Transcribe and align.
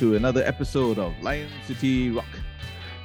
welcome 0.00 0.12
to 0.12 0.16
another 0.16 0.42
episode 0.44 0.98
of 0.98 1.12
Lion 1.22 1.48
City 1.66 2.08
Rock, 2.10 2.24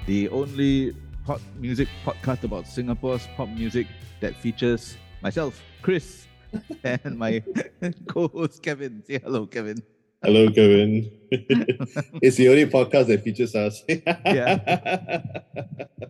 the 0.05 0.29
only 0.29 0.95
pop 1.25 1.41
music 1.59 1.89
podcast 2.05 2.43
about 2.45 2.67
Singapore's 2.67 3.27
pop 3.35 3.49
music 3.49 3.85
that 4.21 4.33
features 4.35 4.95
myself, 5.21 5.61
Chris, 5.81 6.27
and 6.85 7.17
my 7.17 7.43
co-host 8.07 8.63
Kevin. 8.63 9.03
Say 9.05 9.19
hello, 9.19 9.45
Kevin. 9.45 9.83
Hello, 10.23 10.49
Kevin. 10.49 11.11
it's 12.21 12.37
the 12.37 12.47
only 12.47 12.65
podcast 12.65 13.07
that 13.07 13.23
features 13.23 13.55
us. 13.55 13.83
yeah. 13.89 14.55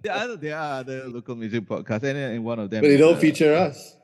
There 0.03 0.13
are, 0.13 0.35
there 0.35 0.55
are 0.55 0.79
other 0.81 1.07
local 1.07 1.35
music 1.35 1.65
podcasts, 1.67 2.03
and, 2.03 2.17
and 2.17 2.43
one 2.45 2.59
of 2.59 2.69
them. 2.69 2.81
But 2.81 2.89
they 2.89 2.97
don't 2.97 3.15
uh, 3.15 3.19
feature 3.19 3.55
us. 3.55 3.95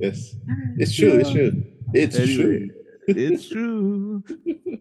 yes. 0.00 0.34
It's 0.78 0.96
true, 0.96 1.18
it's 1.20 1.30
true. 1.30 1.62
It's 1.92 2.16
Anyway, 2.16 2.36
true. 2.36 2.81
It's 3.08 3.48
true. 3.48 4.22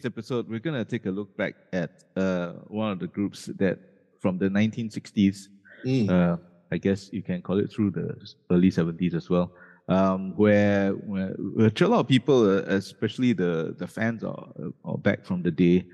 This 0.00 0.06
episode, 0.06 0.48
we're 0.48 0.58
gonna 0.58 0.84
take 0.84 1.06
a 1.06 1.10
look 1.10 1.36
back 1.36 1.54
at 1.72 2.02
uh, 2.16 2.54
one 2.66 2.90
of 2.90 2.98
the 2.98 3.06
groups 3.06 3.46
that 3.46 3.78
from 4.20 4.38
the 4.38 4.48
1960s. 4.48 5.48
Mm. 5.84 6.10
Uh, 6.10 6.36
I 6.72 6.78
guess 6.78 7.12
you 7.12 7.22
can 7.22 7.40
call 7.40 7.58
it 7.58 7.70
through 7.72 7.92
the 7.92 8.16
early 8.50 8.70
70s 8.70 9.14
as 9.14 9.30
well. 9.30 9.52
Um, 9.88 10.34
where, 10.36 10.92
where, 10.92 11.34
which 11.38 11.80
a 11.82 11.88
lot 11.88 12.00
of 12.00 12.08
people, 12.08 12.42
uh, 12.42 12.62
especially 12.62 13.34
the 13.34 13.76
the 13.78 13.86
fans 13.86 14.24
are, 14.24 14.48
or 14.82 14.98
back 14.98 15.24
from 15.24 15.42
the 15.42 15.50
day, 15.50 15.86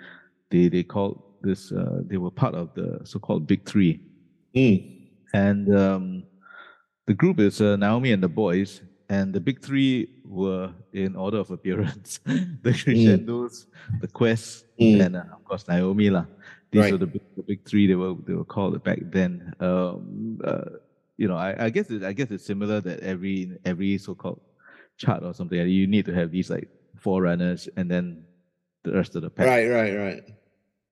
they 0.51 0.69
they 0.69 0.83
called 0.83 1.23
this. 1.43 1.71
Uh, 1.73 2.01
they 2.07 2.17
were 2.17 2.31
part 2.31 2.55
of 2.55 2.73
the 2.75 3.01
so-called 3.05 3.47
Big 3.47 3.67
Three. 3.67 4.01
Mm. 4.57 5.09
And 5.35 5.77
um, 5.77 6.25
the 7.07 7.15
group 7.15 7.41
is 7.41 7.61
uh, 7.61 7.77
Naomi 7.77 8.13
and 8.13 8.23
the 8.23 8.29
Boys, 8.29 8.83
and 9.11 9.35
the 9.35 9.41
big 9.43 9.59
three 9.61 10.09
were 10.25 10.71
in 10.95 11.17
order 11.17 11.39
of 11.43 11.51
appearance: 11.51 12.21
the 12.65 12.73
Crescendos, 12.73 13.67
the 14.01 14.09
Quest, 14.09 14.65
Mm. 14.81 15.05
and 15.05 15.13
uh, 15.21 15.37
of 15.37 15.45
course 15.45 15.69
Naomi 15.69 16.09
lah. 16.09 16.25
These 16.73 16.81
Right. 16.89 16.93
were 16.95 17.03
the 17.05 17.11
big, 17.11 17.23
the 17.37 17.43
big 17.43 17.61
three. 17.69 17.85
They 17.91 17.99
were 17.99 18.15
they 18.27 18.33
were 18.33 18.47
called 18.49 18.79
back 18.87 19.01
then. 19.13 19.53
Um, 19.61 20.41
uh, 20.41 20.79
you 21.21 21.29
know, 21.29 21.37
I, 21.37 21.67
I 21.67 21.69
guess 21.69 21.91
it, 21.91 22.01
I 22.07 22.15
guess 22.15 22.31
it's 22.31 22.47
similar 22.47 22.81
that 22.81 23.01
every 23.05 23.59
every 23.67 23.99
so-called 23.99 24.41
chart 24.97 25.21
or 25.27 25.35
something 25.35 25.59
you 25.69 25.87
need 25.87 26.07
to 26.07 26.15
have 26.15 26.31
these 26.31 26.49
like 26.49 26.69
four 26.97 27.21
runners 27.29 27.69
and 27.77 27.91
then 27.91 28.25
the 28.85 28.93
rest 28.97 29.17
of 29.17 29.23
the 29.27 29.29
pack. 29.29 29.47
Right, 29.47 29.69
right, 29.69 29.95
right. 29.99 30.23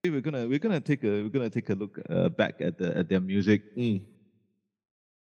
We're 0.04 0.20
gonna 0.20 0.44
we're 0.50 0.58
gonna 0.60 0.80
take 0.84 1.04
a 1.04 1.22
we're 1.24 1.32
gonna 1.32 1.48
take 1.48 1.70
a 1.70 1.74
look 1.78 1.96
uh, 2.10 2.28
back 2.28 2.60
at 2.60 2.76
the 2.76 2.92
at 2.98 3.08
their 3.08 3.20
music 3.24 3.62
Mm. 3.76 4.02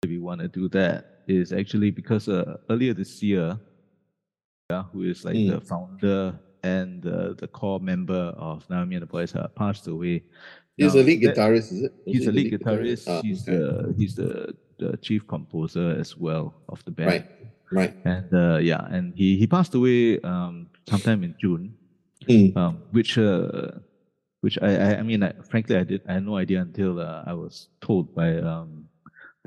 We 0.05 0.19
want 0.19 0.41
to 0.41 0.47
do 0.47 0.69
that 0.69 1.23
is 1.27 1.51
actually 1.51 1.89
because 1.91 2.29
uh, 2.29 2.57
earlier 2.69 2.93
this 2.93 3.23
year, 3.23 3.57
yeah, 4.69 4.83
who 4.93 5.03
is 5.03 5.25
like 5.25 5.35
Mm. 5.35 5.49
the 5.55 5.61
founder 5.61 6.39
and 6.63 7.05
uh, 7.07 7.33
the 7.33 7.47
core 7.47 7.79
member 7.79 8.33
of 8.37 8.69
Naomi 8.69 8.95
and 8.95 9.01
the 9.03 9.07
Boys, 9.07 9.33
uh, 9.35 9.47
passed 9.55 9.87
away. 9.87 10.23
He's 10.75 10.93
Now, 10.93 11.01
a 11.01 11.03
lead 11.03 11.21
guitarist, 11.21 11.71
is 11.73 11.81
it? 11.83 11.93
Was 12.05 12.13
He's 12.13 12.23
he 12.23 12.29
a 12.29 12.31
lead 12.31 12.53
guitarist. 12.53 13.05
Ah, 13.07 13.21
he's 13.23 13.47
okay. 13.47 13.57
the 13.57 13.95
he's 13.97 14.15
the, 14.15 14.53
the 14.77 14.97
chief 14.97 15.25
composer 15.27 15.95
as 15.99 16.15
well 16.17 16.53
of 16.69 16.83
the 16.85 16.91
band. 16.91 17.07
Right, 17.09 17.25
right. 17.71 17.95
And 18.05 18.29
uh, 18.33 18.57
yeah, 18.57 18.85
and 18.91 19.13
he 19.15 19.37
he 19.37 19.47
passed 19.47 19.73
away 19.73 20.19
um, 20.21 20.67
sometime 20.89 21.23
in 21.23 21.33
June 21.41 21.73
Mm. 22.27 22.57
um, 22.57 22.81
which 22.91 23.17
uh, 23.17 23.71
which 24.41 24.57
I, 24.61 24.75
I 24.75 24.89
I 24.99 25.03
mean 25.03 25.23
I, 25.23 25.31
frankly 25.49 25.77
I 25.77 25.83
did 25.85 26.01
I 26.09 26.13
had 26.19 26.25
no 26.25 26.35
idea 26.35 26.59
until 26.61 26.99
uh, 26.99 27.23
I 27.25 27.31
was 27.33 27.69
told 27.79 28.13
by 28.13 28.37
um, 28.39 28.86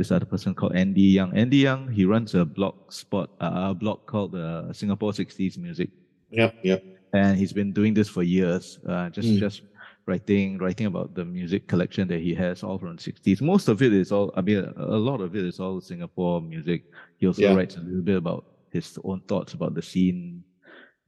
this 0.01 0.11
other 0.11 0.25
person 0.25 0.57
called 0.57 0.73
Andy 0.75 1.13
Young. 1.13 1.37
Andy 1.37 1.59
Young 1.69 1.93
he 1.93 2.05
runs 2.09 2.33
a 2.35 2.45
blog 2.49 2.75
spot 2.91 3.29
uh, 3.41 3.69
a 3.71 3.75
blog 3.75 4.01
called 4.09 4.35
uh, 4.35 4.73
Singapore 4.73 5.13
60s 5.13 5.59
Music, 5.61 5.91
Yep, 6.33 6.55
yep. 6.65 6.81
and 7.13 7.37
he's 7.37 7.53
been 7.53 7.73
doing 7.73 7.93
this 7.95 8.09
for 8.09 8.23
years. 8.25 8.79
Uh, 8.89 9.11
just 9.11 9.37
Mm. 9.37 9.39
just 9.39 9.63
writing 10.09 10.57
writing 10.59 10.87
about 10.89 11.13
the 11.15 11.25
music 11.25 11.67
collection 11.69 12.09
that 12.09 12.21
he 12.21 12.35
has 12.35 12.63
all 12.65 12.79
from 12.79 12.97
the 12.97 13.03
60s. 13.03 13.43
Most 13.43 13.69
of 13.69 13.83
it 13.83 13.93
is 13.93 14.11
all 14.13 14.33
I 14.37 14.41
mean 14.41 14.65
a, 14.65 14.97
a 14.97 15.01
lot 15.09 15.21
of 15.21 15.37
it 15.37 15.45
is 15.45 15.61
all 15.61 15.81
Singapore 15.81 16.41
music. 16.41 16.85
He 17.19 17.27
also 17.27 17.43
Yeah. 17.43 17.53
writes 17.53 17.77
a 17.77 17.81
little 17.85 18.03
bit 18.03 18.17
about 18.17 18.45
his 18.73 18.99
own 19.05 19.21
thoughts 19.29 19.53
about 19.55 19.75
the 19.75 19.83
scene 19.83 20.45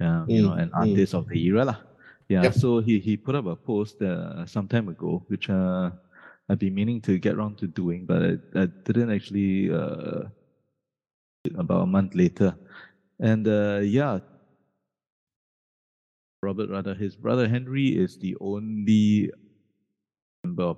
um, 0.01 0.29
you 0.35 0.43
know, 0.43 0.53
Mm, 0.53 0.59
and 0.59 0.71
mm. 0.73 0.75
artists 0.75 1.15
of 1.15 1.29
the 1.29 1.39
era 1.47 1.65
lah. 1.65 1.79
Yeah, 2.29 2.43
Yep. 2.45 2.55
so 2.55 2.81
he 2.81 2.99
he 3.01 3.17
put 3.17 3.35
up 3.35 3.47
a 3.47 3.57
post 3.57 4.01
uh, 4.03 4.45
some 4.47 4.69
time 4.69 4.89
ago, 4.89 5.25
which 5.29 5.49
uh, 5.51 5.91
I've 6.49 6.59
been 6.59 6.75
meaning 6.75 7.01
to 7.03 7.19
get 7.19 7.35
around 7.35 7.59
to 7.59 7.67
doing, 7.67 8.05
but 8.07 8.23
I, 8.23 8.61
I 8.61 8.69
didn't 8.85 9.11
actually 9.11 9.71
uh, 9.73 10.25
about 11.57 11.83
a 11.83 11.87
month 11.87 12.15
later. 12.15 12.57
And 13.21 13.47
uh, 13.47 13.81
yeah, 13.83 14.19
Robert 16.43 16.69
rather 16.71 16.95
his 16.95 17.15
brother 17.17 17.49
Henry 17.49 17.89
is 17.89 18.17
the 18.17 18.37
only 18.41 19.31
member 20.45 20.75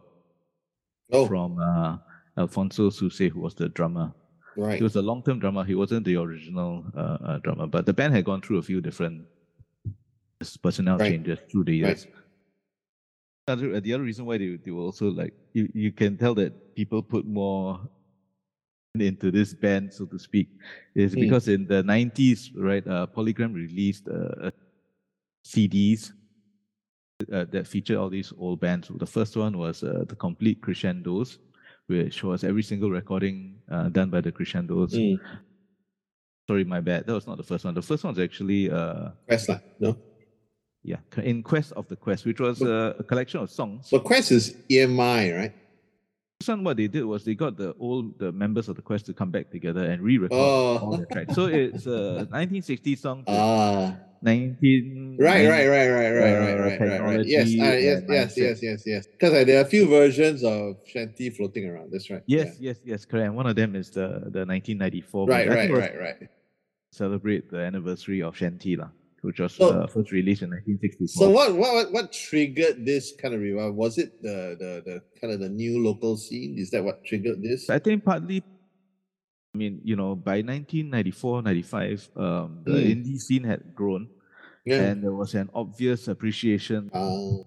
Oh, 1.12 1.26
from 1.28 1.58
uh, 1.58 1.96
Alfonso 2.36 2.90
Suse, 2.90 3.18
who 3.32 3.40
was 3.40 3.54
the 3.54 3.68
drummer. 3.68 4.12
right. 4.56 4.78
He 4.78 4.82
was 4.82 4.96
a 4.96 5.02
long-term 5.02 5.38
drummer. 5.38 5.64
He 5.64 5.74
wasn't 5.74 6.04
the 6.04 6.16
original 6.16 6.84
uh, 6.96 7.18
uh, 7.24 7.38
drummer, 7.38 7.66
but 7.66 7.86
the 7.86 7.92
band 7.92 8.14
had 8.14 8.24
gone 8.24 8.40
through 8.40 8.58
a 8.58 8.62
few 8.62 8.80
different 8.80 9.26
personnel 10.62 10.98
Right. 10.98 11.10
changes 11.10 11.38
through 11.50 11.64
the 11.64 11.82
Right. 11.82 12.06
Other, 13.46 13.78
the 13.80 13.92
other 13.92 14.04
reason 14.04 14.24
why 14.24 14.38
they, 14.38 14.56
they 14.56 14.70
were 14.70 14.82
also 14.82 15.10
like 15.10 15.34
you, 15.52 15.68
you 15.74 15.92
can 15.92 16.16
tell 16.16 16.34
that 16.36 16.74
people 16.74 17.02
put 17.02 17.26
more 17.26 17.78
into 18.94 19.30
this 19.30 19.52
band, 19.52 19.92
so 19.92 20.06
to 20.06 20.18
speak, 20.18 20.48
is 20.94 21.14
Mm. 21.14 21.20
because 21.20 21.48
in 21.48 21.66
the 21.66 21.82
90s, 21.82 22.50
right, 22.56 22.86
uh, 22.86 23.06
Polygram 23.06 23.52
released 23.54 24.08
uh, 24.08 24.50
CDs 25.44 26.12
uh, 27.32 27.44
that 27.50 27.66
featured 27.66 27.96
all 27.96 28.08
these 28.08 28.32
old 28.38 28.60
bands. 28.60 28.90
The 28.94 29.06
first 29.06 29.36
one 29.36 29.58
was 29.58 29.82
uh, 29.82 30.04
the 30.08 30.16
Complete 30.16 30.62
Crescendos, 30.62 31.38
which 31.86 32.22
was 32.24 32.44
every 32.44 32.62
single 32.62 32.90
recording 32.90 33.56
uh, 33.70 33.88
done 33.90 34.10
by 34.10 34.20
the 34.20 34.32
Crescendos. 34.32 34.94
Mm. 34.94 35.18
Sorry, 36.48 36.64
my 36.64 36.80
bad. 36.80 37.06
That 37.06 37.14
was 37.14 37.26
not 37.26 37.36
the 37.36 37.42
first 37.42 37.64
one. 37.64 37.74
The 37.74 37.82
first 37.82 38.04
one 38.04 38.14
was 38.14 38.22
actually 38.22 38.70
uh, 38.70 39.10
Quest 39.26 39.50
no? 39.80 39.96
Yeah, 40.84 40.98
in 41.22 41.42
Quest 41.42 41.72
of 41.72 41.88
the 41.88 41.96
Quest, 41.96 42.26
which 42.26 42.40
was 42.40 42.60
uh, 42.62 42.92
a 42.98 43.02
collection 43.02 43.40
of 43.40 43.50
songs. 43.50 43.88
But 43.90 44.04
Quest 44.04 44.30
is 44.30 44.54
EMI, 44.70 45.34
right? 45.36 45.52
This 46.40 46.48
what 46.58 46.76
they 46.76 46.88
did 46.88 47.04
was 47.04 47.24
they 47.24 47.34
got 47.34 47.56
the 47.56 47.74
old 47.80 48.18
the 48.18 48.30
members 48.30 48.68
of 48.68 48.76
the 48.76 48.82
Quest 48.82 49.06
to 49.06 49.14
come 49.14 49.30
back 49.30 49.50
together 49.50 49.84
and 49.84 50.02
re-record 50.02 50.36
Oh. 50.38 50.76
all 50.78 50.96
the 50.96 51.06
tracks. 51.06 51.34
So 51.34 51.46
it's 51.46 51.86
uh, 51.86 52.26
1960 52.28 52.96
songs, 52.96 53.24
Ah, 53.28 53.96
19 54.20 55.16
right, 55.18 55.48
right, 55.48 55.66
right, 55.68 55.88
right, 55.88 56.10
right, 56.10 56.10
right, 56.12 56.58
right, 56.58 56.80
right, 56.80 57.00
right. 57.00 57.26
Yes, 57.26 57.48
uh, 57.48 57.64
yes, 57.64 58.02
yes, 58.08 58.36
yes, 58.36 58.62
yes, 58.62 58.82
yes. 58.84 59.06
Because 59.06 59.32
uh, 59.32 59.44
there 59.44 59.58
are 59.58 59.62
a 59.64 59.68
few 59.68 59.88
versions 59.88 60.44
of 60.44 60.76
Shanty 60.84 61.30
floating 61.30 61.66
around. 61.66 61.92
That's 61.92 62.10
right. 62.10 62.22
Yes, 62.26 62.56
yes, 62.60 62.76
yes, 62.84 63.06
correct. 63.06 63.26
And 63.26 63.36
one 63.36 63.46
of 63.46 63.56
them 63.56 63.74
is 63.74 63.88
the 63.90 64.28
the 64.28 64.44
1994. 64.44 65.26
Right, 65.26 65.48
right, 65.48 65.56
think 65.56 65.70
it 65.70 65.72
was 65.72 65.80
right, 65.80 66.00
right. 66.00 66.28
Celebrate 66.92 67.50
the 67.50 67.58
anniversary 67.58 68.22
of 68.22 68.36
Shanty, 68.36 68.76
lah, 68.76 68.90
which 69.24 69.40
was 69.40 69.54
So- 69.54 69.70
uh, 69.70 69.86
first 69.88 70.12
released 70.12 70.42
in 70.42 70.50
1964. 70.50 71.08
So 71.08 71.30
what, 71.30 71.56
what, 71.56 71.92
what, 71.92 72.12
triggered 72.12 72.84
this 72.84 73.12
kind 73.20 73.34
of 73.34 73.40
revival? 73.40 73.72
Was 73.72 73.96
it 73.98 74.20
the, 74.22 74.54
the, 74.60 74.70
the 74.84 74.96
kind 75.20 75.32
of 75.32 75.40
the 75.40 75.48
new 75.48 75.82
local 75.82 76.16
scene? 76.16 76.56
Is 76.58 76.70
that 76.70 76.84
what 76.84 77.04
triggered 77.04 77.42
this? 77.42 77.70
I 77.70 77.78
think 77.78 78.04
partly, 78.04 78.44
I 79.54 79.58
mean, 79.58 79.80
you 79.82 79.96
know, 79.96 80.14
by 80.14 80.42
1994, 80.42 81.42
95, 81.42 82.10
um, 82.16 82.60
the 82.64 82.72
Mm. 82.72 82.92
indie 82.92 83.18
scene 83.18 83.44
had 83.44 83.74
grown 83.74 84.08
Yeah. 84.66 84.82
and 84.92 85.02
there 85.02 85.12
was 85.14 85.34
an 85.34 85.48
obvious 85.54 86.08
appreciation 86.08 86.90
Ah, 86.92 87.44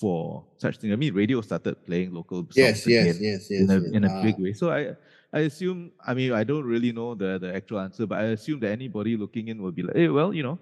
for 0.00 0.44
such 0.58 0.78
things. 0.78 0.92
I 0.92 0.96
mean, 0.96 1.14
radio 1.14 1.40
started 1.40 1.84
playing 1.86 2.12
local 2.12 2.38
songs 2.44 2.56
yes, 2.56 2.86
yes, 2.86 3.16
again 3.16 3.22
yes, 3.22 3.50
yes. 3.50 3.60
in 3.62 3.70
a, 3.70 3.80
yes. 3.80 3.90
in 3.92 4.04
a 4.04 4.10
Ah, 4.12 4.22
big 4.22 4.36
way. 4.38 4.52
So 4.52 4.70
I, 4.70 4.92
I 5.32 5.40
assume, 5.40 5.92
I 6.04 6.14
mean, 6.14 6.32
I 6.32 6.42
don't 6.44 6.64
really 6.64 6.90
know 6.92 7.14
the, 7.14 7.38
the 7.38 7.54
actual 7.54 7.80
answer, 7.80 8.06
but 8.06 8.18
I 8.18 8.24
assume 8.36 8.60
that 8.60 8.70
anybody 8.72 9.16
looking 9.16 9.48
in 9.48 9.60
will 9.62 9.72
be 9.72 9.82
like, 9.82 9.94
hey, 9.96 10.08
well, 10.08 10.32
you 10.34 10.42
know, 10.42 10.58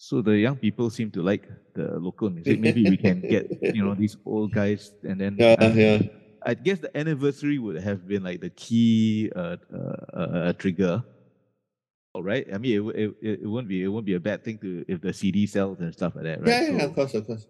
so 0.00 0.22
the 0.22 0.32
young 0.32 0.56
people 0.56 0.88
seem 0.88 1.10
to 1.10 1.20
like 1.20 1.46
the 1.74 2.00
local 2.00 2.30
music. 2.30 2.58
Maybe 2.64 2.88
we 2.88 2.96
can 2.96 3.20
get, 3.20 3.52
you 3.60 3.84
know, 3.84 3.94
these 3.94 4.16
old 4.24 4.50
guys 4.50 4.92
and 5.04 5.20
then 5.20 5.36
Yeah, 5.38 5.56
I- 5.60 5.66
yeah. 5.76 6.02
I 6.42 6.54
guess 6.54 6.78
the 6.78 6.88
anniversary 6.96 7.58
would 7.58 7.76
have 7.82 8.08
been 8.08 8.24
like 8.24 8.40
the 8.40 8.48
key 8.48 9.30
uh, 9.36 9.56
uh, 9.68 10.16
uh, 10.16 10.52
trigger. 10.54 11.04
All 12.14 12.22
right. 12.22 12.48
I 12.50 12.56
mean, 12.56 12.88
it, 12.96 13.12
it, 13.20 13.40
it, 13.44 13.46
won't 13.46 13.68
be 13.68 13.84
it 13.84 13.88
won't 13.88 14.06
be 14.06 14.14
a 14.14 14.20
bad 14.20 14.42
thing 14.42 14.56
to 14.64 14.82
if 14.88 15.02
the 15.02 15.12
CD 15.12 15.46
sells 15.46 15.80
and 15.80 15.92
stuff 15.92 16.16
like 16.16 16.24
that, 16.24 16.40
right? 16.40 16.48
Yeah, 16.48 16.70
yeah, 16.70 16.78
so, 16.78 16.86
of 16.86 16.94
course, 16.94 17.12
of 17.12 17.26
course. 17.26 17.46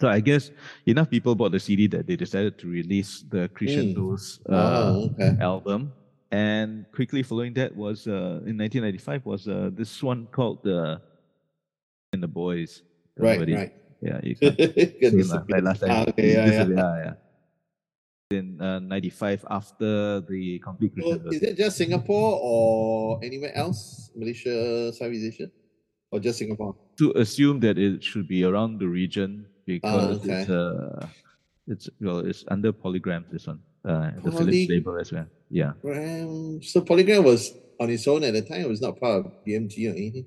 so 0.00 0.08
I 0.08 0.20
guess 0.20 0.50
enough 0.86 1.10
people 1.10 1.34
bought 1.34 1.52
the 1.52 1.60
CD 1.60 1.86
that 1.88 2.06
they 2.06 2.16
decided 2.16 2.56
to 2.60 2.66
release 2.66 3.26
the 3.28 3.50
Crescendos 3.52 4.40
uh, 4.48 4.54
oh, 4.56 5.10
okay. 5.12 5.36
album. 5.38 5.92
And 6.32 6.86
quickly 6.94 7.22
following 7.22 7.52
that 7.60 7.76
was 7.76 8.06
uh, 8.06 8.40
in 8.48 8.56
1995 8.56 9.26
was 9.26 9.48
uh, 9.48 9.68
this 9.74 10.02
one 10.02 10.28
called 10.32 10.64
the 10.64 11.02
and 12.12 12.22
the 12.22 12.28
Boys. 12.28 12.82
Right, 13.16 13.40
right. 13.40 13.72
Yeah, 14.00 14.20
you 14.22 14.34
can 14.40 14.54
Good 14.56 14.74
same, 14.76 14.98
to 15.18 15.24
see. 15.24 15.38
like 15.48 15.62
last 15.62 15.80
time. 15.80 15.90
Ah, 15.90 16.04
okay, 16.08 16.32
yeah, 16.32 16.64
yeah. 16.64 16.96
yeah. 17.04 17.14
In 18.30 18.60
uh, 18.62 18.78
95 18.78 19.44
after 19.50 20.20
the 20.20 20.58
complete 20.60 20.92
So 20.96 21.20
is 21.32 21.42
it 21.42 21.56
just 21.58 21.76
Singapore 21.76 22.38
or 22.40 23.18
anywhere 23.22 23.54
else? 23.56 24.10
Malaysia, 24.14 24.92
Southeast 24.92 25.34
Asia? 25.34 25.50
or 26.12 26.20
just 26.20 26.38
Singapore? 26.38 26.74
To 26.98 27.12
assume 27.16 27.60
that 27.60 27.78
it 27.78 28.02
should 28.02 28.28
be 28.28 28.44
around 28.44 28.78
the 28.78 28.86
region 28.86 29.46
because 29.66 30.22
okay. 30.22 30.42
it's 30.42 30.50
uh 30.50 31.06
it's 31.66 31.88
well 32.00 32.18
it's 32.18 32.44
under 32.48 32.72
polygram 32.72 33.24
this 33.30 33.46
one. 33.46 33.60
Uh 33.84 34.10
the 34.22 34.30
Philips 34.30 34.70
label 34.70 34.98
as 34.98 35.12
well. 35.12 35.26
Yeah. 35.50 35.72
So 36.62 36.82
Polygram 36.82 37.24
was 37.24 37.52
on 37.78 37.90
its 37.90 38.06
own 38.06 38.22
at 38.22 38.34
the 38.34 38.42
time. 38.42 38.62
It 38.62 38.68
was 38.68 38.80
not 38.80 39.00
part 39.00 39.26
of 39.26 39.32
BMG 39.46 39.90
or 39.90 39.96
anything. 39.96 40.26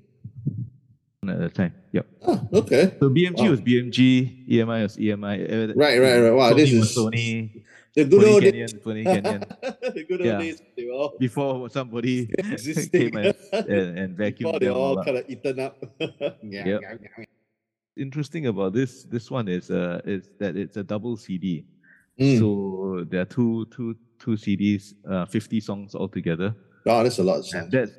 At 1.30 1.38
the 1.40 1.48
time. 1.48 1.72
Yep. 1.92 2.06
Oh, 2.26 2.48
okay. 2.64 2.94
So 3.00 3.10
BMG 3.10 3.38
Wow. 3.44 3.50
was 3.50 3.60
BMG, 3.60 4.46
EMI 4.48 4.82
was 4.82 4.96
EMI. 4.96 5.36
uh, 5.44 5.72
Right, 5.76 5.98
right, 6.00 6.18
right. 6.20 6.30
Wow, 6.32 6.52
Sony 6.52 6.56
this 6.56 6.72
is 6.72 6.96
Sony. 6.96 7.62
the 7.94 8.04
good 8.04 8.20
Sony 8.22 8.32
old 8.32 8.42
Canyon, 8.42 8.66
days. 8.70 8.80
Sony 8.84 9.04
Canyon. 9.14 9.40
the 9.94 10.04
good 10.08 10.20
old 10.20 10.26
Yeah. 10.26 10.38
days. 10.38 10.62
They 10.76 10.84
were 10.86 10.92
all 10.92 11.16
Before 11.18 11.70
somebody 11.70 12.26
came 12.92 13.16
and, 13.16 13.34
and, 13.52 13.98
and 13.98 14.16
Before 14.16 14.30
vacuumed 14.30 14.60
they 14.60 14.66
them 14.66 14.76
all 14.76 14.82
all 14.94 14.98
up. 14.98 15.04
kind 15.06 15.18
of 15.18 15.24
eaten 15.28 15.60
up. 15.60 15.76
Yeah, 16.42 16.66
Yep. 16.66 16.80
yeah, 16.82 16.94
yeah. 17.00 17.24
Interesting 17.96 18.46
about 18.46 18.72
this 18.72 19.04
this 19.04 19.30
one 19.30 19.46
is 19.46 19.70
uh 19.70 20.00
is 20.04 20.28
that 20.40 20.56
it's 20.56 20.76
a 20.76 20.82
double 20.82 21.16
CD. 21.16 21.64
Mm. 22.18 22.38
So 22.40 23.04
there 23.08 23.20
are 23.22 23.24
two 23.24 23.66
two 23.70 23.94
two 24.18 24.32
CDs, 24.36 24.94
uh, 25.08 25.26
50 25.26 25.60
songs 25.60 25.94
altogether. 25.94 26.54
oh, 26.86 27.02
that's 27.02 27.18
a 27.18 27.22
lot 27.22 27.38
of 27.38 27.46
And 27.54 27.70
songs. 27.70 27.70
that's 27.70 27.92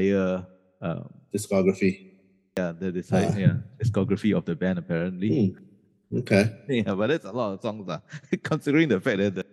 uh, 0.00 0.42
um, 0.82 1.08
Discography. 1.34 2.09
Yeah, 2.56 2.72
the 2.72 2.92
design, 2.92 3.30
Ah. 3.34 3.38
yeah, 3.38 3.54
discography 3.82 4.36
of 4.36 4.44
the 4.44 4.54
band 4.54 4.78
apparently. 4.78 5.50
Hmm. 5.50 6.18
Okay. 6.18 6.44
Yeah, 6.68 6.94
but 6.94 7.06
that's 7.08 7.24
a 7.24 7.32
lot 7.32 7.52
of 7.54 7.60
songs, 7.62 7.88
uh, 7.88 8.00
considering 8.42 8.88
the 8.88 9.00
fact 9.00 9.18
that 9.18 9.34
the 9.34 9.46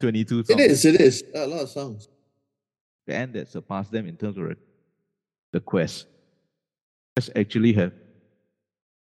22 0.00 0.38
It 0.40 0.46
songs 0.46 0.60
is, 0.60 0.84
it 0.84 1.00
is. 1.00 1.24
A 1.34 1.46
lot 1.46 1.62
of 1.62 1.68
songs. 1.68 2.08
band 3.06 3.34
that 3.34 3.48
surpassed 3.48 3.90
them 3.92 4.06
in 4.06 4.16
terms 4.16 4.36
of 4.36 4.56
the 5.52 5.60
Quest. 5.60 6.06
Quest 7.16 7.30
actually 7.36 7.72
have 7.74 7.92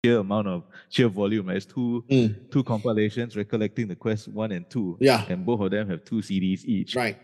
sheer 0.04 0.18
amount 0.18 0.48
of 0.48 0.64
sheer 0.88 1.08
volume. 1.08 1.48
It's 1.50 1.66
two 1.66 2.04
Mm. 2.10 2.50
two 2.50 2.62
compilations 2.64 3.36
recollecting 3.36 3.88
the 3.88 3.96
Quest 3.96 4.28
one 4.28 4.52
and 4.52 4.68
two, 4.70 4.96
Yeah, 5.00 5.24
and 5.28 5.44
both 5.44 5.60
of 5.60 5.70
them 5.70 5.88
have 5.90 6.04
two 6.04 6.20
CDs 6.22 6.64
each. 6.64 6.94
right. 6.96 7.18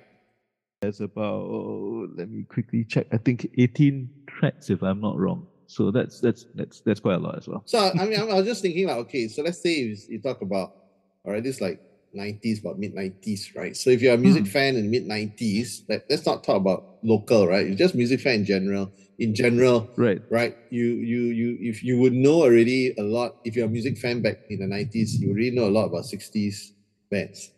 That's 0.82 1.00
about 1.00 1.40
oh, 1.42 2.08
let 2.16 2.28
me 2.28 2.44
quickly 2.44 2.84
check. 2.84 3.06
I 3.12 3.16
think 3.18 3.48
18 3.56 4.10
tracks, 4.26 4.68
if 4.70 4.82
I'm 4.82 5.00
not 5.00 5.16
wrong. 5.18 5.46
So 5.74 5.90
that's 5.90 6.20
that's 6.20 6.46
that's 6.54 6.80
that's 6.86 7.00
quite 7.00 7.16
a 7.16 7.18
lot 7.18 7.36
as 7.36 7.48
well. 7.48 7.62
So 7.66 7.78
I 7.78 8.06
mean, 8.06 8.18
I 8.20 8.24
was 8.24 8.46
just 8.46 8.62
thinking 8.62 8.86
like, 8.86 8.98
okay, 8.98 9.26
so 9.26 9.42
let's 9.42 9.60
say 9.60 9.74
you, 9.80 9.96
you 10.08 10.20
talk 10.20 10.40
about, 10.40 10.70
all 11.24 11.32
right, 11.32 11.42
this 11.42 11.60
like 11.60 11.80
'90s, 12.12 12.60
about 12.60 12.78
mid 12.78 12.94
'90s, 12.94 13.50
right? 13.56 13.76
So 13.76 13.90
if 13.90 14.00
you're 14.00 14.14
a 14.14 14.18
music 14.18 14.44
Hmm. 14.44 14.50
fan 14.50 14.76
in 14.76 14.88
mid 14.88 15.04
'90s, 15.06 15.82
let, 15.88 16.04
let's 16.08 16.26
not 16.26 16.44
talk 16.44 16.56
about 16.58 16.84
local, 17.02 17.48
right? 17.48 17.66
You're 17.66 17.74
just 17.76 17.96
music 17.96 18.20
fan 18.20 18.40
in 18.40 18.44
general. 18.44 18.92
In 19.18 19.34
general, 19.34 19.90
Right. 19.96 20.20
right? 20.30 20.54
You 20.70 20.84
you 21.10 21.22
you 21.40 21.58
if 21.60 21.82
you 21.82 21.98
would 21.98 22.12
know 22.12 22.42
already 22.42 22.94
a 22.96 23.02
lot. 23.02 23.32
If 23.42 23.56
you're 23.56 23.66
a 23.66 23.70
music 23.70 23.98
fan 23.98 24.22
back 24.22 24.38
in 24.48 24.60
the 24.60 24.68
'90s, 24.68 25.20
you 25.20 25.30
already 25.30 25.50
know 25.50 25.66
a 25.68 25.74
lot 25.74 25.86
about 25.86 26.04
'60s 26.04 26.72
bands, 27.10 27.50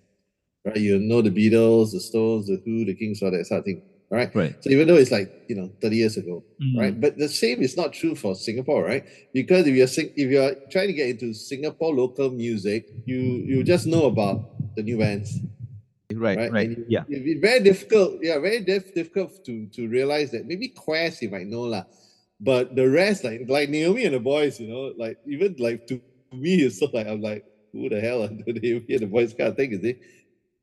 right? 0.65 0.77
You 0.77 0.99
know 0.99 1.23
the 1.23 1.31
Beatles, 1.31 1.93
the 1.93 2.01
Stones, 2.01 2.47
the 2.47 2.61
Who, 2.65 2.85
the 2.85 2.95
Kinks, 2.95 3.23
all 3.23 3.31
that 3.31 3.47
sort 3.47 3.61
of 3.61 3.65
thing, 3.65 3.83
right? 4.11 4.35
Right. 4.35 4.55
So 4.63 4.71
even 4.71 4.87
though 4.89 4.97
it's 4.97 5.11
like 5.11 5.31
you 5.49 5.57
know 5.57 5.71
30 5.81 5.97
years 5.97 6.17
ago, 6.17 6.45
Mm. 6.63 6.77
right? 6.79 6.95
But 7.01 7.19
the 7.19 7.29
same 7.29 7.61
is 7.63 7.77
not 7.77 7.93
true 7.93 8.15
for 8.15 8.35
Singapore, 8.35 8.85
right? 8.85 9.05
Because 9.33 9.67
if 9.67 9.75
you're 9.75 9.87
sing- 9.87 10.13
if 10.17 10.31
you're 10.31 10.55
trying 10.71 10.89
to 10.89 10.93
get 10.95 11.09
into 11.11 11.35
Singapore 11.35 11.95
local 11.95 12.31
music, 12.31 12.89
you 13.05 13.19
you 13.51 13.63
just 13.65 13.87
know 13.87 14.07
about 14.07 14.53
the 14.77 14.83
new 14.83 14.99
bands, 14.99 15.41
Right. 16.15 16.39
right? 16.39 16.53
Right. 16.53 16.71
You- 16.71 16.87
Yeah. 16.89 17.05
be 17.09 17.35
very 17.41 17.61
difficult. 17.61 18.19
Yeah, 18.23 18.39
very 18.39 18.61
diff- 18.61 18.95
difficult 18.95 19.45
to 19.47 19.67
to 19.77 19.89
realize 19.89 20.31
that 20.31 20.47
maybe 20.47 20.69
Quest 20.69 21.23
you 21.23 21.31
might 21.31 21.47
know 21.49 21.63
lah, 21.67 21.85
but 22.41 22.77
the 22.77 22.89
rest 22.89 23.25
like 23.25 23.49
like 23.49 23.69
Naomi 23.71 24.05
and 24.05 24.15
the 24.15 24.21
boys, 24.21 24.61
you 24.61 24.69
know, 24.69 24.93
like 24.97 25.19
even 25.27 25.57
like 25.59 25.87
to 25.89 26.01
me 26.33 26.63
it's 26.63 26.79
so 26.79 26.87
like 26.93 27.07
I'm 27.07 27.21
like 27.21 27.45
who 27.73 27.89
the 27.89 28.01
hell 28.01 28.23
are 28.25 28.29
the 28.29 28.53
Naomi 28.63 28.87
and 28.97 29.01
the 29.05 29.11
boys 29.11 29.35
kind 29.35 29.51
of 29.51 29.57
thing 29.57 29.73
is 29.73 29.83
it? 29.85 29.99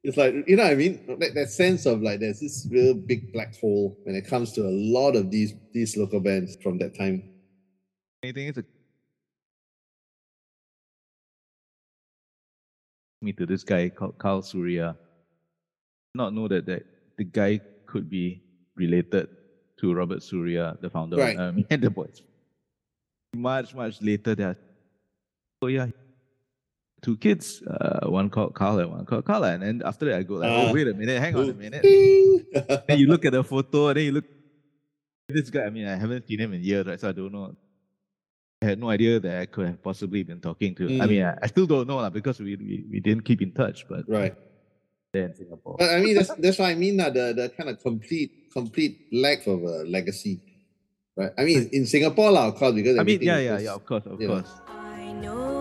It's 0.03 0.17
like 0.17 0.33
you 0.47 0.57
know 0.57 0.63
what 0.63 0.73
I 0.73 0.75
mean 0.75 0.99
that, 1.19 1.33
that 1.33 1.49
sense 1.49 1.85
of 1.85 2.01
like 2.01 2.19
there's 2.19 2.41
this 2.41 2.67
real 2.69 2.93
big 2.93 3.31
black 3.31 3.55
hole 3.57 3.97
when 4.03 4.15
it 4.15 4.27
comes 4.27 4.51
to 4.53 4.61
a 4.61 4.69
lot 4.69 5.15
of 5.15 5.31
these 5.31 5.53
these 5.73 5.95
local 5.95 6.19
bands 6.19 6.57
from 6.61 6.77
that 6.79 6.93
time. 6.97 7.23
Anything 8.21 8.47
is 8.47 8.57
a 8.57 8.65
me 13.21 13.31
to 13.31 13.45
this 13.45 13.63
guy 13.63 13.87
called 13.87 14.17
Carl 14.17 14.41
Surya. 14.41 14.97
Not 16.13 16.33
know 16.33 16.49
that, 16.49 16.65
that 16.65 16.83
the 17.17 17.23
guy 17.23 17.61
could 17.85 18.09
be 18.09 18.43
related 18.75 19.29
to 19.79 19.93
Robert 19.93 20.21
Surya, 20.21 20.77
the 20.81 20.89
founder 20.89 21.15
Right. 21.17 21.37
of 21.37 21.55
um, 21.57 21.65
and 21.69 21.81
the 21.81 21.89
boys. 21.89 22.21
Much, 23.33 23.73
much 23.73 24.01
later 24.01 24.35
that 24.35 24.57
oh 25.61 25.67
yeah. 25.67 25.87
Two 27.03 27.17
kids, 27.19 27.61
uh, 27.67 28.07
one 28.07 28.29
called 28.31 28.55
Carl 28.55 28.79
and 28.79 28.89
one 28.89 29.05
called 29.05 29.25
Carla. 29.27 29.51
And 29.53 29.61
then 29.61 29.81
after 29.83 30.05
that 30.07 30.15
I 30.19 30.23
go 30.23 30.35
like, 30.39 30.47
Ah. 30.49 30.69
oh 30.69 30.73
wait 30.73 30.87
a 30.87 30.93
minute, 30.95 31.19
hang 31.19 31.35
on 31.35 31.49
a 31.49 31.53
minute. 31.53 31.83
Ding! 31.83 32.45
then 32.87 32.97
you 32.97 33.07
look 33.11 33.25
at 33.27 33.33
the 33.35 33.43
photo, 33.43 33.89
and 33.91 33.97
then 33.97 34.05
you 34.07 34.13
look 34.13 34.25
this 35.27 35.49
guy. 35.51 35.65
I 35.67 35.69
mean, 35.69 35.85
I 35.85 35.95
haven't 35.99 36.25
seen 36.27 36.39
him 36.39 36.53
in 36.55 36.63
years, 36.63 36.87
right? 36.87 36.99
So 36.99 37.09
I 37.09 37.11
don't 37.11 37.31
know. 37.33 37.51
I 38.63 38.71
had 38.71 38.79
no 38.79 38.87
idea 38.89 39.19
that 39.19 39.35
I 39.41 39.45
could 39.51 39.67
have 39.67 39.83
possibly 39.83 40.23
been 40.23 40.39
talking 40.39 40.71
to. 40.79 40.87
I 40.87 41.03
Mm. 41.03 41.09
mean, 41.11 41.23
I, 41.27 41.35
I 41.43 41.47
still 41.51 41.67
don't 41.67 41.83
know 41.91 41.97
lah 41.99 42.09
because 42.09 42.39
we, 42.39 42.55
we 42.55 42.85
we 42.87 42.99
didn't 43.03 43.27
keep 43.27 43.41
in 43.43 43.51
touch. 43.51 43.83
But 43.91 44.07
right. 44.07 44.31
there 45.11 45.27
in 45.27 45.35
Singapore, 45.35 45.75
But 45.83 45.89
I 45.91 45.99
mean 45.99 46.15
that's 46.15 46.31
that's 46.39 46.57
what 46.57 46.71
I 46.71 46.75
mean 46.79 46.95
uh, 47.03 47.11
the 47.11 47.35
the 47.35 47.45
kind 47.51 47.67
of 47.67 47.83
complete 47.83 48.47
complete 48.55 49.11
lack 49.11 49.43
of 49.51 49.59
a 49.59 49.83
legacy. 49.83 50.39
Right. 51.19 51.35
I 51.37 51.43
mean 51.43 51.67
in 51.75 51.83
Singapore 51.85 52.31
lah, 52.31 52.47
of 52.47 52.55
course, 52.55 52.71
because 52.79 52.95
I 52.95 53.03
mean, 53.03 53.19
everything 53.19 53.27
yeah, 53.27 53.43
is 53.43 53.45
yeah, 53.45 53.59
yeah. 53.67 53.75
Of 53.75 53.83
course, 53.83 54.07
of 54.07 54.15
you 54.23 54.31
know. 54.31 54.39
course. 54.39 54.51
I 54.71 55.11
know 55.19 55.52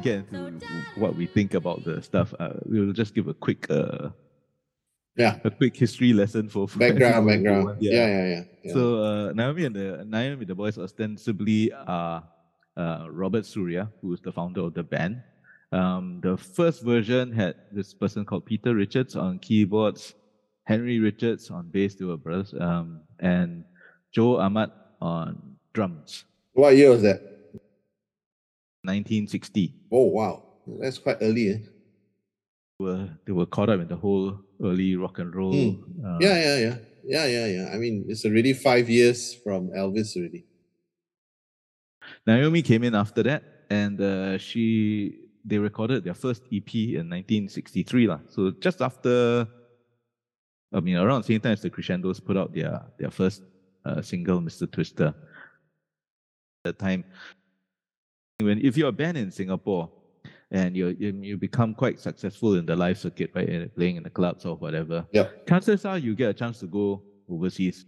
we 0.00 0.10
get 0.10 0.24
into 0.32 0.66
what 0.96 1.14
we 1.16 1.26
think 1.26 1.54
about 1.54 1.84
the 1.84 2.02
stuff, 2.02 2.34
uh, 2.38 2.50
we'll 2.64 2.92
just 2.92 3.14
give 3.14 3.28
a 3.28 3.34
quick 3.34 3.66
uh, 3.70 4.08
Yeah. 5.16 5.38
a 5.44 5.50
quick 5.50 5.76
history 5.76 6.12
lesson 6.12 6.48
for 6.48 6.68
for 6.68 6.78
Background, 6.78 7.26
background. 7.26 7.64
wants- 7.68 7.82
Yeah, 7.82 8.06
yeah, 8.06 8.26
yeah. 8.28 8.42
yeah. 8.64 8.72
So 8.72 9.02
uh, 9.02 9.32
Naomi 9.32 9.64
and 9.66 9.76
the 9.76 10.04
Naomi 10.06 10.44
the 10.46 10.54
boys 10.54 10.78
ostensibly 10.78 11.72
are 11.72 12.24
uh, 12.76 13.06
Robert 13.10 13.44
Surya, 13.44 13.90
who 14.00 14.12
is 14.14 14.20
the 14.20 14.32
founder 14.32 14.62
of 14.62 14.74
the 14.74 14.82
band. 14.82 15.22
Um, 15.72 16.20
the 16.22 16.36
first 16.36 16.82
version 16.82 17.30
had 17.32 17.54
this 17.70 17.94
person 17.94 18.24
called 18.24 18.44
Peter 18.46 18.74
Richards 18.74 19.14
on 19.14 19.38
keyboards, 19.38 20.14
Henry 20.64 20.98
Richards 20.98 21.50
on 21.50 21.68
bass, 21.70 21.94
they 21.94 22.04
were 22.04 22.16
brothers, 22.16 22.54
um, 22.58 23.02
and 23.20 23.64
Joe 24.12 24.38
Ahmad 24.40 24.70
on 25.00 25.56
drums. 25.72 26.24
what 26.54 26.74
year 26.76 26.90
was 26.90 27.02
that? 27.02 27.20
1960. 28.82 29.74
Oh 29.92 30.06
wow. 30.06 30.42
That's 30.80 30.98
quite 30.98 31.18
early. 31.20 31.50
Eh? 31.50 31.58
They 32.78 32.84
were 32.84 33.08
they 33.26 33.32
were 33.32 33.46
caught 33.46 33.68
up 33.68 33.80
in 33.80 33.88
the 33.88 33.96
whole 33.96 34.40
early 34.62 34.96
rock 34.96 35.18
and 35.18 35.34
roll. 35.34 35.52
Hmm. 35.52 36.06
uh, 36.06 36.18
Yeah, 36.20 36.36
yeah, 36.36 36.56
yeah. 36.58 36.76
Yeah, 37.04 37.26
yeah, 37.26 37.46
yeah. 37.46 37.66
I 37.72 37.78
mean 37.78 38.04
it's 38.08 38.24
already 38.24 38.52
five 38.52 38.88
years 38.88 39.34
from 39.34 39.70
Elvis 39.70 40.16
already. 40.16 40.44
Naomi 42.26 42.62
came 42.62 42.84
in 42.84 42.94
after 42.94 43.22
that, 43.22 43.42
and 43.70 44.00
uh, 44.00 44.38
she 44.38 45.30
they 45.44 45.58
recorded 45.58 46.04
their 46.04 46.14
first 46.14 46.42
EP 46.52 46.74
in 46.74 47.08
1963, 47.08 48.06
lah. 48.06 48.20
So 48.28 48.50
just 48.50 48.82
after, 48.82 49.46
I 50.72 50.80
mean, 50.80 50.96
around 50.96 51.22
the 51.22 51.28
same 51.28 51.40
time 51.40 51.52
as 51.52 51.62
the 51.62 51.70
Crescendos 51.70 52.20
put 52.20 52.36
out 52.36 52.52
their 52.52 52.82
their 52.98 53.10
first 53.10 53.42
uh, 53.84 54.02
single, 54.02 54.40
Mr. 54.40 54.70
Twister. 54.70 55.14
At 56.64 56.76
the 56.76 56.84
time, 56.84 57.04
when 58.42 58.58
if 58.64 58.76
you're 58.76 58.88
a 58.88 58.92
band 58.92 59.16
in 59.18 59.30
Singapore 59.30 59.90
and 60.50 60.76
you 60.76 60.88
you 60.98 61.36
become 61.36 61.74
quite 61.74 62.00
successful 62.00 62.54
in 62.56 62.66
the 62.66 62.74
live 62.74 62.98
circuit, 62.98 63.30
right, 63.34 63.72
playing 63.76 63.96
in 63.96 64.02
the 64.02 64.10
clubs 64.10 64.44
or 64.44 64.56
whatever, 64.56 65.06
Yep. 65.12 65.46
chances 65.48 65.84
are 65.84 65.98
you 65.98 66.14
get 66.14 66.30
a 66.30 66.34
chance 66.34 66.58
to 66.60 66.66
go 66.66 67.02
overseas, 67.28 67.86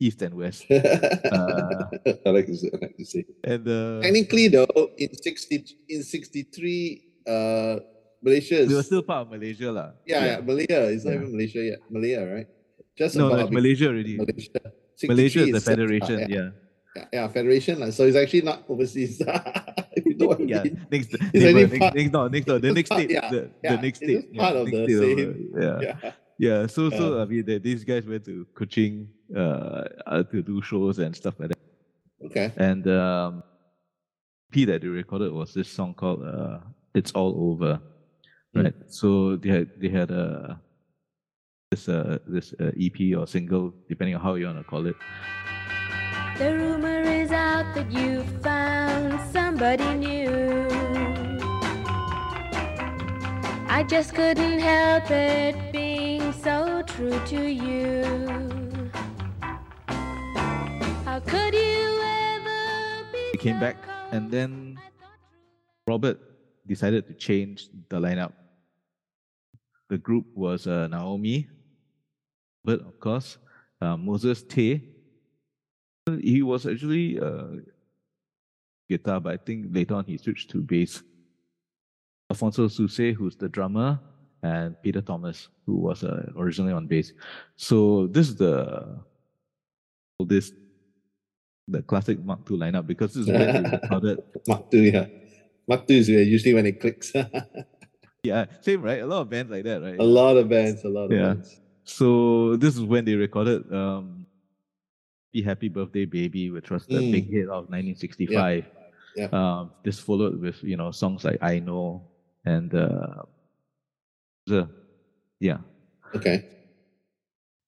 east 0.00 0.20
and 0.22 0.34
west. 0.34 0.64
I 0.70 2.28
like 2.28 2.46
to 2.46 2.56
say, 2.56 2.70
I 2.72 2.76
like 2.82 2.96
to 2.96 3.04
say. 3.04 3.24
And 3.44 3.66
uh, 3.68 4.02
Technically 4.02 4.48
though, 4.48 4.90
in 4.98 5.08
sixty 5.22 5.64
in 5.88 6.02
sixty 6.02 6.42
three, 6.44 7.04
uh 7.26 7.78
Malaysia 8.22 8.58
is 8.58 8.68
we 8.68 8.74
were 8.74 8.82
still 8.82 9.02
part 9.02 9.26
of 9.26 9.30
Malaysia, 9.30 9.70
lah. 9.70 9.94
yeah, 10.04 10.24
yeah, 10.26 10.38
Malaya. 10.42 10.90
It's 10.90 11.04
not 11.06 11.14
Yeah. 11.14 11.20
even 11.22 11.30
Malaysia 11.32 11.60
yet. 11.62 11.78
Malaya, 11.88 12.20
right? 12.26 12.48
Just 12.98 13.14
No, 13.14 13.28
no, 13.28 13.34
about 13.34 13.46
it's 13.46 13.54
Malaysia 13.54 13.86
already. 13.88 14.18
Malaysia. 14.18 14.60
Malaysia 15.06 15.40
is 15.46 15.54
the 15.54 15.62
uh, 15.62 15.70
federation, 15.70 16.26
yeah, 16.26 16.50
yeah. 16.98 17.04
yeah, 17.12 17.22
yeah, 17.22 17.28
federation. 17.28 17.78
lah. 17.80 17.90
So 17.90 18.04
it's 18.04 18.16
actually 18.16 18.42
not 18.42 18.64
overseas. 18.68 19.20
you 20.06 20.14
know 20.18 20.26
what 20.34 20.40
I 20.40 20.44
Yeah, 20.44 20.62
mean. 20.64 20.86
next, 20.90 21.14
It's 21.14 21.32
neighbor, 21.44 21.66
next, 21.66 21.78
part- 21.78 21.94
next, 21.94 22.12
no, 22.12 22.28
next, 22.28 22.46
door, 22.46 22.58
the 22.58 22.72
next 22.72 22.90
state, 22.92 23.10
yeah, 23.10 23.30
the, 23.30 23.50
yeah, 23.62 23.76
the 23.76 23.82
next 23.82 23.98
state, 24.02 24.34
part 24.34 24.56
of 24.56 24.66
next 24.66 24.76
the 24.78 24.84
state 24.86 25.18
over, 25.18 25.32
same- 25.34 25.52
yeah, 25.62 25.78
Yeah. 25.82 26.12
yeah. 26.38 26.66
So, 26.66 26.90
so 26.90 27.18
Uh. 27.18 27.22
I 27.22 27.24
mean, 27.26 27.44
they, 27.46 27.58
these 27.58 27.84
guys 27.84 28.06
went 28.06 28.24
to 28.26 28.46
Kuching 28.54 29.06
uh, 29.34 29.84
uh, 30.06 30.22
to 30.32 30.42
do 30.42 30.60
shows 30.62 30.98
and 30.98 31.14
stuff 31.14 31.34
like 31.38 31.50
that. 31.54 31.62
Okay. 32.26 32.50
And 32.56 32.86
um, 32.88 33.42
P 34.50 34.64
that 34.66 34.82
they 34.82 34.88
recorded 34.88 35.30
was 35.32 35.54
this 35.54 35.68
song 35.70 35.94
called 35.94 36.22
uh, 36.26 36.58
"It's 36.94 37.12
All 37.12 37.30
Over," 37.38 37.78
Mm. 38.56 38.64
right? 38.64 38.74
So 38.88 39.36
they 39.36 39.50
had 39.50 39.68
they 39.78 39.88
had 39.92 40.10
a 40.10 40.56
this 41.70 41.84
uh, 41.86 42.16
this 42.26 42.54
uh, 42.58 42.72
EP 42.80 42.96
or 43.14 43.26
single, 43.28 43.74
depending 43.92 44.16
on 44.16 44.22
how 44.24 44.34
you 44.40 44.46
want 44.48 44.56
to 44.58 44.64
call 44.64 44.86
it. 44.88 44.96
The 46.38 46.54
rumor 46.54 47.02
is 47.02 47.32
out 47.32 47.74
that 47.74 47.90
you've 47.90 48.30
found 48.42 49.18
somebody 49.32 49.82
new. 49.96 50.68
I 53.66 53.82
just 53.82 54.14
couldn't 54.14 54.60
help 54.60 55.10
it 55.10 55.72
being 55.72 56.32
so 56.32 56.84
true 56.86 57.18
to 57.26 57.50
you. 57.50 58.06
How 61.02 61.18
could 61.26 61.54
you 61.54 61.98
ever 62.06 63.02
be? 63.12 63.18
He 63.32 63.38
came 63.38 63.58
back, 63.58 63.74
and 64.12 64.30
then 64.30 64.78
Robert 65.88 66.20
decided 66.68 67.08
to 67.08 67.14
change 67.14 67.66
the 67.88 67.98
lineup. 67.98 68.30
The 69.88 69.98
group 69.98 70.26
was 70.36 70.68
uh, 70.68 70.86
Naomi, 70.86 71.48
but 72.64 72.78
of 72.78 73.00
course, 73.00 73.38
uh, 73.80 73.96
Moses 73.96 74.44
Tay. 74.44 74.94
He 76.16 76.42
was 76.42 76.66
actually 76.66 77.18
uh, 77.20 77.60
guitar, 78.88 79.20
but 79.20 79.34
I 79.34 79.36
think 79.36 79.66
later 79.70 79.94
on 79.94 80.04
he 80.06 80.16
switched 80.16 80.50
to 80.50 80.62
bass. 80.62 81.02
Alfonso 82.30 82.68
Suse, 82.68 83.14
who's 83.16 83.36
the 83.36 83.48
drummer, 83.48 83.98
and 84.42 84.80
Peter 84.82 85.00
Thomas, 85.00 85.48
who 85.66 85.76
was 85.76 86.04
uh, 86.04 86.30
originally 86.36 86.72
on 86.72 86.86
bass. 86.86 87.12
So 87.56 88.06
this 88.08 88.28
is 88.28 88.36
the 88.36 88.98
this 90.26 90.52
the 91.68 91.82
classic 91.82 92.22
Mark 92.24 92.40
II 92.50 92.58
lineup 92.58 92.86
because 92.86 93.14
this 93.14 93.26
is 93.26 93.32
when 93.32 93.52
they 93.52 93.70
recorded 93.70 94.18
Mark 94.48 94.64
II, 94.72 94.90
yeah. 94.92 95.06
Mark 95.66 95.84
II 95.90 95.98
is 95.98 96.08
usually 96.08 96.54
when 96.54 96.66
it 96.66 96.80
clicks. 96.80 97.12
Yeah, 98.24 98.46
same, 98.60 98.82
right? 98.82 99.00
A 99.00 99.06
lot 99.06 99.20
of 99.22 99.30
bands 99.30 99.50
like 99.50 99.62
that, 99.62 99.80
right? 99.80 99.98
A 99.98 100.02
lot 100.02 100.36
of 100.36 100.48
bands, 100.48 100.82
a 100.84 100.88
lot 100.88 101.04
of 101.04 101.12
Yeah. 101.12 101.34
bands. 101.34 101.60
So 101.84 102.56
this 102.56 102.74
is 102.74 102.82
when 102.82 103.04
they 103.04 103.14
recorded 103.14 103.72
um 103.72 104.17
Happy 105.44 105.68
Birthday 105.68 106.04
Baby, 106.04 106.50
which 106.50 106.70
was 106.70 106.86
the 106.86 107.00
Mm. 107.00 107.12
big 107.12 107.30
hit 107.30 107.48
of 107.48 107.68
1965. 107.70 108.66
Yeah. 109.16 109.28
Um, 109.32 109.72
this 109.84 109.98
followed 110.00 110.40
with, 110.40 110.62
you 110.62 110.76
know, 110.76 110.90
songs 110.90 111.24
like 111.24 111.38
I 111.42 111.58
Know 111.58 112.02
and 112.44 112.72
uh 112.74 113.22
the 114.46 114.68
yeah, 115.40 115.58
Okay. 116.14 116.44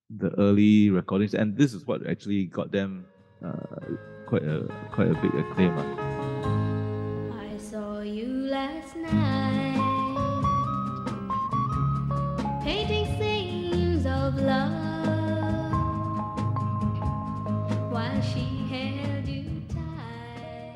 the 0.09 0.31
early 0.39 0.89
recordings. 0.89 1.33
And 1.35 1.55
this 1.57 1.73
is 1.73 1.85
what 1.85 2.05
actually 2.07 2.45
got 2.45 2.71
them 2.71 3.05
uh 3.43 3.95
quite 4.25 4.43
a 4.43 4.67
quite 4.91 5.09
a 5.11 5.15
big 5.21 5.33
acclaim. 5.35 5.73
ah. 5.77 6.10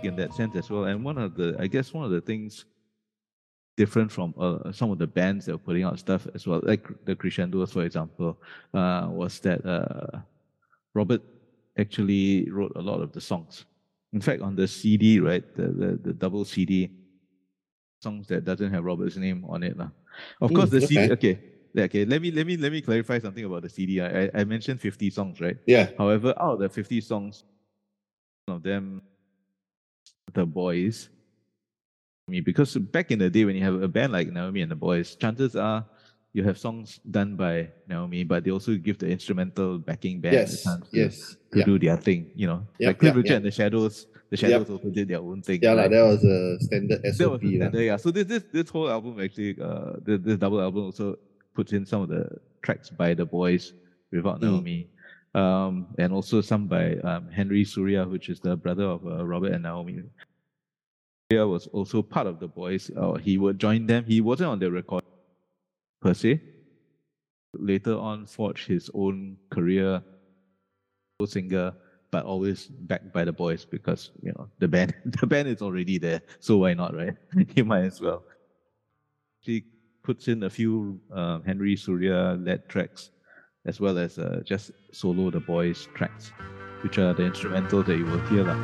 In 0.05 0.15
that 0.17 0.33
sense 0.33 0.55
as 0.55 0.69
well. 0.69 0.85
And 0.85 1.03
one 1.03 1.17
of 1.17 1.35
the, 1.35 1.55
I 1.59 1.67
guess, 1.67 1.93
one 1.93 2.05
of 2.05 2.11
the 2.11 2.21
things 2.21 2.65
different 3.77 4.11
from 4.11 4.33
uh, 4.37 4.71
some 4.71 4.89
of 4.91 4.97
the 4.97 5.07
bands 5.07 5.45
that 5.45 5.51
were 5.53 5.57
putting 5.57 5.83
out 5.83 5.99
stuff 5.99 6.27
as 6.33 6.47
well, 6.47 6.61
like 6.63 6.87
the 7.05 7.15
Crescendos, 7.15 7.73
for 7.73 7.83
example, 7.83 8.39
uh, 8.73 9.07
was 9.11 9.39
that 9.41 9.65
uh, 9.65 10.19
Robert 10.93 11.21
actually 11.77 12.49
wrote 12.49 12.71
a 12.75 12.81
lot 12.81 13.01
of 13.01 13.11
the 13.11 13.19
songs. 13.19 13.65
In 14.13 14.21
fact, 14.21 14.41
on 14.41 14.55
the 14.55 14.67
CD, 14.67 15.19
right, 15.19 15.43
the 15.55 15.67
the, 15.67 15.99
the 16.01 16.13
double 16.13 16.45
CD, 16.45 16.89
songs 18.01 18.27
that 18.27 18.45
doesn't 18.45 18.71
have 18.71 18.83
Robert's 18.85 19.17
name 19.17 19.43
on 19.49 19.63
it, 19.63 19.75
lah. 19.77 19.89
Of 20.39 20.51
Mm, 20.51 20.55
course, 20.55 20.69
the 20.69 20.79
CD. 20.81 21.11
okay. 21.11 21.13
Okay, 21.13 21.39
yeah, 21.73 21.83
okay. 21.85 22.05
Let 22.05 22.21
me 22.21 22.31
let 22.31 22.47
me 22.47 22.55
let 22.55 22.71
me 22.71 22.79
clarify 22.81 23.19
something 23.19 23.43
about 23.43 23.63
the 23.63 23.69
CD. 23.69 23.99
I 23.99 24.29
I- 24.33 24.45
mentioned 24.45 24.79
fifty 24.79 25.09
songs, 25.09 25.41
right? 25.41 25.57
Yeah. 25.67 25.91
However, 25.97 26.33
out 26.39 26.53
of 26.53 26.59
the 26.59 26.69
50 26.69 27.01
songs, 27.01 27.43
one 28.45 28.57
of 28.57 28.63
them, 28.63 29.01
the 30.35 30.45
boys, 30.45 31.09
I 32.27 32.31
mean, 32.31 32.43
because 32.43 32.75
back 32.77 33.11
in 33.11 33.19
the 33.19 33.29
day 33.29 33.45
when 33.45 33.55
you 33.55 33.63
have 33.63 33.81
a 33.81 33.87
band 33.87 34.13
like 34.13 34.27
Naomi 34.31 34.61
and 34.61 34.71
the 34.71 34.75
Boys, 34.75 35.15
chances 35.15 35.55
are 35.55 35.85
you 36.33 36.43
have 36.43 36.57
songs 36.57 36.99
done 37.09 37.35
by 37.37 37.69
Naomi, 37.87 38.23
but 38.25 38.43
they 38.43 38.51
also 38.51 38.75
give 38.75 38.97
the 38.97 39.07
instrumental 39.07 39.77
backing 39.79 40.19
band 40.19 40.33
Yes. 40.35 40.61
a 40.61 40.63
chance 40.65 40.89
to, 40.89 40.97
Yes. 40.97 41.15
to 41.53 41.59
Yeah. 41.59 41.65
do 41.65 41.79
their 41.79 41.97
thing, 41.97 42.31
you 42.35 42.47
know. 42.47 42.67
Yep, 42.79 42.87
like 42.87 42.99
Cliff 42.99 43.09
yep, 43.11 43.15
Richard 43.15 43.29
yep. 43.29 43.37
and 43.37 43.45
the 43.45 43.51
Shadows, 43.51 44.07
the 44.29 44.37
Shadows 44.37 44.69
also 44.69 44.89
did 44.89 45.07
their 45.07 45.19
own 45.21 45.41
thing. 45.41 45.59
Yeah, 45.63 45.73
right? 45.79 45.89
that 45.89 46.03
was 46.03 46.23
a 46.25 46.59
standard 46.59 46.99
SOP. 47.05 47.17
that 47.17 47.29
was 47.31 47.41
lah. 47.43 47.55
standard, 47.55 47.83
yeah. 47.85 47.95
So 47.97 48.11
this 48.11 48.25
this 48.27 48.43
this 48.51 48.67
whole 48.69 48.89
album 48.89 49.19
actually, 49.21 49.55
uh, 49.61 49.93
this, 50.03 50.19
this 50.27 50.37
double 50.37 50.59
album 50.59 50.83
also 50.91 51.15
puts 51.53 51.71
in 51.71 51.85
some 51.85 52.01
of 52.01 52.09
the 52.09 52.27
tracks 52.61 52.89
by 52.89 53.13
the 53.13 53.25
boys 53.25 53.71
without 54.11 54.41
Mm. 54.41 54.59
Naomi, 54.59 54.89
um, 55.35 55.87
and 55.99 56.13
also 56.13 56.39
some 56.41 56.65
by 56.65 56.95
um, 57.03 57.29
Henry 57.29 57.65
Surya, 57.65 58.05
which 58.05 58.29
is 58.29 58.39
the 58.39 58.55
brother 58.55 58.85
of 58.85 59.05
uh, 59.05 59.25
Robert 59.25 59.51
and 59.51 59.63
Naomi. 59.63 60.01
Surya 61.29 61.45
was 61.45 61.67
also 61.67 62.01
part 62.01 62.25
of 62.25 62.39
the 62.39 62.47
boys. 62.47 62.89
Uh, 62.95 63.15
he 63.15 63.37
would 63.37 63.59
join 63.59 63.85
them. 63.85 64.05
He 64.05 64.21
wasn't 64.21 64.49
on 64.49 64.59
the 64.59 64.71
record 64.71 65.03
per 66.01 66.13
se. 66.13 66.41
Later 67.53 67.97
on, 67.97 68.25
forged 68.25 68.67
his 68.67 68.89
own 68.93 69.37
career, 69.49 70.01
as 71.19 71.29
a 71.29 71.31
singer, 71.31 71.73
but 72.11 72.25
always 72.25 72.67
backed 72.67 73.13
by 73.13 73.25
the 73.25 73.31
boys 73.33 73.65
because 73.65 74.11
you 74.21 74.31
know 74.33 74.49
the 74.59 74.67
band 74.67 74.93
the 75.05 75.27
band 75.27 75.47
is 75.47 75.61
already 75.61 75.97
there, 75.97 76.21
so 76.39 76.57
why 76.57 76.73
not, 76.73 76.95
right? 76.95 77.15
you 77.55 77.65
might 77.65 77.83
as 77.83 77.99
well. 77.99 78.23
He 79.41 79.65
puts 80.03 80.27
in 80.27 80.43
a 80.43 80.49
few 80.49 80.99
um, 81.11 81.43
Henry 81.43 81.75
Surya 81.75 82.37
led 82.39 82.69
tracks, 82.69 83.09
as 83.65 83.79
well 83.79 83.97
as 83.97 84.19
uh, 84.19 84.41
just 84.45 84.71
solo 84.91 85.31
the 85.31 85.39
boys 85.39 85.87
tracks, 85.95 86.31
which 86.81 86.97
are 86.97 87.13
the 87.13 87.23
instrumental 87.23 87.81
that 87.83 87.97
you 87.97 88.05
will 88.05 88.19
hear. 88.27 88.43
lah. 88.43 88.55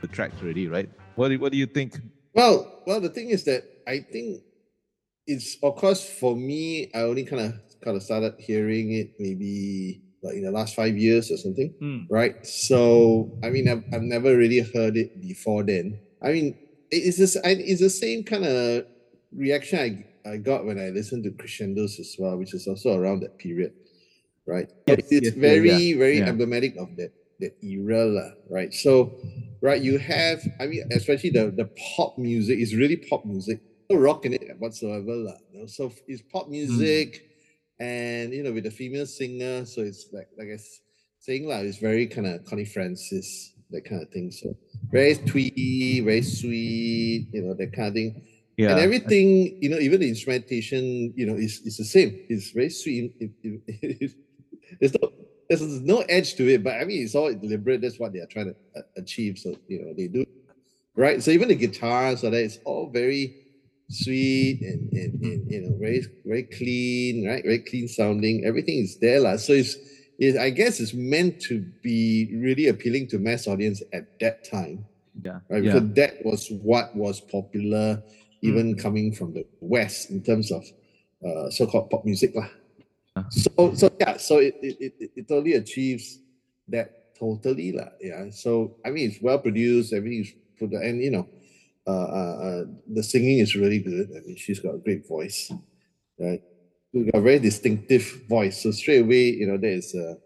The 0.00 0.08
tracks 0.08 0.36
already, 0.40 0.68
right? 0.68 0.88
What 1.16 1.30
do, 1.30 1.38
what 1.40 1.50
do 1.50 1.58
you 1.58 1.66
think? 1.66 1.98
Well, 2.34 2.82
well, 2.86 3.00
the 3.00 3.08
thing 3.08 3.30
is 3.30 3.42
that 3.44 3.64
I 3.86 3.98
think 3.98 4.42
it's 5.26 5.56
of 5.62 5.74
course 5.74 6.08
for 6.08 6.36
me. 6.36 6.90
I 6.94 7.00
only 7.00 7.24
kind 7.24 7.42
of 7.42 7.54
kind 7.82 7.96
of 7.96 8.02
started 8.02 8.34
hearing 8.38 8.92
it 8.92 9.14
maybe 9.18 10.02
like 10.22 10.34
in 10.36 10.42
the 10.42 10.50
last 10.50 10.74
five 10.74 10.96
years 10.96 11.30
or 11.30 11.36
something, 11.36 11.74
Hmm. 11.78 12.06
right? 12.10 12.34
So 12.46 13.38
I 13.42 13.50
mean, 13.50 13.68
I've, 13.68 13.84
I've 13.92 14.02
never 14.02 14.36
really 14.36 14.60
heard 14.60 14.96
it 14.96 15.20
before 15.20 15.62
then. 15.62 16.00
I 16.22 16.32
mean, 16.32 16.58
it's 16.90 17.16
just 17.18 17.36
I, 17.44 17.50
it's 17.58 17.80
the 17.80 17.90
same 17.90 18.24
kind 18.24 18.44
of 18.44 18.84
reaction 19.34 19.78
I 19.78 20.04
I 20.28 20.36
got 20.36 20.66
when 20.66 20.78
I 20.78 20.90
listened 20.90 21.24
to 21.24 21.30
Crescendos 21.30 21.98
as 22.00 22.16
well, 22.18 22.36
which 22.36 22.52
is 22.54 22.66
also 22.66 22.94
around 22.96 23.20
that 23.20 23.38
period, 23.38 23.72
right? 24.46 24.68
Yes, 24.86 24.98
it's 25.10 25.30
yes, 25.30 25.34
very 25.34 25.68
yeah, 25.70 25.96
very 25.98 26.18
yeah. 26.18 26.28
emblematic 26.28 26.76
of 26.76 26.96
that 26.96 27.12
that 27.40 27.54
era, 27.62 28.04
lah, 28.04 28.30
right? 28.50 28.74
So 28.74 29.14
right? 29.60 29.80
You 29.80 29.98
have, 29.98 30.42
I 30.60 30.66
mean, 30.66 30.82
especially 30.90 31.30
the 31.30 31.50
the 31.54 31.70
pop 31.96 32.18
music 32.18 32.58
is 32.58 32.74
really 32.74 32.96
pop 32.96 33.24
music, 33.24 33.60
no 33.90 33.96
rock 33.98 34.26
in 34.26 34.34
it 34.34 34.42
whatsoever, 34.58 35.14
lah. 35.14 35.38
You 35.52 35.60
know? 35.60 35.66
So 35.66 35.92
it's 36.06 36.22
Hmm. 36.22 36.28
pop 36.32 36.48
music, 36.48 37.27
and 37.80 38.32
you 38.32 38.42
know, 38.42 38.52
with 38.52 38.64
the 38.64 38.70
female 38.70 39.06
singer, 39.06 39.64
so 39.64 39.82
it's 39.82 40.08
like 40.12 40.28
like 40.38 40.48
I 40.48 40.58
saying, 41.20 41.46
lah, 41.46 41.58
it's 41.58 41.78
very 41.78 42.06
kind 42.06 42.26
of 42.26 42.44
Connie 42.44 42.64
Francis, 42.64 43.52
that 43.70 43.84
kind 43.84 44.02
of 44.02 44.08
thing. 44.10 44.30
So 44.30 44.56
very 44.90 45.14
twee, 45.14 46.00
very 46.00 46.22
sweet, 46.22 47.28
you 47.32 47.42
know, 47.42 47.54
that 47.54 47.72
kind 47.72 47.88
of 47.88 47.94
thing. 47.94 48.26
Yeah. 48.56 48.70
And 48.70 48.80
everything, 48.80 49.58
you 49.62 49.68
know, 49.68 49.78
even 49.78 50.00
the 50.00 50.08
instrumentation, 50.08 51.12
you 51.16 51.26
know, 51.26 51.34
is, 51.34 51.60
is 51.60 51.76
the 51.76 51.84
same. 51.84 52.18
It's 52.28 52.50
very 52.50 52.70
sweet. 52.70 53.14
It, 53.20 53.30
it, 53.42 53.62
it, 53.68 54.12
there's 54.80 54.94
no 55.00 55.12
there's 55.48 55.80
no 55.80 56.00
edge 56.08 56.34
to 56.34 56.48
it, 56.48 56.62
but 56.62 56.74
I 56.74 56.84
mean, 56.84 57.02
it's 57.02 57.14
all 57.14 57.32
deliberate. 57.32 57.80
That's 57.80 57.98
what 57.98 58.12
they 58.12 58.18
are 58.18 58.26
trying 58.26 58.46
to 58.46 58.56
uh, 58.78 58.82
achieve. 58.96 59.38
So 59.38 59.54
you 59.68 59.84
know, 59.84 59.94
they 59.94 60.08
do 60.08 60.26
right. 60.96 61.22
So 61.22 61.30
even 61.30 61.48
the 61.48 61.54
guitars, 61.54 62.20
so 62.20 62.30
that 62.30 62.42
it's 62.42 62.58
all 62.64 62.90
very 62.90 63.47
sweet 63.88 64.60
and, 64.62 64.92
and, 64.92 65.20
and 65.22 65.50
you 65.50 65.60
know, 65.62 65.76
very 65.78 66.04
very 66.24 66.44
clean, 66.44 67.26
right? 67.26 67.42
Very 67.42 67.60
clean 67.60 67.88
sounding. 67.88 68.44
Everything 68.44 68.78
is 68.78 68.98
there, 68.98 69.20
lah. 69.20 69.36
So 69.36 69.52
it's, 69.52 69.76
it's 70.18 70.38
I 70.38 70.50
guess 70.50 70.80
it's 70.80 70.94
meant 70.94 71.40
to 71.48 71.64
be 71.82 72.34
really 72.36 72.68
appealing 72.68 73.08
to 73.08 73.18
mass 73.18 73.46
audience 73.46 73.82
at 73.92 74.18
that 74.20 74.48
time 74.48 74.84
yeah. 75.22 75.40
right? 75.48 75.62
yeah. 75.62 75.72
Because 75.72 75.94
that 75.94 76.24
was 76.24 76.50
what 76.62 76.94
was 76.94 77.20
popular, 77.20 78.02
even 78.42 78.76
coming 78.76 79.12
from 79.12 79.34
the 79.34 79.44
West 79.60 80.10
in 80.10 80.22
terms 80.22 80.52
of 80.52 80.64
uh, 81.24 81.50
so-called 81.50 81.90
pop 81.90 82.04
music, 82.04 82.34
lah. 82.34 82.48
Uh. 83.16 83.24
So, 83.30 83.74
so 83.74 83.90
yeah, 83.98 84.16
so 84.16 84.38
it, 84.38 84.56
it, 84.62 84.76
it, 84.80 85.10
it 85.16 85.28
totally 85.28 85.54
achieves 85.54 86.18
that 86.68 87.14
totally 87.18 87.72
lah. 87.72 87.90
Yeah. 88.00 88.30
So 88.30 88.76
I 88.84 88.90
mean, 88.90 89.10
it's 89.10 89.22
well 89.22 89.38
produced. 89.38 89.92
Everything's 89.92 90.32
put 90.58 90.70
the 90.70 90.78
and 90.78 91.02
you 91.02 91.10
know, 91.10 91.26
uh, 91.88 92.08
uh, 92.20 92.36
uh, 92.48 92.64
the 92.92 93.02
singing 93.02 93.40
is 93.40 93.56
really 93.56 93.80
good. 93.80 94.10
I 94.16 94.20
mean, 94.26 94.36
she's 94.36 94.60
got 94.60 94.76
a 94.76 94.78
great 94.78 95.06
voice, 95.08 95.50
right? 96.20 96.40
She's 96.94 97.06
got 97.06 97.18
a 97.20 97.22
very 97.22 97.40
distinctive 97.40 98.04
voice. 98.28 98.62
So 98.62 98.72
straight 98.72 99.02
away, 99.02 99.30
you 99.40 99.46
know, 99.48 99.58
there 99.58 99.72
is 99.72 99.94
a 99.94 100.18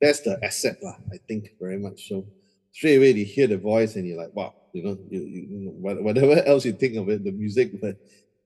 that's 0.00 0.20
the 0.20 0.38
asset 0.44 0.76
lah. 0.82 0.96
I 1.12 1.18
think 1.28 1.50
very 1.60 1.78
much 1.78 2.08
so. 2.08 2.26
Straight 2.72 2.96
away, 2.96 3.10
you 3.12 3.24
hear 3.24 3.46
the 3.46 3.56
voice 3.56 3.96
and 3.96 4.06
you're 4.06 4.18
like, 4.18 4.34
wow, 4.34 4.52
you 4.72 4.82
know, 4.82 4.98
you, 5.08 5.20
you 5.24 5.70
what- 5.80 6.02
whatever 6.02 6.42
else 6.46 6.64
you 6.64 6.72
think 6.72 6.96
of 6.96 7.08
it, 7.08 7.24
the 7.24 7.32
music, 7.32 7.80
but 7.80 7.96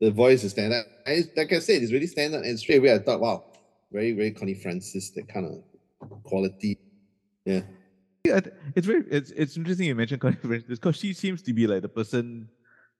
the 0.00 0.10
voice 0.10 0.44
is 0.44 0.52
stand 0.52 0.72
out. 0.72 0.84
I, 1.06 1.24
like 1.36 1.52
I 1.52 1.58
said, 1.58 1.82
it's 1.82 1.92
really 1.92 2.06
stand 2.06 2.34
out. 2.34 2.44
And 2.44 2.58
straight 2.58 2.78
away, 2.78 2.94
I 2.94 2.98
thought, 2.98 3.20
wow, 3.20 3.44
very, 3.92 4.12
very 4.12 4.30
Connie 4.30 4.54
Francis, 4.54 5.10
that 5.10 5.28
kind 5.28 5.46
of 5.46 6.22
quality. 6.22 6.76
Yeah. 7.44 7.62
Yeah, 8.24 8.40
it's 8.76 8.86
very 8.86 9.04
it's 9.10 9.30
it's 9.30 9.56
interesting 9.56 9.86
you 9.86 9.94
mentioned 9.94 10.20
Connie 10.24 10.36
Francis 10.36 10.78
because 10.78 10.96
she 10.96 11.12
seems 11.12 11.42
to 11.42 11.52
be 11.52 11.66
like 11.66 11.82
the 11.82 11.88
person 11.88 12.48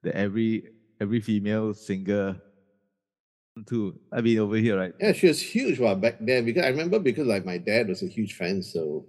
that 0.02 0.14
every 0.14 0.68
every 1.00 1.20
female 1.20 1.74
singer 1.74 2.40
to. 3.68 3.98
I 4.12 4.20
mean 4.20 4.38
over 4.38 4.56
here, 4.56 4.78
right? 4.78 4.94
Yeah, 4.98 5.12
she 5.12 5.28
was 5.28 5.40
huge 5.40 5.78
while 5.78 5.96
back 5.96 6.16
then 6.20 6.44
because 6.44 6.64
I 6.64 6.68
remember 6.68 6.98
because 6.98 7.26
like 7.26 7.44
my 7.44 7.58
dad 7.58 7.88
was 7.88 8.02
a 8.02 8.06
huge 8.06 8.34
fan, 8.34 8.62
so 8.62 9.04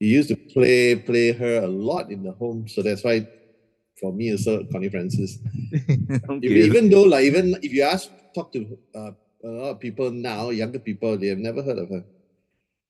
he 0.00 0.06
used 0.06 0.28
to 0.28 0.36
play 0.36 0.96
play 0.96 1.32
her 1.32 1.62
a 1.62 1.68
lot 1.68 2.10
in 2.10 2.22
the 2.22 2.32
home. 2.32 2.66
So 2.66 2.82
that's 2.82 3.04
why 3.04 3.26
for 4.00 4.12
me 4.12 4.32
also 4.32 4.64
Connie 4.72 4.90
Francis. 4.90 5.38
Okay. 6.28 6.48
Even, 6.48 6.90
though 6.90 7.02
like 7.02 7.24
even 7.24 7.56
if 7.62 7.72
you 7.72 7.82
ask 7.82 8.10
talk 8.34 8.52
to 8.52 8.78
uh, 8.94 9.10
a 9.44 9.48
lot 9.48 9.70
of 9.70 9.80
people 9.80 10.10
now, 10.10 10.50
younger 10.50 10.78
people, 10.78 11.16
they 11.16 11.28
have 11.28 11.38
never 11.38 11.62
heard 11.62 11.78
of 11.78 11.88
her. 11.88 12.04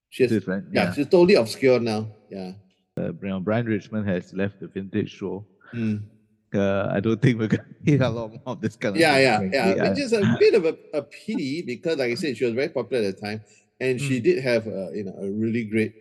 She's 0.08 0.46
right? 0.46 0.62
yeah, 0.72 0.92
she's 0.92 1.06
totally 1.06 1.34
obscure 1.34 1.80
now. 1.80 2.08
Yeah. 2.30 2.52
Uh, 2.98 3.12
Brian, 3.12 3.66
Richmond 3.66 4.08
has 4.08 4.32
left 4.32 4.60
the 4.60 4.68
vintage 4.68 5.10
show. 5.10 5.46
Mm. 5.74 6.02
Uh, 6.54 6.88
I 6.90 7.00
don't 7.00 7.20
think 7.20 7.38
we're 7.38 7.48
gonna 7.48 7.64
hear 7.84 8.02
a 8.02 8.08
lot 8.08 8.30
more 8.30 8.40
of 8.46 8.60
this 8.60 8.76
kind 8.76 8.94
of 8.96 9.00
Yeah, 9.00 9.12
thing, 9.14 9.22
yeah, 9.22 9.36
frankly. 9.38 9.58
yeah. 9.76 9.88
Which 9.90 9.98
is 9.98 10.12
a 10.12 10.36
bit 10.38 10.54
of 10.54 10.64
a, 10.64 10.76
a 10.94 11.02
pity 11.02 11.62
because, 11.62 11.98
like 11.98 12.10
I 12.10 12.14
said, 12.14 12.36
she 12.36 12.44
was 12.44 12.54
very 12.54 12.68
popular 12.70 13.04
at 13.06 13.14
the 13.16 13.20
time, 13.20 13.42
and 13.80 14.00
she 14.00 14.20
Mm. 14.20 14.24
did 14.24 14.42
have 14.44 14.66
a 14.66 14.90
you 14.94 15.04
know 15.04 15.14
a 15.20 15.30
really 15.30 15.64
great 15.64 15.92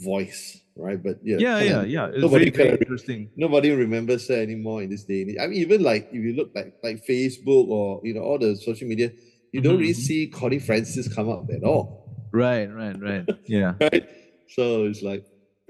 voice, 0.00 0.58
right? 0.76 1.00
But 1.00 1.20
yeah, 1.22 1.38
yeah, 1.38 1.60
yeah, 1.62 1.82
yeah. 1.84 2.06
It's 2.08 2.18
nobody 2.18 2.50
very, 2.50 2.70
very 2.70 2.78
interesting. 2.80 3.30
nobody 3.36 3.70
remembers 3.70 4.26
her 4.28 4.34
anymore 4.42 4.82
in 4.82 4.90
this 4.90 5.04
day. 5.04 5.22
and 5.22 5.30
age. 5.30 5.36
I 5.40 5.46
mean, 5.46 5.58
even 5.60 5.82
like 5.82 6.08
if 6.10 6.24
you 6.24 6.32
look 6.34 6.50
like 6.54 6.74
like 6.82 7.06
Facebook 7.06 7.68
or 7.68 8.00
you 8.02 8.14
know 8.14 8.22
all 8.22 8.38
the 8.38 8.56
social 8.56 8.88
media, 8.88 9.12
you 9.52 9.60
don't 9.60 9.78
really 9.78 9.92
Mhm, 9.92 9.96
see 10.08 10.26
Connie 10.26 10.58
Francis 10.58 11.06
come 11.14 11.28
up 11.28 11.46
at 11.54 11.62
all, 11.62 12.26
Right, 12.32 12.66
right, 12.66 12.98
right. 13.00 13.28
Yeah. 13.46 13.74
right? 13.80 14.08
So 14.48 14.84
it's 14.86 15.02
like, 15.02 15.24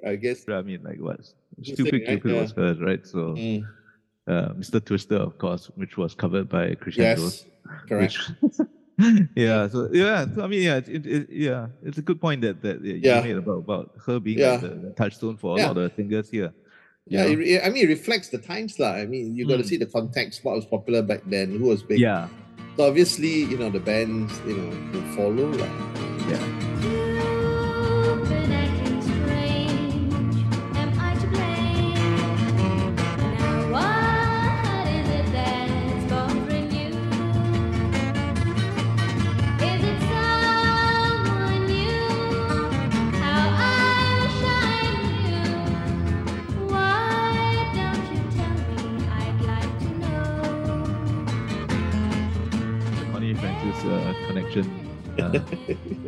I 0.07 0.17
guess. 0.17 0.49
I 0.49 0.63
mean, 0.63 0.83
like 0.83 0.99
what? 1.01 1.21
Stupid 1.63 1.93
right? 1.95 2.07
Cupid 2.21 2.33
was 2.33 2.55
Yeah. 2.57 2.63
hers, 2.65 2.79
right? 2.81 3.07
So, 3.07 3.19
Mm, 3.39 3.65
uh, 4.27 4.49
Mr. 4.55 4.85
Twister, 4.85 5.17
of 5.17 5.39
course, 5.39 5.71
which 5.77 5.97
was 5.97 6.15
covered 6.15 6.49
by 6.49 6.75
Crescendo. 6.75 7.23
yes, 7.23 7.45
correct. 7.89 8.19
Which, 8.41 8.61
yeah. 9.37 9.69
So 9.69 9.89
yeah. 9.93 10.27
So 10.35 10.43
I 10.45 10.47
mean, 10.49 10.63
yeah. 10.63 10.77
It, 10.79 11.07
it, 11.07 11.27
yeah. 11.31 11.69
It's 11.83 11.99
a 11.99 12.03
good 12.03 12.21
point 12.21 12.43
that 12.43 12.63
that 12.63 12.83
you 12.83 13.01
Yeah. 13.03 13.21
made 13.23 13.37
about 13.37 13.59
about 13.67 13.91
her 14.07 14.19
being 14.21 14.39
Yeah. 14.39 14.57
the, 14.59 14.69
the 14.69 14.91
touchstone 14.97 15.37
for 15.37 15.59
a 15.59 15.63
lot 15.63 15.77
of 15.79 15.93
singers 15.97 16.31
here. 16.31 16.53
Yeah, 17.09 17.27
it, 17.27 17.67
I 17.67 17.69
mean, 17.71 17.83
it 17.83 17.89
reflects 17.91 18.29
the 18.31 18.39
times, 18.39 18.79
lah. 18.79 18.95
I 18.95 19.07
mean, 19.07 19.35
you 19.35 19.43
got 19.47 19.57
to 19.59 19.65
Mm. 19.67 19.71
see 19.75 19.77
the 19.77 19.91
context, 19.91 20.45
what 20.47 20.55
was 20.55 20.65
popular 20.67 21.03
back 21.03 21.23
then, 21.27 21.51
who 21.51 21.67
was 21.67 21.83
big. 21.83 21.99
yeah. 21.99 22.29
So 22.79 22.87
obviously, 22.87 23.43
you 23.51 23.59
know, 23.59 23.71
the 23.75 23.81
bands, 23.83 24.31
you 24.47 24.55
know, 24.57 24.71
will 24.95 25.09
follow. 25.19 25.51
lah. 25.51 25.67
Yeah. 26.31 26.72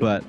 But 0.01 0.25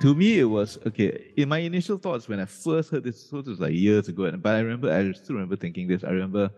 to 0.00 0.14
me, 0.14 0.40
it 0.40 0.44
was 0.44 0.78
okay. 0.86 1.32
In 1.36 1.48
my 1.48 1.58
initial 1.58 1.98
thoughts, 1.98 2.28
when 2.28 2.40
I 2.40 2.46
first 2.46 2.90
heard 2.90 3.04
this, 3.04 3.28
so 3.30 3.38
it 3.38 3.46
was 3.46 3.60
like 3.60 3.72
years 3.74 4.08
ago, 4.08 4.24
and- 4.24 4.42
but 4.42 4.54
I 4.56 4.60
remember, 4.60 4.90
I 4.92 5.12
still 5.12 5.34
remember 5.36 5.56
thinking 5.56 5.86
this. 5.88 6.02
I 6.04 6.10
remember, 6.10 6.50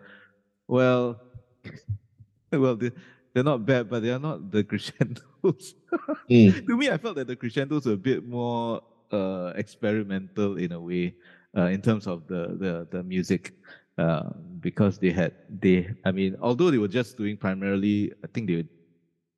well, 0.69 1.21
well, 2.53 2.77
they, 2.77 2.91
they're 3.35 3.45
not 3.45 3.67
bad, 3.67 3.91
but 3.91 4.03
they 4.03 4.11
are 4.11 4.19
not 4.19 4.51
the 4.51 4.65
crescendos. 4.65 5.23
Mm. 6.29 6.67
to 6.67 6.77
me, 6.77 6.91
I 6.91 6.99
felt 6.99 7.15
that 7.17 7.29
the 7.29 7.37
crescendos 7.37 7.87
were 7.87 7.93
a 7.93 7.97
bit 7.97 8.27
more 8.27 8.81
uh, 9.13 9.53
experimental 9.55 10.57
in 10.59 10.73
a 10.73 10.81
way, 10.81 11.15
uh, 11.57 11.67
in 11.67 11.81
terms 11.81 12.09
of 12.09 12.27
the 12.27 12.57
the, 12.59 12.89
the 12.91 13.03
music, 13.05 13.55
uh, 13.97 14.31
because 14.59 14.99
they 14.99 15.13
had 15.13 15.33
they. 15.49 15.89
I 16.05 16.11
mean, 16.11 16.35
although 16.41 16.73
they 16.73 16.79
were 16.79 16.89
just 16.89 17.17
doing 17.17 17.37
primarily, 17.37 18.13
I 18.25 18.27
think 18.27 18.49
they, 18.49 18.57
were, 18.57 18.69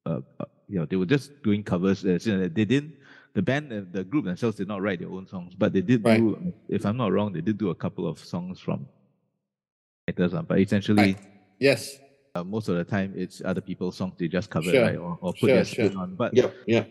uh, 0.06 0.20
uh, 0.40 0.44
you 0.68 0.78
know, 0.78 0.86
they 0.86 0.96
were 0.96 1.06
just 1.06 1.32
doing 1.42 1.62
covers. 1.64 2.04
Uh, 2.04 2.18
they 2.52 2.64
didn't. 2.64 2.94
The 3.34 3.42
band 3.42 3.72
and 3.72 3.92
the 3.92 4.04
group 4.04 4.24
themselves 4.24 4.56
did 4.56 4.68
not 4.68 4.82
write 4.82 4.98
their 5.00 5.10
own 5.10 5.26
songs, 5.26 5.54
but 5.54 5.72
they 5.72 5.80
did 5.82 6.04
Right. 6.04 6.18
do. 6.18 6.52
If 6.68 6.84
I'm 6.86 6.96
not 6.96 7.12
wrong, 7.12 7.32
they 7.32 7.40
did 7.40 7.58
do 7.58 7.70
a 7.70 7.74
couple 7.74 8.06
of 8.06 8.18
songs 8.18 8.60
from. 8.60 8.88
writers, 10.08 10.34
uh, 10.34 10.42
But 10.42 10.60
essentially, 10.60 10.96
Right. 11.02 11.20
Yes. 11.58 11.98
uh, 12.34 12.44
most 12.44 12.68
of 12.68 12.76
the 12.76 12.84
time, 12.84 13.12
it's 13.16 13.42
other 13.44 13.60
people's 13.60 13.96
songs 13.96 14.14
they 14.18 14.28
just 14.28 14.50
cover, 14.50 14.70
Sure. 14.70 14.82
right, 14.82 14.96
or, 14.96 15.18
or 15.20 15.32
put 15.32 15.48
Sure, 15.48 15.56
their 15.56 15.64
spin 15.64 15.92
sure. 15.92 16.02
on. 16.02 16.14
But 16.16 16.34
yeah, 16.34 16.50
Yep. 16.66 16.90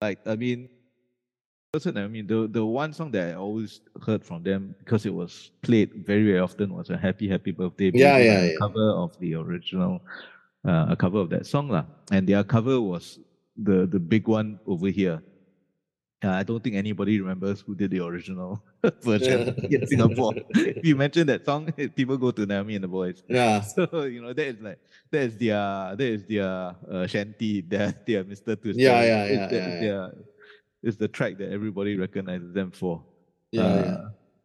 like 0.00 0.18
I 0.26 0.36
mean, 0.36 0.68
person. 1.72 1.96
I 1.96 2.06
mean, 2.08 2.26
the 2.26 2.48
the 2.48 2.64
one 2.64 2.92
song 2.92 3.10
that 3.12 3.30
I 3.30 3.34
always 3.34 3.80
heard 4.04 4.24
from 4.24 4.42
them 4.42 4.74
because 4.78 5.06
it 5.06 5.14
was 5.14 5.50
played 5.62 5.92
very 5.94 6.24
very 6.24 6.38
often 6.38 6.72
was 6.74 6.90
a 6.90 6.96
"Happy 6.96 7.28
Happy 7.28 7.50
Birthday." 7.52 7.90
Yeah, 7.94 8.18
yeah, 8.18 8.44
yeah. 8.44 8.52
Cover 8.58 8.90
of 8.92 9.16
the 9.18 9.34
original, 9.34 10.02
uh, 10.64 10.86
a 10.90 10.96
cover 10.96 11.18
of 11.18 11.30
that 11.30 11.46
song 11.46 11.68
lah. 11.68 11.84
And 12.10 12.28
their 12.28 12.44
cover 12.44 12.80
was 12.80 13.18
the 13.56 13.86
the 13.86 14.00
big 14.00 14.28
one 14.28 14.58
over 14.66 14.88
here. 14.88 15.22
Uh, 16.24 16.30
I 16.30 16.44
don't 16.44 16.62
think 16.62 16.76
anybody 16.76 17.20
remembers 17.20 17.62
who 17.66 17.74
did 17.74 17.90
the 17.90 17.98
original 17.98 18.62
version 19.02 19.56
in 19.68 19.84
Singapore. 19.88 20.34
if 20.54 20.86
you 20.86 20.94
mention 20.94 21.26
that 21.26 21.44
song, 21.44 21.72
people 21.98 22.16
go 22.16 22.30
to 22.30 22.46
Naomi 22.46 22.76
and 22.76 22.84
the 22.84 22.88
Boys. 22.88 23.24
Yeah. 23.28 23.60
So 23.74 24.04
you 24.06 24.22
know 24.22 24.32
that 24.32 24.46
is 24.46 24.60
like 24.60 24.78
that 25.10 25.22
is 25.22 25.36
their 25.36 25.58
that 25.98 26.00
is 26.16 26.22
their 26.26 26.76
uh, 26.90 27.06
shanty, 27.08 27.60
their 27.62 27.90
their 28.06 28.22
Mr. 28.22 28.54
Twister. 28.60 28.80
Yeah, 28.80 29.02
yeah, 29.02 29.24
It's 29.24 29.34
yeah, 29.34 29.46
the- 29.48 29.56
yeah, 29.56 29.74
yeah. 29.74 29.80
their- 29.80 30.14
It's 30.82 30.96
the 30.98 31.06
track 31.06 31.38
that 31.38 31.50
everybody 31.50 31.94
recognizes 31.98 32.50
them 32.54 32.70
for. 32.70 33.02
Yeah. 33.50 33.62
Uh, 33.62 33.82
yeah. 33.86 34.04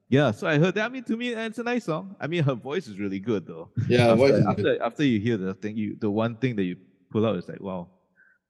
Yeah, 0.10 0.32
so 0.32 0.48
I 0.48 0.58
heard 0.58 0.76
that. 0.76 0.86
I 0.86 0.90
mean, 0.90 1.04
to 1.04 1.18
me, 1.18 1.30
it's 1.30 1.60
a 1.60 1.64
nice 1.64 1.86
song. 1.86 2.16
I 2.20 2.28
mean, 2.28 2.44
her 2.44 2.56
voice 2.56 2.88
is 2.88 2.98
really 3.00 3.20
good, 3.20 3.46
though. 3.46 3.70
Yeah. 3.90 4.08
after, 4.12 4.16
voice 4.16 4.46
after, 4.48 4.84
after 4.84 5.04
you 5.04 5.20
hear 5.20 5.38
the 5.38 5.54
thing, 5.54 5.76
you 5.76 5.98
the 6.00 6.10
one 6.10 6.36
thing 6.38 6.56
that 6.56 6.64
you 6.64 6.78
pull 7.12 7.26
out 7.26 7.36
is 7.36 7.48
like, 7.48 7.62
wow, 7.62 7.90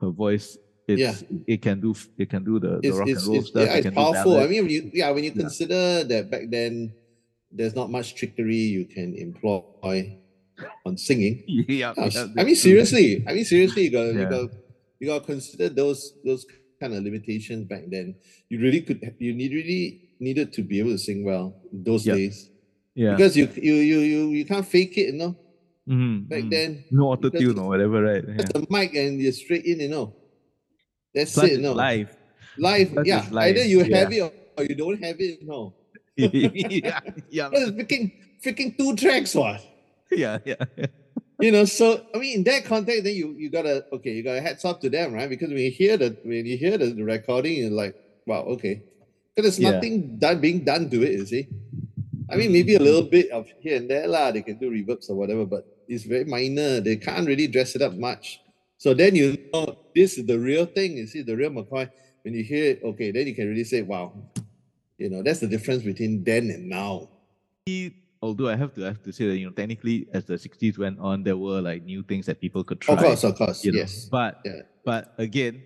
her 0.01 0.09
voice. 0.09 0.57
It's, 0.87 1.01
Yeah. 1.01 1.37
it 1.47 1.61
can 1.61 1.81
do 1.81 1.93
it 2.17 2.29
can 2.29 2.45
do 2.45 2.59
the, 2.59 2.79
the 2.79 2.87
it's, 2.87 2.97
rock 2.97 3.09
it's, 3.09 3.25
and 3.25 3.33
roll 3.33 3.41
stuff. 3.41 3.65
yeah, 3.67 3.75
it 3.75 3.85
it's 3.85 3.95
powerful. 3.95 4.39
I 4.39 4.47
mean, 4.47 4.63
when 4.63 4.71
you, 4.71 4.89
yeah, 4.93 5.09
when 5.11 5.25
you 5.25 5.33
Yeah. 5.35 5.41
consider 5.41 6.05
that 6.05 6.31
back 6.31 6.43
then 6.49 6.93
there's 7.51 7.75
not 7.75 7.89
much 7.89 8.15
trickery 8.15 8.55
you 8.55 8.85
can 8.85 9.13
employ 9.15 10.17
on 10.85 10.97
singing. 10.97 11.43
yeah, 11.47 11.93
yeah, 11.97 12.27
I 12.37 12.43
mean, 12.43 12.55
seriously. 12.55 13.23
I 13.27 13.33
mean, 13.33 13.43
seriously, 13.43 13.83
you 13.83 13.91
got 13.91 14.13
you 14.13 14.19
Yeah. 14.19 14.29
got 14.29 14.49
you 14.99 15.07
got 15.07 15.19
to 15.19 15.25
consider 15.25 15.67
those 15.69 16.13
those 16.23 16.45
kind 16.79 16.93
of 16.93 17.03
limitations 17.03 17.65
back 17.67 17.83
then. 17.89 18.15
You 18.47 18.61
really 18.61 18.81
could 18.81 19.03
you 19.19 19.33
need 19.33 19.51
really 19.51 20.06
needed 20.19 20.53
to 20.53 20.61
be 20.63 20.79
able 20.79 20.91
to 20.91 20.97
sing 20.97 21.23
well 21.23 21.55
those 21.71 22.05
Yeah. 22.05 22.15
days 22.15 22.49
Yeah. 22.95 23.11
because 23.15 23.37
you 23.37 23.47
you 23.55 23.75
you 23.75 23.99
you 23.99 24.21
you 24.31 24.45
can't 24.45 24.65
fake 24.65 24.97
it, 24.97 25.13
you 25.13 25.19
know. 25.19 25.35
Mhm, 25.87 26.27
Back 26.27 26.43
mhm. 26.43 26.49
then, 26.51 26.83
no 26.91 27.07
auto 27.15 27.29
tune 27.29 27.57
or 27.59 27.67
whatever, 27.71 28.03
right? 28.03 28.23
Yeah. 28.27 28.43
the 28.53 28.67
mic 28.69 28.91
and 28.95 29.21
you're 29.21 29.31
straight 29.31 29.63
in, 29.63 29.79
you 29.79 29.87
know. 29.87 30.13
That's 31.15 31.33
Plus 31.33 31.51
it, 31.51 31.61
no. 31.61 31.71
live. 31.73 32.11
Live, 32.57 32.91
Plus 32.91 33.07
yeah. 33.07 33.23
live, 33.31 33.55
Either 33.55 33.63
you 33.65 33.83
yeah. 33.85 33.97
have 33.97 34.11
it 34.11 34.21
or, 34.57 34.63
you 34.67 34.75
don't 34.75 34.99
have 35.01 35.15
it, 35.21 35.39
no. 35.47 35.73
yeah, 36.17 36.99
yeah, 37.29 37.47
But 37.49 37.61
it's 37.61 37.71
freaking 37.71 38.11
freaking 38.43 38.75
two 38.77 38.95
tracks, 38.97 39.33
what? 39.35 39.61
yeah, 40.11 40.39
yeah. 40.45 40.55
you 41.39 41.51
know 41.51 41.65
so 41.65 42.01
i 42.15 42.17
mean 42.17 42.37
in 42.39 42.43
that 42.43 42.65
context 42.65 43.03
then 43.03 43.13
you 43.13 43.35
you 43.37 43.47
gotta 43.51 43.85
okay 43.93 44.09
you 44.11 44.23
gotta 44.23 44.41
hats 44.41 44.65
off 44.65 44.79
to 44.79 44.89
them 44.89 45.13
right 45.13 45.29
because 45.29 45.49
when 45.49 45.59
you 45.59 45.69
hear 45.69 45.95
the 45.95 46.17
when 46.25 46.43
you 46.47 46.57
hear 46.57 46.79
the, 46.79 46.95
recording 47.03 47.53
you're 47.61 47.69
like 47.69 47.93
wow 48.25 48.41
okay 48.41 48.81
there's 49.43 49.59
Yeah. 49.59 49.71
nothing 49.71 50.17
done 50.17 50.41
being 50.41 50.63
done 50.65 50.89
to 50.89 51.03
it 51.03 51.13
you 51.21 51.25
see 51.25 51.47
i 52.29 52.35
mean 52.35 52.51
maybe 52.51 52.75
a 52.75 52.79
little 52.81 53.03
bit 53.03 53.29
of 53.31 53.45
here 53.61 53.77
and 53.77 53.89
there 53.89 54.07
lah 54.07 54.31
they 54.31 54.41
can 54.41 54.57
do 54.57 54.69
reverbs 54.69 55.09
or 55.09 55.15
whatever 55.15 55.45
but 55.45 55.65
it's 55.87 56.03
very 56.03 56.25
minor 56.25 56.81
they 56.81 56.97
can't 56.97 57.27
really 57.27 57.47
dress 57.47 57.75
it 57.75 57.81
up 57.81 57.93
much 57.95 58.41
so 58.77 58.93
then 58.93 59.15
you 59.15 59.37
know 59.53 59.65
this 59.95 60.17
is 60.17 60.25
the 60.25 60.37
real 60.37 60.65
thing 60.65 60.97
you 60.97 61.07
see 61.07 61.21
the 61.21 61.35
real 61.35 61.49
mccoy 61.53 61.87
when 62.23 62.33
you 62.33 62.43
hear 62.43 62.71
it 62.75 62.83
okay 62.83 63.11
then 63.11 63.25
you 63.27 63.35
can 63.35 63.47
really 63.47 63.63
say 63.63 63.81
wow 63.81 64.11
You 64.97 65.13
know, 65.13 65.21
that's 65.21 65.45
the 65.45 65.45
difference 65.45 65.85
between 65.85 66.25
then 66.25 66.49
and 66.49 66.65
now. 66.73 67.05
Although 68.17 68.49
I 68.49 68.57
have 68.57 68.73
to 68.73 68.81
I 68.81 68.89
have 68.97 69.03
to 69.05 69.13
say 69.13 69.29
that 69.29 69.37
you 69.37 69.45
know 69.45 69.53
technically 69.53 70.09
as 70.09 70.25
the 70.25 70.41
60s 70.41 70.81
went 70.81 70.97
on, 70.97 71.21
there 71.21 71.37
were 71.37 71.61
like 71.61 71.85
new 71.85 72.01
things 72.01 72.25
that 72.25 72.41
people 72.41 72.65
could 72.65 72.81
try. 72.81 72.97
Of 72.97 73.05
course, 73.05 73.21
of 73.21 73.37
course, 73.37 73.61
you 73.61 73.77
know. 73.77 73.85
yes. 73.85 74.09
But 74.09 74.41
Yeah. 74.41 74.65
but 74.81 75.13
again, 75.21 75.61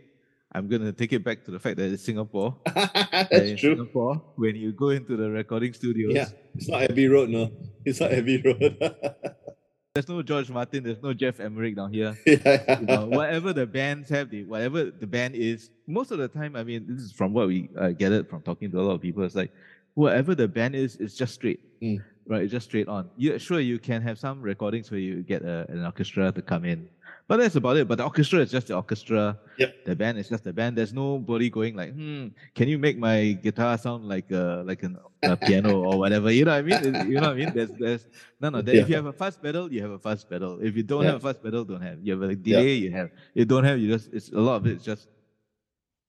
I'm 0.54 0.68
gonna 0.68 0.92
take 0.92 1.14
it 1.14 1.24
back 1.24 1.44
to 1.46 1.52
the 1.52 1.60
fact 1.60 1.78
that 1.78 1.92
it's 1.92 2.04
Singapore. 2.04 2.58
that's 2.76 3.60
true. 3.60 3.76
Singapore, 3.76 4.22
when 4.36 4.56
you 4.56 4.72
go 4.74 4.90
into 4.90 5.16
the 5.16 5.30
recording 5.30 5.74
studios, 5.74 6.14
Yeah, 6.14 6.28
it's 6.56 6.68
not 6.68 6.84
Abbey 6.84 7.08
Road, 7.08 7.30
no. 7.30 7.52
It's 7.86 8.00
not 8.02 8.12
Abbey 8.12 8.42
Road. 8.42 8.78
there's 9.94 10.10
no 10.10 10.22
George 10.22 10.50
Martin, 10.50 10.84
there's 10.84 11.02
no 11.02 11.14
Geoff 11.14 11.40
Emerick 11.40 11.76
down 11.76 11.94
here. 11.94 12.18
yeah. 12.26 12.80
you 12.80 12.86
know, 12.86 13.06
whatever 13.06 13.54
the 13.54 13.66
bands 13.66 14.10
have, 14.10 14.30
the 14.30 14.44
whatever 14.44 14.92
the 14.92 15.08
band 15.08 15.36
is, 15.36 15.70
most 15.88 16.12
of 16.12 16.18
the 16.18 16.28
time, 16.28 16.56
I 16.56 16.64
mean, 16.64 16.86
this 16.88 17.02
is 17.02 17.12
from 17.14 17.34
what 17.34 17.48
we 17.48 17.70
uh, 17.80 17.90
gathered 17.90 18.30
from 18.30 18.42
talking 18.42 18.72
to 18.72 18.80
a 18.80 18.84
lot 18.84 18.94
of 18.96 19.02
people. 19.02 19.24
It's 19.24 19.36
like 19.36 19.52
whatever 19.94 20.36
the 20.36 20.48
band 20.48 20.76
is, 20.76 20.98
it's 20.98 21.16
just 21.16 21.34
straight, 21.34 21.60
Mm. 21.82 22.04
right? 22.28 22.44
It's 22.44 22.52
just 22.52 22.68
straight 22.68 22.88
on. 22.88 23.10
You 23.18 23.40
sure 23.40 23.60
you 23.60 23.80
can 23.80 24.02
have 24.04 24.20
some 24.20 24.42
recordings 24.42 24.92
where 24.92 25.00
you 25.00 25.24
get 25.24 25.42
a, 25.44 25.66
an 25.70 25.84
orchestra 25.86 26.32
to 26.32 26.42
come 26.42 26.64
in, 26.66 26.88
but 27.32 27.38
that's 27.40 27.56
about 27.56 27.78
it. 27.78 27.88
But 27.88 27.96
the 28.00 28.04
orchestra 28.04 28.40
is 28.44 28.52
just 28.52 28.68
the 28.68 28.76
orchestra. 28.76 29.40
Yep. 29.58 29.86
The 29.86 29.96
band 29.96 30.18
is 30.20 30.28
just 30.28 30.44
the 30.44 30.52
band. 30.52 30.76
There's 30.78 30.92
nobody 30.92 31.48
going 31.50 31.78
like, 31.82 31.94
hmm, 31.96 32.28
can 32.58 32.68
you 32.68 32.78
make 32.78 32.98
my 33.00 33.40
guitar 33.46 33.78
sound 33.78 34.04
like 34.14 34.30
a 34.32 34.64
like 34.68 34.84
an, 34.84 34.98
a 35.24 35.38
piano 35.48 35.80
or 35.80 35.96
whatever? 35.98 36.30
You 36.30 36.44
know 36.44 36.52
what 36.52 36.60
I 36.60 36.68
mean? 36.70 36.96
It- 36.96 37.08
You 37.08 37.16
know 37.24 37.32
what 37.32 37.38
I 37.40 37.42
mean? 37.42 37.54
There's 37.56 37.72
there's 37.80 38.04
none 38.44 38.54
of 38.56 38.66
that. 38.66 38.76
If 38.76 38.90
you 38.90 38.96
have 39.00 39.06
a 39.06 39.14
fuzz 39.22 39.38
pedal, 39.38 39.72
you 39.72 39.82
have 39.82 39.92
a 39.92 40.00
fuzz 40.08 40.26
pedal. 40.26 40.60
If 40.60 40.76
you 40.76 40.84
don't 40.84 41.04
Yeah. 41.04 41.12
have 41.16 41.24
a 41.24 41.26
fuzz 41.32 41.40
pedal, 41.46 41.64
don't 41.64 41.86
have. 41.90 41.98
You 42.04 42.12
have 42.20 42.24
a 42.30 42.36
delay, 42.36 42.74
you 42.84 42.92
have. 43.00 43.10
You 43.34 43.46
don't 43.46 43.64
have. 43.64 43.80
You 43.80 43.88
just. 43.96 44.12
It's 44.12 44.30
a 44.36 44.42
lot 44.50 44.56
of 44.60 44.68
it's 44.68 44.84
just 44.84 45.08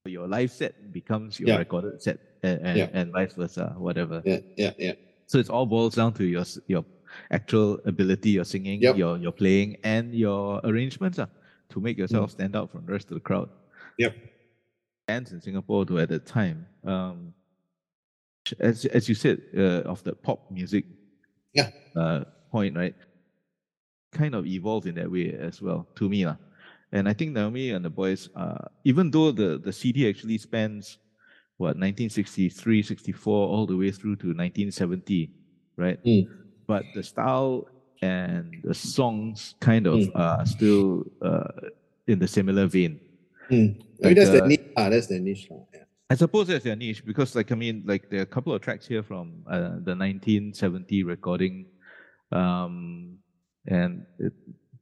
your 0.05 0.27
live 0.27 0.51
set 0.51 0.75
becomes 0.93 1.39
your 1.39 1.51
Yeah. 1.51 1.59
recorded 1.63 2.03
set, 2.03 2.19
and 2.43 2.59
and, 2.67 2.77
Yeah. 2.79 2.99
and 2.99 3.13
vice 3.13 3.35
versa, 3.39 3.67
whatever. 3.79 4.19
yeah, 4.27 4.41
yeah, 4.57 4.73
yeah. 4.87 4.95
So 5.31 5.39
it's 5.39 5.49
all 5.55 5.67
boils 5.67 5.95
down 5.95 6.13
to 6.19 6.25
your 6.25 6.43
your 6.67 6.85
actual 7.31 7.81
ability, 7.85 8.31
your 8.31 8.45
singing, 8.45 8.83
Yep. 8.83 8.97
your 8.97 9.19
your 9.19 9.33
playing, 9.33 9.77
and 9.85 10.15
your 10.15 10.61
arrangements 10.65 11.19
uh, 11.19 11.27
to 11.71 11.81
make 11.81 11.99
yourself 11.99 12.31
stand 12.33 12.57
out 12.57 12.71
from 12.71 12.85
the 12.87 12.93
rest 12.93 13.11
of 13.11 13.15
the 13.15 13.21
crowd. 13.21 13.49
Yep. 13.99 14.15
Bands 15.07 15.33
in 15.33 15.41
Singapore, 15.41 15.85
though, 15.85 15.99
at 15.99 16.09
the 16.09 16.19
time, 16.19 16.67
um, 16.85 17.35
as 18.61 18.85
as 18.87 19.09
you 19.09 19.15
said, 19.15 19.41
uh, 19.57 19.83
of 19.89 20.03
the 20.05 20.15
pop 20.15 20.51
music, 20.51 20.85
Yeah. 21.55 21.71
uh, 21.97 22.25
point, 22.51 22.77
right? 22.77 22.95
Kind 24.13 24.35
of 24.35 24.47
evolved 24.47 24.87
in 24.87 24.95
that 24.97 25.11
way 25.11 25.33
as 25.33 25.63
well, 25.63 25.89
to 25.97 26.09
me, 26.09 26.27
lah. 26.27 26.37
And 26.93 27.09
I 27.09 27.15
think 27.15 27.33
Naomi 27.33 27.71
and 27.71 27.83
the 27.85 27.89
boys, 27.91 28.29
uh, 28.37 28.69
even 28.85 29.11
though 29.11 29.33
the 29.33 29.59
the 29.59 29.73
CD 29.73 30.09
actually 30.09 30.37
spans 30.39 30.99
what 31.57 31.77
1963, 31.79 32.83
64, 32.83 33.49
all 33.49 33.67
the 33.67 33.77
way 33.77 33.91
through 33.91 34.17
to 34.17 34.35
1970, 34.35 35.31
right? 35.77 36.03
Mm. 36.05 36.29
But 36.73 36.85
the 36.95 37.03
style 37.03 37.69
and 38.01 38.45
the 38.65 38.73
songs 38.73 39.55
kind 39.61 39.87
of 39.87 40.01
Mm. 40.01 40.11
are 40.15 40.47
still 40.47 41.05
uh, 41.21 41.53
in 42.09 42.19
the 42.19 42.27
similar 42.27 42.67
vein. 42.67 42.99
Mm. 43.51 43.53
I 43.53 43.59
mean, 43.59 43.77
Like, 44.01 44.17
that's 44.17 44.31
the 44.31 44.43
uh, 44.45 44.47
niche. 44.47 44.67
Ah, 44.77 44.89
that's 44.89 45.09
the 45.13 45.19
niche. 45.21 45.49
Yeah. 45.51 45.85
I 46.09 46.15
suppose 46.17 46.49
that's 46.49 46.65
their 46.65 46.77
niche 46.77 47.05
because, 47.05 47.37
like, 47.37 47.53
I 47.53 47.57
mean, 47.57 47.85
like 47.85 48.09
there 48.09 48.21
are 48.21 48.29
a 48.31 48.35
couple 48.37 48.53
of 48.55 48.61
tracks 48.63 48.87
here 48.89 49.03
from 49.03 49.45
uh, 49.55 49.77
the 49.85 49.95
1970 49.95 51.05
recording, 51.05 51.67
um, 52.33 53.19
and 53.69 54.07
it, 54.19 54.33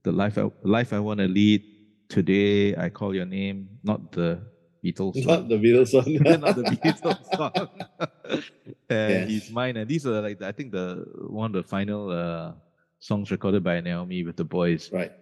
the 0.06 0.12
life 0.12 0.38
I, 0.38 0.46
life 0.62 0.92
I 0.92 1.00
want 1.00 1.18
to 1.18 1.26
lead 1.28 1.62
today. 2.08 2.76
I 2.76 2.88
call 2.88 3.14
your 3.14 3.26
name, 3.26 3.68
not 3.82 4.12
the 4.12 4.46
Beatles. 4.84 5.14
Not 5.26 5.48
the 5.48 5.56
Beatles 5.56 5.92
one. 5.92 6.40
not 6.40 6.56
the 6.56 6.64
Beatles 6.64 7.20
song. 7.36 7.52
and 8.90 9.28
Yes. 9.28 9.28
he's 9.28 9.50
mine, 9.50 9.76
and 9.76 9.88
these 9.88 10.06
are 10.06 10.20
like 10.20 10.40
I 10.42 10.52
think 10.52 10.72
the 10.72 11.04
one 11.28 11.46
of 11.54 11.56
the 11.62 11.66
final 11.68 12.10
uh, 12.10 12.52
songs 12.98 13.30
recorded 13.30 13.62
by 13.64 13.80
Naomi 13.80 14.24
with 14.24 14.36
the 14.36 14.44
boys. 14.44 14.90
right. 14.92 15.12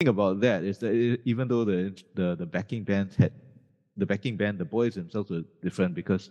thing 0.00 0.08
about 0.08 0.40
that 0.40 0.62
is 0.64 0.78
that 0.78 0.92
even 1.24 1.48
though 1.48 1.64
the 1.64 1.92
the 2.14 2.36
the 2.36 2.46
backing 2.46 2.84
band 2.84 3.12
had 3.16 3.32
the 3.96 4.04
backing 4.06 4.36
band, 4.36 4.58
the 4.60 4.64
boys 4.68 4.94
themselves 4.94 5.30
were 5.30 5.44
different 5.62 5.94
because 5.94 6.30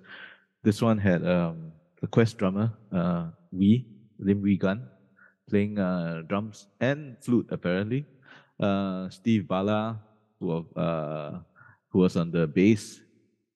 this 0.62 0.82
one 0.82 0.98
had 0.98 1.26
um 1.26 1.72
the 2.02 2.08
Quest 2.08 2.38
drummer, 2.38 2.70
uh 2.94 3.30
Wee, 3.52 3.86
Lim 4.20 4.42
Wee 4.42 4.58
Gun, 4.58 4.86
playing 5.50 5.80
uh 5.80 6.22
drums 6.30 6.68
and 6.80 7.18
flute 7.22 7.48
apparently. 7.50 8.06
Uh 8.60 9.10
Steve 9.10 9.48
Bala, 9.50 10.00
who 10.40 10.62
uh 10.78 11.42
who 11.96 12.04
was 12.04 12.18
on 12.20 12.28
the 12.28 12.44
bass, 12.44 13.00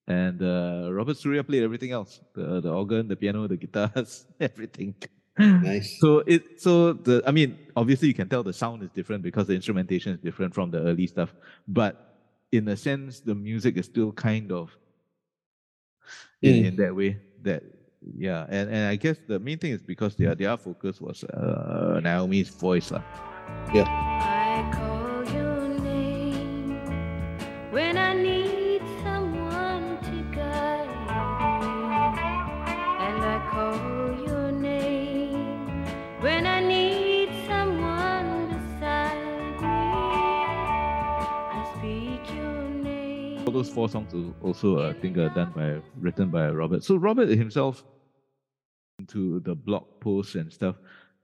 and 0.08 0.40
uh 0.40 0.88
Robert 0.88 1.20
Surya 1.20 1.44
played 1.44 1.60
everything 1.62 1.92
else. 1.92 2.24
The 2.32 2.64
the 2.64 2.72
organ, 2.72 3.04
the 3.04 3.16
piano, 3.20 3.44
the 3.44 3.60
guitars, 3.60 4.24
everything. 4.40 4.96
Nice. 5.36 6.00
So 6.00 6.24
it 6.24 6.56
so 6.56 6.94
the 6.96 7.20
I 7.28 7.32
mean 7.36 7.58
obviously 7.76 8.08
you 8.08 8.16
can 8.16 8.28
tell 8.32 8.40
the 8.42 8.56
sound 8.56 8.80
is 8.82 8.88
different 8.96 9.20
because 9.22 9.44
the 9.46 9.52
instrumentation 9.52 10.16
is 10.16 10.20
different 10.24 10.54
from 10.56 10.70
the 10.72 10.80
early 10.80 11.06
stuff, 11.06 11.36
but 11.68 12.16
in 12.50 12.64
a 12.68 12.76
sense 12.80 13.20
the 13.20 13.34
music 13.36 13.76
is 13.76 13.84
still 13.84 14.10
kind 14.12 14.48
of 14.52 14.72
in, 16.40 16.54
Mm. 16.54 16.66
in 16.68 16.76
that 16.80 16.96
way 16.96 17.20
that 17.44 17.62
yeah 18.16 18.48
and, 18.48 18.72
and 18.72 18.88
I 18.88 18.96
guess 18.96 19.20
the 19.28 19.38
main 19.38 19.58
thing 19.60 19.72
is 19.76 19.82
because 19.84 20.16
their 20.16 20.34
their 20.34 20.56
focus 20.56 20.96
was 20.96 21.24
uh, 21.24 22.00
Naomi's 22.00 22.48
voice 22.48 22.88
lah. 22.88 23.04
I 23.68 24.29
those 43.60 43.68
four 43.68 43.90
songs 43.90 44.14
are 44.14 44.32
also 44.46 44.88
I 44.88 44.94
think 44.94 45.18
are 45.18 45.28
done 45.28 45.52
by 45.54 45.82
written 45.98 46.30
by 46.30 46.48
Robert. 46.48 46.82
So 46.82 46.96
Robert 46.96 47.28
himself 47.28 47.84
into 48.98 49.40
the 49.40 49.54
blog 49.54 49.84
posts 50.00 50.34
and 50.34 50.50
stuff. 50.50 50.76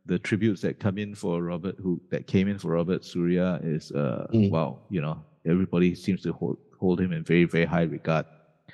The 0.04 0.18
tributes 0.18 0.60
that 0.60 0.78
come 0.78 0.98
in 0.98 1.14
for 1.14 1.42
Robert, 1.42 1.76
who 1.82 1.98
that 2.10 2.26
came 2.26 2.46
in 2.46 2.58
for 2.58 2.72
Robert 2.72 3.04
Surya, 3.04 3.58
is 3.62 3.90
uh, 3.92 4.26
Mm. 4.34 4.50
wow. 4.50 4.78
You 4.90 5.00
know, 5.00 5.16
everybody 5.46 5.94
seems 5.94 6.20
to 6.22 6.32
hold 6.34 6.58
hold 6.78 7.00
him 7.00 7.12
in 7.12 7.24
very 7.24 7.44
very 7.46 7.64
high 7.64 7.88
regard 7.96 8.26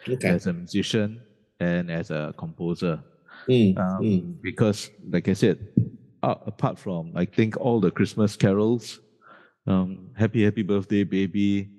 Okay. 0.08 0.28
as 0.28 0.46
a 0.48 0.52
musician 0.52 1.20
and 1.60 1.88
as 1.90 2.10
a 2.10 2.34
composer. 2.36 2.98
Mm, 3.48 3.78
Um, 3.78 4.02
mm. 4.02 4.42
Because, 4.42 4.90
like 5.08 5.28
I 5.28 5.34
said, 5.34 5.56
uh, 6.22 6.34
apart 6.52 6.78
from 6.78 7.12
I 7.14 7.24
think 7.26 7.56
all 7.64 7.78
the 7.80 7.92
Christmas 7.92 8.34
carols, 8.36 8.98
um, 9.68 10.10
"Happy 10.18 10.42
Happy 10.42 10.62
Birthday 10.62 11.04
Baby," 11.04 11.70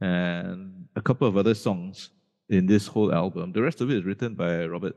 and 0.00 0.69
a 0.96 1.00
couple 1.02 1.26
of 1.28 1.36
other 1.36 1.54
songs 1.54 2.10
in 2.48 2.66
this 2.66 2.86
whole 2.86 3.12
album, 3.12 3.52
the 3.52 3.62
rest 3.62 3.80
of 3.80 3.90
it 3.90 3.96
is 3.98 4.04
written 4.04 4.34
by 4.34 4.66
Robert. 4.66 4.96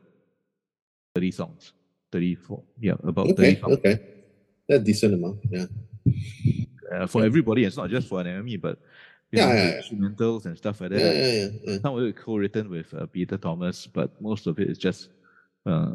Thirty 1.16 1.32
songs, 1.32 1.74
thirty-four, 2.12 2.64
yeah, 2.80 2.94
about 3.04 3.28
thirty 3.28 3.52
Okay. 3.52 3.62
songs 3.62 3.74
Okay. 3.78 4.00
That's 4.68 4.84
decent 4.84 5.14
amount. 5.14 5.40
Yeah. 5.52 5.66
uh, 6.92 7.06
for 7.08 7.24
everybody. 7.24 7.66
It's 7.66 7.78
not 7.78 7.90
just 7.90 8.08
for 8.08 8.24
Naomi, 8.24 8.58
but 8.58 8.80
you 9.32 9.40
Yeah, 9.40 9.46
know, 9.46 9.54
yeah, 9.54 9.64
the 9.64 9.70
yeah. 9.70 9.82
instrumentals 9.82 10.46
and 10.46 10.58
stuff 10.58 10.82
like 10.82 10.90
that. 10.92 11.00
Yeah. 11.00 11.12
Yeah. 11.14 11.48
yeah. 11.64 11.80
Some 11.82 11.98
of 11.98 12.04
it 12.04 12.16
co-written 12.18 12.70
with 12.70 12.94
uh, 12.94 13.06
Peter 13.06 13.38
Thomas, 13.38 13.86
but 13.86 14.20
most 14.22 14.48
of 14.48 14.58
it 14.60 14.70
is 14.70 14.78
just 14.78 15.10
uh, 15.66 15.94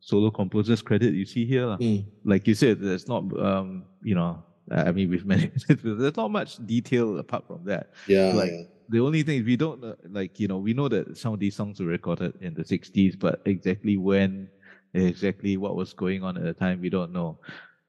solo 0.00 0.30
composers 0.30 0.80
credit 0.82 1.12
you 1.14 1.26
see 1.26 1.44
here. 1.44 1.76
Mm. 1.78 2.04
Like 2.24 2.46
you 2.48 2.54
said, 2.54 2.80
there's 2.80 3.06
not, 3.06 3.24
um, 3.38 3.84
you 4.02 4.14
know, 4.14 4.42
I 4.70 4.92
mean, 4.92 5.10
we've 5.10 5.26
managed, 5.34 5.68
there's 5.68 6.16
not 6.16 6.30
much 6.30 6.64
detail 6.66 7.18
apart 7.18 7.46
from 7.46 7.64
that. 7.64 7.90
Yeah. 8.06 8.32
Like, 8.32 8.50
yeah. 8.52 8.62
The 8.88 9.00
only 9.00 9.22
thing 9.22 9.40
is 9.40 9.44
we 9.46 9.56
don't, 9.56 9.82
uh, 9.82 9.94
like, 10.10 10.38
you 10.38 10.46
know, 10.46 10.58
we 10.58 10.74
know 10.74 10.88
that 10.88 11.16
some 11.16 11.32
of 11.32 11.40
these 11.40 11.56
songs 11.56 11.80
were 11.80 11.86
recorded 11.86 12.34
in 12.40 12.52
the 12.54 12.62
60s, 12.62 13.18
but 13.18 13.40
exactly 13.46 13.96
when, 13.96 14.48
exactly 14.92 15.56
what 15.56 15.74
was 15.74 15.92
going 15.94 16.22
on 16.22 16.36
at 16.36 16.42
the 16.42 16.52
time, 16.52 16.80
we 16.80 16.90
don't 16.90 17.12
know. 17.12 17.38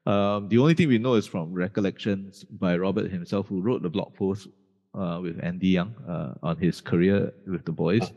Um, 0.06 0.48
the 0.48 0.58
only 0.58 0.74
thing 0.74 0.88
we 0.88 0.98
know 0.98 1.14
is 1.14 1.26
from 1.26 1.52
recollections 1.52 2.44
by 2.44 2.76
Robert 2.76 3.10
himself, 3.10 3.48
who 3.48 3.60
wrote 3.60 3.82
the 3.82 3.90
blog 3.90 4.14
post 4.14 4.48
uh, 4.94 5.18
with 5.20 5.38
Andy 5.42 5.68
Young 5.68 5.94
uh, 6.08 6.34
on 6.42 6.56
his 6.56 6.80
career 6.80 7.32
with 7.46 7.64
the 7.64 7.72
boys. 7.72 8.12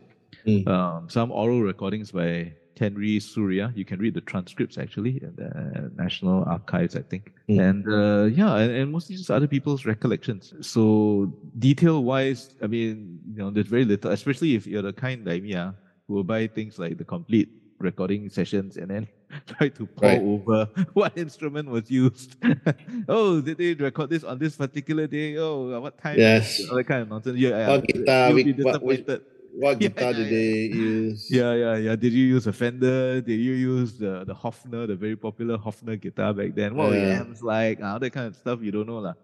Mm. 0.46 0.68
Um, 0.68 1.10
some 1.10 1.32
oral 1.32 1.62
recordings 1.62 2.12
by 2.12 2.54
Henry 2.80 3.20
Surya. 3.20 3.72
You 3.76 3.84
can 3.86 4.00
read 4.00 4.14
the 4.14 4.22
transcripts 4.22 4.78
actually 4.78 5.22
at 5.22 5.36
the 5.36 5.92
National 5.98 6.44
Archives, 6.46 6.96
I 6.96 7.02
think. 7.02 7.34
Mm. 7.50 7.60
And 7.70 7.84
uh, 7.94 8.24
yeah, 8.36 8.56
and, 8.56 8.72
and 8.72 8.92
mostly 8.92 9.16
just 9.18 9.30
other 9.30 9.48
people's 9.48 9.86
recollections. 9.86 10.54
So 10.62 11.32
detail 11.60 12.04
wise, 12.04 12.56
I 12.64 12.68
mean, 12.68 13.20
you 13.30 13.38
know, 13.38 13.52
there's 13.52 13.68
very 13.68 13.86
little, 13.86 14.12
especially 14.12 14.56
if 14.56 14.66
you're 14.66 14.82
the 14.82 14.94
kind 14.94 15.26
like 15.26 15.44
me, 15.44 15.56
ah, 15.56 15.74
who 16.08 16.14
will 16.16 16.24
buy 16.24 16.48
things 16.48 16.80
like 16.80 16.98
the 16.98 17.04
complete 17.04 17.50
recording 17.80 18.30
sessions 18.30 18.78
and 18.78 18.90
then 18.90 19.08
try 19.48 19.70
to 19.70 19.86
pour 19.86 20.10
Right. 20.10 20.22
over 20.22 20.66
what 20.94 21.18
instrument 21.18 21.70
was 21.70 21.92
used. 21.92 22.36
oh, 23.10 23.42
did 23.42 23.58
they 23.58 23.74
record 23.74 24.10
this 24.10 24.24
on 24.24 24.40
this 24.40 24.56
particular 24.56 25.06
day? 25.08 25.38
Oh, 25.38 25.80
what 25.82 25.98
time? 26.02 26.18
Yes. 26.18 26.62
All 26.70 26.78
that 26.78 26.86
kind 26.86 27.02
of 27.04 27.10
nonsense. 27.10 27.38
Yeah, 27.38 27.50
yeah. 27.50 27.68
What 27.70 27.88
guitar, 27.88 28.34
which- 28.34 29.06
what-. 29.06 29.24
What 29.54 29.80
guitar 29.80 30.12
yeah, 30.12 30.18
did 30.18 30.28
yeah. 30.28 30.38
they 30.38 30.52
use? 30.74 31.28
Yeah, 31.32 31.54
yeah, 31.54 31.76
yeah. 31.78 31.96
Did 31.96 32.14
you 32.14 32.26
use 32.26 32.48
a 32.48 32.54
Fender? 32.54 33.22
Did 33.22 33.40
you 33.40 33.54
use 33.54 33.98
the 33.98 34.24
the 34.26 34.34
Hofner, 34.36 34.88
the 34.88 34.96
very 34.96 35.16
popular 35.16 35.58
Hofner 35.58 36.00
guitar 36.00 36.34
back 36.34 36.56
then? 36.56 36.76
What 36.76 36.90
were 36.90 36.98
Yeah. 36.98 37.22
amps 37.22 37.42
like? 37.42 37.82
All 37.82 38.00
that 38.00 38.12
kind 38.12 38.28
of 38.28 38.36
stuff 38.36 38.60
you 38.62 38.72
don't 38.72 38.88
know 38.88 39.00
lah. 39.00 39.16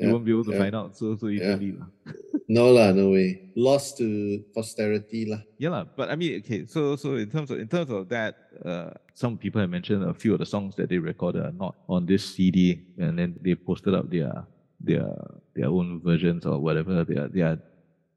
You 0.00 0.08
Yeah, 0.08 0.12
won't 0.12 0.24
be 0.24 0.32
able 0.32 0.44
to 0.48 0.52
yeah. 0.52 0.58
find 0.58 0.74
out 0.74 0.96
so 0.96 1.16
so 1.16 1.28
easily 1.28 1.76
lah. 1.76 1.86
No 2.48 2.72
lah, 2.72 2.92
no 2.92 3.12
way. 3.12 3.52
Lost 3.54 3.98
to 4.00 4.40
posterity 4.56 5.28
lah. 5.28 5.40
Yeah, 5.60 5.70
lah. 5.70 5.84
But 5.84 6.10
I 6.10 6.16
mean, 6.16 6.40
okay. 6.40 6.64
So 6.66 6.96
so 6.96 7.16
in 7.20 7.28
terms 7.28 7.50
of 7.52 7.60
in 7.60 7.68
terms 7.68 7.90
of 7.92 8.08
that, 8.08 8.34
uh, 8.64 8.90
some 9.14 9.36
people 9.36 9.60
have 9.60 9.70
mentioned 9.70 10.02
a 10.04 10.14
few 10.16 10.32
of 10.32 10.40
the 10.40 10.48
songs 10.48 10.74
that 10.76 10.88
they 10.88 10.98
recorded 10.98 11.44
are 11.44 11.52
not 11.52 11.76
on 11.88 12.06
this 12.08 12.24
CD, 12.24 12.80
and 12.98 13.18
then 13.18 13.36
they 13.40 13.54
posted 13.54 13.92
up 13.94 14.08
their 14.08 14.32
their 14.80 15.06
their 15.54 15.68
own 15.68 16.00
versions 16.00 16.44
or 16.48 16.58
whatever 16.58 17.04
their 17.04 17.28
their 17.28 17.52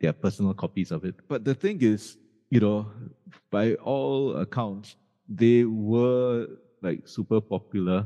their 0.05 0.13
personal 0.13 0.53
copies 0.53 0.91
of 0.93 1.01
it. 1.03 1.15
But 1.27 1.43
the 1.43 1.55
thing 1.57 1.81
is, 1.81 2.17
you 2.53 2.59
know, 2.61 2.85
by 3.49 3.73
all 3.81 4.37
accounts, 4.37 4.95
they 5.27 5.65
were 5.65 6.45
like 6.85 7.07
super 7.09 7.41
popular 7.41 8.05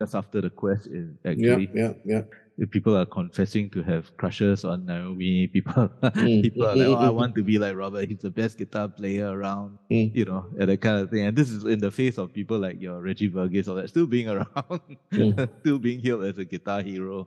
just 0.00 0.14
after 0.14 0.40
the 0.40 0.50
quest 0.50 0.86
in 0.86 1.18
Yeah, 1.24 1.58
actually 1.58 1.68
yeah, 1.74 1.92
yeah. 2.06 2.22
people 2.70 2.96
are 2.96 3.04
confessing 3.04 3.68
to 3.74 3.82
have 3.82 4.14
crushes 4.16 4.64
on 4.64 4.86
Naomi. 4.86 5.46
People, 5.56 5.90
Mm, 6.14 6.42
people 6.46 6.64
are 6.70 6.76
like, 6.76 6.86
oh, 6.88 6.96
I 6.96 7.10
mm, 7.10 7.14
want 7.18 7.34
to 7.34 7.42
be 7.42 7.58
like 7.58 7.74
Robert. 7.76 8.08
He's 8.08 8.22
the 8.22 8.30
best 8.30 8.56
guitar 8.56 8.88
player 8.88 9.28
around, 9.34 9.78
Mm. 9.90 10.14
you 10.14 10.24
know, 10.24 10.46
and 10.58 10.68
that 10.70 10.80
kind 10.80 11.02
of 11.02 11.10
thing. 11.10 11.26
And 11.26 11.36
this 11.36 11.50
is 11.50 11.64
in 11.64 11.80
the 11.80 11.90
face 11.90 12.16
of 12.18 12.32
people 12.32 12.58
like 12.58 12.80
your 12.80 13.02
Reggie 13.02 13.28
Verghese 13.28 13.68
or 13.68 13.74
that 13.82 13.88
still 13.90 14.06
being 14.06 14.28
around, 14.30 14.80
Mm. 15.12 15.34
still 15.60 15.78
being 15.82 16.00
hailed 16.00 16.24
as 16.24 16.38
a 16.38 16.44
guitar 16.46 16.80
hero. 16.82 17.26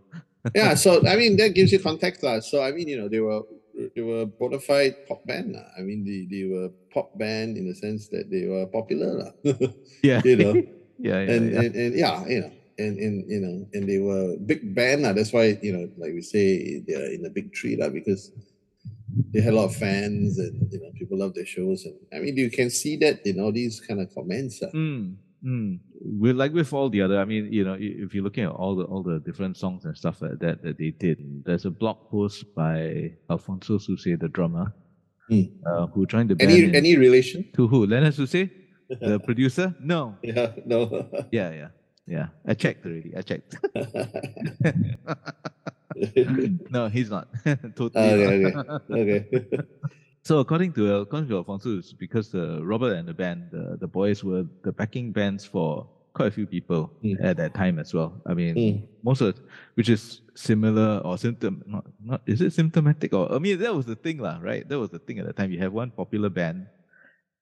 yeah, 0.55 0.73
so 0.73 1.05
I 1.05 1.15
mean 1.15 1.37
that 1.37 1.53
gives 1.53 1.71
you 1.71 1.79
context 1.89 2.23
lah. 2.23 2.39
So 2.39 2.61
I 2.63 2.71
mean, 2.71 2.87
you 2.87 2.97
know, 2.97 3.09
they 3.09 3.19
were 3.19 3.41
they 3.95 4.01
were 4.01 4.25
bona 4.25 4.59
fide 4.59 5.07
pop 5.07 5.25
band 5.25 5.53
lah. 5.53 5.65
I 5.77 5.81
mean, 5.81 6.05
they, 6.05 6.27
they 6.29 6.45
were 6.45 6.69
pop 6.93 7.17
band 7.17 7.57
in 7.57 7.67
the 7.67 7.75
sense 7.75 8.07
that 8.09 8.29
they 8.29 8.47
were 8.47 8.65
popular. 8.67 9.33
Yeah, 10.03 10.21
you 10.25 10.35
know, 10.35 10.53
yeah, 10.99 11.21
yeah, 11.23 11.31
and, 11.31 11.43
yeah. 11.51 11.61
and 11.61 11.75
and 11.75 11.95
yeah, 11.95 12.27
you 12.27 12.41
know, 12.41 12.51
and 12.77 12.97
and 12.99 13.15
you 13.31 13.39
know, 13.39 13.67
and 13.73 13.87
they 13.87 13.99
were 13.99 14.35
big 14.37 14.75
band 14.75 15.03
lah. 15.03 15.13
That's 15.13 15.31
why 15.31 15.57
you 15.61 15.71
know, 15.71 15.87
like 15.97 16.11
we 16.11 16.21
say, 16.21 16.83
they're 16.85 17.13
in 17.13 17.23
the 17.23 17.29
big 17.29 17.53
tree 17.53 17.79
lah 17.79 17.87
because 17.87 18.31
they 19.31 19.41
had 19.41 19.53
a 19.53 19.55
lot 19.55 19.71
of 19.71 19.75
fans 19.75 20.39
and 20.39 20.67
you 20.71 20.79
know 20.79 20.91
people 20.97 21.17
love 21.17 21.33
their 21.33 21.45
shows 21.45 21.85
and 21.85 21.95
I 22.11 22.19
mean 22.19 22.35
you 22.35 22.49
can 22.49 22.69
see 22.69 22.97
that 22.97 23.25
in 23.25 23.39
all 23.39 23.51
these 23.51 23.79
kind 23.79 24.01
of 24.01 24.13
comments. 24.13 24.59
Mm, 24.59 25.15
mm. 25.45 25.79
With 26.01 26.35
like 26.35 26.53
with 26.53 26.73
all 26.73 26.89
the 26.89 27.01
other, 27.01 27.19
I 27.19 27.25
mean, 27.25 27.51
you 27.51 27.63
know, 27.63 27.75
if 27.79 28.13
you're 28.13 28.23
looking 28.23 28.43
at 28.45 28.51
all 28.51 28.75
the 28.75 28.83
all 28.85 29.03
the 29.03 29.19
different 29.19 29.55
songs 29.57 29.85
and 29.85 29.95
stuff 29.97 30.21
like 30.21 30.39
that 30.39 30.61
that 30.63 30.77
they 30.77 30.91
did, 30.91 31.17
there's 31.45 31.65
a 31.65 31.71
blog 31.71 32.09
post 32.09 32.53
by 32.55 33.13
Alfonso 33.29 33.77
Suse, 33.77 34.03
the 34.19 34.27
drummer, 34.29 34.73
Mm. 35.31 35.49
uh, 35.65 35.87
who 35.87 36.05
joined 36.05 36.29
the 36.29 36.35
band. 36.35 36.51
Any 36.51 36.63
in- 36.65 36.75
any 36.75 36.97
relation? 36.97 37.45
to 37.55 37.67
who? 37.67 37.85
Leonard 37.85 38.13
Soosay, 38.13 38.49
the 38.89 39.19
producer? 39.19 39.73
No. 39.79 40.17
yeah, 40.21 40.51
no. 40.65 41.07
Yeah, 41.31 41.51
yeah, 41.53 41.67
yeah. 42.05 42.27
I 42.45 42.53
checked 42.55 42.85
already. 42.85 43.13
I 43.15 43.21
checked. 43.21 43.55
no, 46.71 46.87
he's 46.89 47.09
not. 47.09 47.27
totally. 47.75 48.03
okay, 48.03 48.51
not. 48.55 48.67
okay, 48.89 49.27
okay. 49.33 49.57
So 50.23 50.39
according 50.39 50.71
to 50.73 50.95
according 51.03 51.27
to 51.29 51.37
Alfonso, 51.37 51.77
it's 51.77 51.91
because 51.91 52.33
uh, 52.33 52.63
Robert 52.63 52.93
and 52.95 53.07
the 53.07 53.13
band, 53.13 53.49
the, 53.51 53.77
the 53.79 53.87
boys 53.87 54.23
were 54.23 54.45
the 54.63 54.71
backing 54.71 55.11
bands 55.11 55.43
for 55.45 55.85
quite 56.13 56.27
a 56.27 56.31
few 56.31 56.47
people 56.47 56.91
Mm. 57.03 57.17
at 57.23 57.35
that 57.37 57.53
time 57.53 57.77
as 57.79 57.93
well. 57.93 58.21
I 58.25 58.33
mean, 58.33 58.55
Mm. 58.55 58.87
most 59.03 59.19
of 59.21 59.27
it, 59.35 59.37
which 59.75 59.89
is 59.89 60.21
similar 60.35 61.01
or 61.03 61.17
symptom 61.17 61.61
not, 61.67 61.85
not 61.99 62.21
is 62.25 62.39
it 62.41 62.53
symptomatic 62.53 63.13
or 63.13 63.31
I 63.33 63.39
mean 63.39 63.59
that 63.59 63.75
was 63.75 63.85
the 63.85 63.95
thing 63.97 64.19
lah, 64.19 64.39
right? 64.41 64.63
That 64.69 64.79
was 64.79 64.91
the 64.91 64.99
thing 64.99 65.19
at 65.19 65.25
the 65.25 65.33
time. 65.33 65.51
You 65.51 65.59
have 65.59 65.73
one 65.73 65.91
popular 65.91 66.29
band 66.29 66.67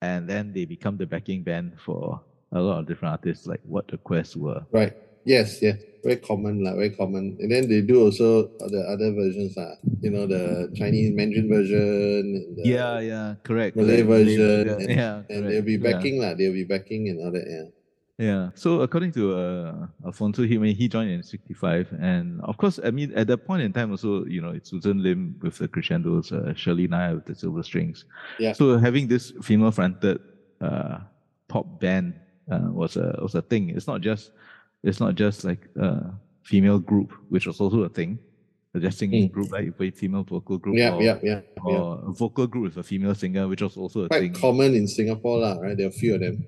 and 0.01 0.27
then 0.27 0.51
they 0.51 0.65
become 0.65 0.97
the 0.97 1.05
backing 1.05 1.43
band 1.43 1.77
for 1.85 2.19
a 2.51 2.59
lot 2.59 2.79
of 2.79 2.87
different 2.87 3.11
artists 3.11 3.45
like 3.45 3.61
what 3.63 3.87
the 3.89 3.97
Quest 3.97 4.35
were. 4.35 4.65
Right. 4.71 4.93
Yes, 5.25 5.61
yes. 5.61 5.77
Very 6.03 6.17
common, 6.17 6.63
like 6.63 6.75
very 6.75 6.89
common. 6.89 7.37
And 7.39 7.51
then 7.51 7.69
they 7.69 7.81
do 7.81 8.05
also 8.05 8.49
the 8.57 8.81
other 8.89 9.13
versions, 9.13 9.55
uh, 9.55 9.75
you 10.01 10.09
know, 10.09 10.25
the 10.25 10.73
Chinese 10.75 11.13
Mandarin 11.13 11.47
version, 11.47 12.55
the 12.57 12.61
Yeah, 12.65 12.99
yeah, 12.99 13.35
correct. 13.43 13.75
Malay 13.75 14.01
correct. 14.01 14.09
version, 14.09 14.69
and, 14.69 14.89
yeah, 14.89 15.15
and 15.17 15.27
correct, 15.27 15.47
they'll 15.49 15.61
be 15.61 15.77
yeah. 15.77 15.91
backing, 15.91 16.21
lah. 16.21 16.33
They'll 16.33 16.53
be 16.53 16.63
backing 16.63 17.09
and 17.09 17.21
all 17.21 17.31
that. 17.31 17.45
Yeah. 17.45 17.69
Yeah. 18.17 18.49
So 18.53 18.81
according 18.81 19.13
to 19.13 19.33
uh, 19.35 19.87
Alfonso, 20.05 20.43
he 20.43 20.57
when 20.57 20.75
he 20.75 20.87
joined 20.87 21.09
in 21.09 21.23
'65, 21.23 21.93
and 21.99 22.41
of 22.41 22.57
course, 22.57 22.79
I 22.83 22.91
mean 22.91 23.11
at 23.13 23.25
that 23.27 23.45
point 23.45 23.63
in 23.63 23.73
time 23.73 23.89
also, 23.89 24.25
you 24.25 24.41
know, 24.41 24.49
it's 24.49 24.69
Susan 24.69 25.01
Lim 25.01 25.37
with 25.41 25.57
the 25.57 25.67
crescendos, 25.67 26.31
uh, 26.31 26.53
Shirley 26.53 26.87
Nair 26.87 27.15
with 27.15 27.25
the 27.25 27.35
silver 27.35 27.63
strings. 27.63 28.05
Yeah. 28.37 28.53
So 28.53 28.77
having 28.77 29.07
this 29.07 29.33
female-fronted 29.41 30.19
uh, 30.61 30.99
pop 31.47 31.79
band 31.79 32.13
uh, 32.51 32.69
was 32.69 32.95
a 32.95 33.17
was 33.21 33.33
a 33.33 33.41
thing. 33.41 33.69
It's 33.69 33.87
not 33.87 34.01
just 34.01 34.31
it's 34.83 34.99
not 34.99 35.15
just 35.15 35.43
like 35.43 35.67
a 35.77 36.11
female 36.43 36.79
group, 36.79 37.13
which 37.29 37.45
was 37.47 37.59
also 37.61 37.83
a 37.83 37.89
thing. 37.89 38.19
Just 38.79 38.99
singing 38.99 39.27
Mm. 39.27 39.31
group, 39.33 39.51
like 39.51 39.67
a 39.77 39.91
female 39.91 40.23
vocal 40.23 40.57
group, 40.57 40.77
Yeah, 40.77 40.95
or, 40.95 41.03
yeah, 41.03 41.19
yeah, 41.21 41.41
yeah. 41.67 42.07
a 42.07 42.11
vocal 42.13 42.47
group 42.47 42.63
with 42.71 42.77
a 42.77 42.83
female 42.83 43.13
singer, 43.13 43.45
which 43.49 43.61
was 43.61 43.75
also 43.75 44.05
a 44.05 44.07
Quite 44.07 44.31
thing. 44.31 44.33
common 44.33 44.75
in 44.75 44.87
Singapore, 44.87 45.39
lah. 45.43 45.59
Right? 45.59 45.75
There 45.75 45.87
are 45.87 45.89
a 45.89 45.99
few 45.99 46.15
of 46.15 46.21
them. 46.21 46.47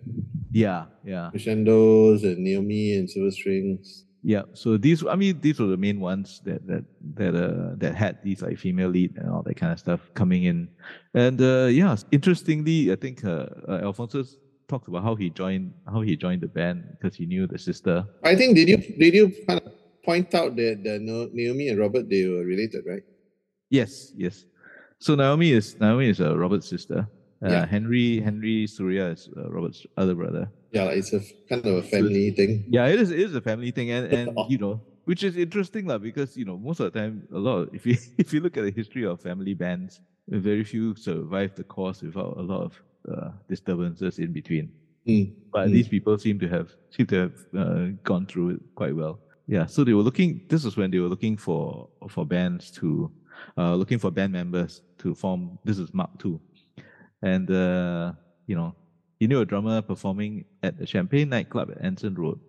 yeah, 0.53 0.85
yeah. 1.03 1.27
Crescendos 1.31 2.23
and 2.23 2.37
Naomi 2.39 2.95
and 2.95 3.09
Silver 3.09 3.29
Strings. 3.31 4.05
Yeah, 4.23 4.43
so 4.55 4.77
these 4.79 5.03
I 5.03 5.17
mean 5.19 5.41
these 5.43 5.59
were 5.59 5.67
the 5.67 5.75
main 5.75 5.99
ones 5.99 6.39
that 6.47 6.63
that 6.65 6.85
that 7.19 7.35
uh 7.35 7.75
that 7.83 7.91
had 7.93 8.23
these 8.23 8.39
like 8.41 8.55
female 8.57 8.87
lead 8.87 9.17
and 9.19 9.27
all 9.27 9.43
that 9.43 9.59
kind 9.59 9.73
of 9.75 9.79
stuff 9.83 9.99
coming 10.15 10.45
in, 10.47 10.69
and 11.13 11.41
uh 11.43 11.67
yeah, 11.67 11.91
interestingly, 12.15 12.87
I 12.87 12.95
think 12.95 13.25
uh, 13.27 13.51
uh 13.67 13.83
talked 14.67 14.87
about 14.87 15.03
how 15.03 15.15
he 15.15 15.29
joined 15.29 15.73
how 15.85 16.01
he 16.01 16.15
joined 16.15 16.41
the 16.41 16.47
band 16.47 16.83
because 16.91 17.15
he 17.15 17.25
knew 17.25 17.47
the 17.47 17.57
sister. 17.57 18.05
I 18.23 18.35
think 18.35 18.55
did 18.55 18.69
you 18.69 18.77
did 18.77 19.13
you 19.13 19.31
kind 19.47 19.61
of 19.65 19.73
point 20.03 20.33
out 20.35 20.55
that 20.55 20.83
the 20.83 20.99
Naomi 20.99 21.69
and 21.69 21.79
Robert 21.79 22.09
they 22.09 22.27
were 22.27 22.43
related, 22.43 22.83
right? 22.85 23.03
Yes, 23.69 24.11
yes. 24.15 24.45
So 24.99 25.15
Naomi 25.15 25.51
is 25.51 25.79
Naomi 25.79 26.09
is 26.09 26.21
uh, 26.21 26.37
Robert's 26.37 26.67
sister. 26.67 27.07
Uh, 27.43 27.49
Yeah. 27.49 27.65
Henry 27.65 28.21
Henry 28.21 28.67
Surya 28.67 29.11
is 29.11 29.29
uh, 29.35 29.49
Robert's 29.51 29.85
other 29.97 30.15
brother. 30.15 30.47
Yeah, 30.71 30.85
it's 30.95 31.11
a 31.13 31.19
kind 31.49 31.65
of 31.65 31.75
a 31.75 31.83
family 31.83 32.31
thing. 32.31 32.65
Yeah, 32.69 32.87
it 32.87 32.99
is. 32.99 33.11
It 33.11 33.19
is 33.19 33.35
a 33.35 33.41
family 33.41 33.71
thing, 33.71 33.91
and 33.91 34.07
and 34.13 34.31
you 34.49 34.57
know, 34.57 34.79
which 35.05 35.23
is 35.23 35.35
interesting, 35.35 35.85
lah, 35.85 35.99
because 35.99 36.37
you 36.37 36.45
know, 36.45 36.57
most 36.57 36.79
of 36.79 36.91
the 36.91 36.95
time, 36.97 37.27
a 37.33 37.37
lot. 37.37 37.67
Of, 37.67 37.75
if 37.77 37.85
you 37.85 37.97
if 38.17 38.33
you 38.33 38.39
look 38.39 38.55
at 38.55 38.63
the 38.63 38.71
history 38.71 39.05
of 39.05 39.19
family 39.19 39.53
bands, 39.53 39.99
very 40.29 40.63
few 40.63 40.95
survive 40.95 41.53
the 41.55 41.63
course 41.67 42.01
without 42.01 42.37
a 42.37 42.41
lot 42.41 42.63
of 42.63 42.79
uh, 43.11 43.31
disturbances 43.49 44.19
in 44.19 44.31
between. 44.33 44.71
Mm. 45.07 45.33
But 45.51 45.67
Mm. 45.67 45.71
these 45.73 45.87
people 45.89 46.17
seem 46.17 46.39
to 46.39 46.47
have 46.47 46.71
seem 46.95 47.07
to 47.07 47.15
have 47.15 47.35
uh, 47.57 47.85
gone 48.03 48.25
through 48.25 48.49
it 48.55 48.61
quite 48.75 48.95
well. 48.95 49.19
Yeah, 49.47 49.65
so 49.65 49.83
they 49.83 49.93
were 49.93 50.03
looking. 50.03 50.41
This 50.47 50.63
was 50.63 50.77
when 50.77 50.89
they 50.91 50.99
were 50.99 51.09
looking 51.09 51.35
for 51.35 51.89
for 52.09 52.25
bands 52.25 52.71
to, 52.79 53.11
uh, 53.57 53.75
looking 53.75 53.99
for 53.99 54.09
band 54.11 54.31
members 54.31 54.81
to 54.99 55.13
form. 55.13 55.59
This 55.65 55.77
is 55.79 55.93
Mark 55.93 56.17
Two, 56.17 56.39
and 57.21 57.51
uh, 57.51 58.13
you 58.47 58.55
know, 58.55 58.73
he 59.19 59.27
knew 59.27 59.41
a 59.41 59.45
drummer 59.45 59.81
performing 59.81 60.45
at 60.63 60.77
the 60.77 60.87
Champagne 60.87 61.27
nightclub 61.27 61.71
at 61.71 61.83
Anson 61.83 62.15
Road, 62.15 62.39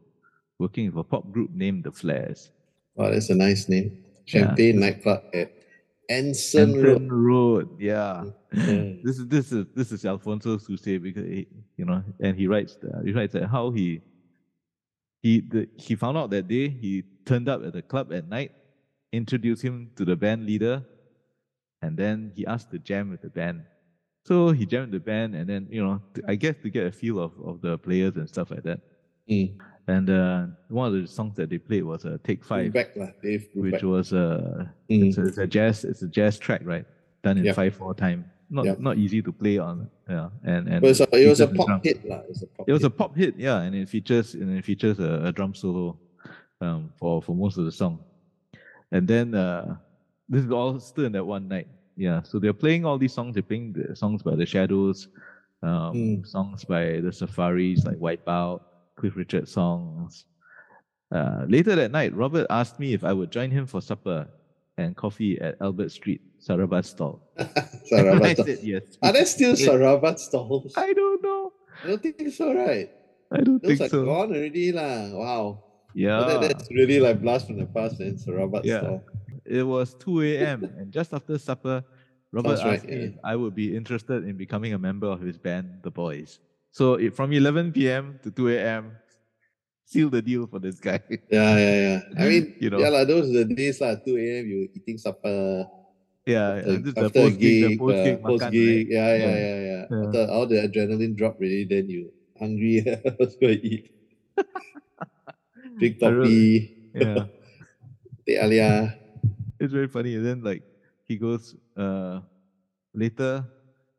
working 0.60 0.86
with 0.86 0.96
a 0.96 1.02
pop 1.02 1.32
group 1.32 1.50
named 1.52 1.82
the 1.82 1.90
Flares. 1.90 2.52
Wow, 2.94 3.10
that's 3.10 3.28
a 3.30 3.34
nice 3.34 3.68
name. 3.68 4.04
Champagne 4.26 4.78
nightclub 4.78 5.24
at 5.34 5.50
Anson 6.08 6.74
Anson 6.74 6.82
Road. 6.82 7.10
Road, 7.10 7.80
yeah. 7.80 8.24
Mm. 8.54 9.02
This 9.04 9.18
is 9.18 9.26
this 9.28 9.52
is 9.52 9.66
this 9.74 9.92
is 9.92 10.04
Alfonso 10.04 10.58
Suse 10.58 10.98
because 10.98 11.24
he, 11.24 11.46
you 11.76 11.84
know, 11.84 12.02
and 12.20 12.36
he 12.36 12.46
writes 12.46 12.78
uh, 12.82 13.02
he 13.02 13.12
writes 13.12 13.32
that 13.32 13.48
how 13.48 13.70
he 13.70 14.00
he 15.22 15.40
the, 15.40 15.68
he 15.76 15.96
found 15.96 16.16
out 16.16 16.30
that 16.30 16.48
day 16.48 16.68
he 16.68 17.02
turned 17.24 17.48
up 17.48 17.64
at 17.64 17.72
the 17.72 17.82
club 17.82 18.12
at 18.12 18.28
night, 18.28 18.52
introduced 19.12 19.62
him 19.62 19.90
to 19.96 20.04
the 20.04 20.16
band 20.16 20.46
leader, 20.46 20.84
and 21.82 21.96
then 21.96 22.32
he 22.34 22.46
asked 22.46 22.70
to 22.70 22.78
jam 22.78 23.10
with 23.10 23.22
the 23.22 23.30
band. 23.30 23.64
So 24.26 24.52
he 24.52 24.64
jammed 24.64 24.92
the 24.92 25.00
band, 25.00 25.34
and 25.34 25.48
then 25.48 25.66
you 25.70 25.84
know, 25.84 26.00
I 26.26 26.34
guess 26.34 26.56
to 26.62 26.70
get 26.70 26.86
a 26.86 26.92
feel 26.92 27.18
of, 27.18 27.32
of 27.44 27.60
the 27.60 27.78
players 27.78 28.16
and 28.16 28.28
stuff 28.28 28.50
like 28.50 28.62
that. 28.62 28.80
Mm. 29.30 29.58
And 29.86 30.08
uh, 30.08 30.46
one 30.68 30.86
of 30.94 31.00
the 31.00 31.06
songs 31.06 31.36
that 31.36 31.50
they 31.50 31.58
played 31.58 31.84
was 31.84 32.04
uh, 32.06 32.16
"Take 32.24 32.42
Five, 32.44 32.72
Dave. 33.22 33.48
which 33.54 33.82
was 33.82 34.12
uh, 34.12 34.64
Mm. 34.90 35.08
it's, 35.08 35.18
a, 35.18 35.26
it's 35.26 35.38
a 35.38 35.46
jazz 35.46 35.84
it's 35.84 36.02
a 36.02 36.08
jazz 36.08 36.38
track, 36.38 36.62
right? 36.64 36.86
Done 37.22 37.38
in 37.38 37.52
five 37.54 37.74
four 37.76 37.94
time. 37.94 38.24
Not 38.50 38.80
not 38.80 38.96
easy 38.98 39.20
to 39.22 39.32
play 39.32 39.58
on. 39.58 39.90
Yeah, 40.08 40.28
and 40.44 40.68
and 40.68 40.80
But 40.80 40.88
it 41.12 41.28
was 41.28 41.40
a 41.40 41.46
pop 41.48 41.84
hit 41.84 42.04
lah. 42.08 42.20
It 42.20 42.28
was 42.28 42.42
a 42.42 42.46
pop 42.46 42.68
It 42.68 42.72
was 42.72 42.82
a 42.84 42.88
hit. 42.88 42.96
pop 42.96 43.16
hit, 43.16 43.34
yeah, 43.36 43.60
and 43.62 43.74
it 43.74 43.88
features 43.88 44.34
and 44.34 44.56
it 44.56 44.64
features 44.64 44.98
a, 45.00 45.24
a 45.28 45.32
drum 45.32 45.54
solo 45.54 45.98
um, 46.60 46.90
for 46.96 47.20
for 47.22 47.34
most 47.34 47.58
of 47.58 47.64
the 47.64 47.72
song. 47.72 47.98
And 48.92 49.08
then 49.08 49.34
uh, 49.34 49.76
this 50.28 50.44
is 50.44 50.50
all 50.50 50.78
still 50.80 51.04
in 51.04 51.12
that 51.12 51.24
one 51.24 51.48
night. 51.48 51.68
Yeah, 51.96 52.22
so 52.22 52.38
they're 52.38 52.52
playing 52.52 52.84
all 52.84 52.96
these 52.98 53.12
songs. 53.12 53.34
They're 53.34 53.42
playing 53.42 53.72
the 53.74 53.94
songs 53.96 54.22
by 54.22 54.34
the 54.36 54.46
Shadows, 54.46 55.08
um, 55.62 55.92
Mm. 55.94 56.26
songs 56.26 56.64
by 56.64 57.00
the 57.00 57.12
Surfaris 57.12 57.84
like 57.84 57.98
Wipeout, 57.98 58.60
Cliff 59.04 59.16
Richard 59.16 59.46
songs. 59.46 60.24
Uh, 61.12 61.44
later 61.46 61.76
that 61.76 61.90
night, 61.90 62.16
Robert 62.16 62.46
asked 62.48 62.80
me 62.80 62.94
if 62.94 63.04
I 63.04 63.12
would 63.12 63.30
join 63.30 63.50
him 63.50 63.66
for 63.66 63.82
supper 63.82 64.26
and 64.78 64.96
coffee 64.96 65.38
at 65.42 65.60
Albert 65.60 65.92
Street, 65.92 66.22
Sarabat 66.40 66.86
stall. 66.86 67.20
And 67.92 68.24
I 68.24 68.32
said 68.32 68.60
yes. 68.62 68.82
Are 69.02 69.12
there 69.12 69.26
still 69.26 69.56
Sarabat 69.56 70.18
stalls? 70.18 70.72
I 70.74 70.94
don't 70.94 71.22
know. 71.22 71.52
I 71.84 71.88
don't 71.88 72.02
think 72.02 72.32
so, 72.32 72.54
right? 72.54 72.88
I 73.30 73.40
don't 73.42 73.62
Those 73.62 73.76
think 73.76 73.80
are 73.82 73.88
so. 73.90 74.04
gone 74.06 74.32
already, 74.32 74.72
lah. 74.72 75.12
Wow. 75.12 75.64
Yeah. 75.92 76.20
That, 76.24 76.40
that's 76.40 76.70
really 76.70 76.98
like 76.98 77.20
blast 77.20 77.46
from 77.46 77.58
the 77.58 77.66
past, 77.66 78.00
man. 78.00 78.16
Sarabat 78.16 78.64
Yeah. 78.64 78.80
stall. 78.80 79.04
It 79.44 79.66
was 79.66 79.92
2 80.00 80.22
a.m. 80.22 80.64
and 80.78 80.90
just 80.90 81.12
after 81.12 81.36
supper, 81.36 81.84
Robert 82.32 82.56
Sounds 82.56 82.64
right, 82.64 82.78
asked 82.80 82.88
me 82.88 82.96
yeah. 82.96 83.12
if 83.12 83.14
I 83.22 83.36
would 83.36 83.54
be 83.54 83.76
interested 83.76 84.24
in 84.24 84.38
becoming 84.38 84.72
a 84.72 84.78
member 84.78 85.08
of 85.08 85.20
his 85.20 85.36
band, 85.36 85.80
The 85.82 85.90
Boys. 85.90 86.40
So 86.74 86.94
it, 86.98 87.14
from 87.14 87.30
11 87.32 87.70
p.m. 87.70 88.18
to 88.26 88.34
2 88.34 88.50
a.m., 88.58 88.98
seal 89.86 90.10
the 90.10 90.18
deal 90.20 90.46
for 90.50 90.58
this 90.58 90.80
guy. 90.82 90.98
Yeah, 91.30 91.54
yeah, 91.54 91.76
yeah. 91.86 91.98
I 92.18 92.26
mean, 92.26 92.44
You 92.60 92.70
know. 92.70 92.78
yeah, 92.82 92.90
like 92.90 93.06
those 93.06 93.30
are 93.30 93.46
the 93.46 93.54
days 93.54 93.78
lah. 93.78 93.94
2 93.94 94.18
a.m. 94.18 94.42
you 94.50 94.66
eating 94.74 94.98
supper. 94.98 95.70
yeah, 96.26 96.58
After, 96.66 96.78
the 96.82 96.90
after 97.06 97.20
post 97.30 97.38
gig, 97.38 97.78
post 97.78 97.94
gig, 98.02 98.14
uh, 98.18 98.26
post 98.26 98.44
gig. 98.50 98.66
right? 98.66 98.86
Yeah, 98.90 99.10
yeah, 99.14 99.22
Yeah. 99.22 99.38
yeah, 99.38 99.58
yeah. 99.86 100.02
After 100.02 100.22
all 100.34 100.46
the 100.50 100.58
adrenaline 100.66 101.14
drop 101.14 101.38
really, 101.38 101.62
then 101.62 101.86
you 101.86 102.10
hungry. 102.42 102.82
Let's 103.22 103.38
go 103.38 103.54
eat. 103.54 103.94
Drink 105.78 106.02
I 106.02 106.06
remember- 106.10 106.74
Yeah, 106.94 107.26
Teh 108.26 108.38
alia. 108.42 108.98
it's 109.62 109.70
very 109.70 109.86
funny. 109.86 110.18
And 110.18 110.26
then 110.26 110.38
like 110.42 110.62
he 111.06 111.14
goes 111.22 111.54
uh 111.78 112.18
later, 112.90 113.46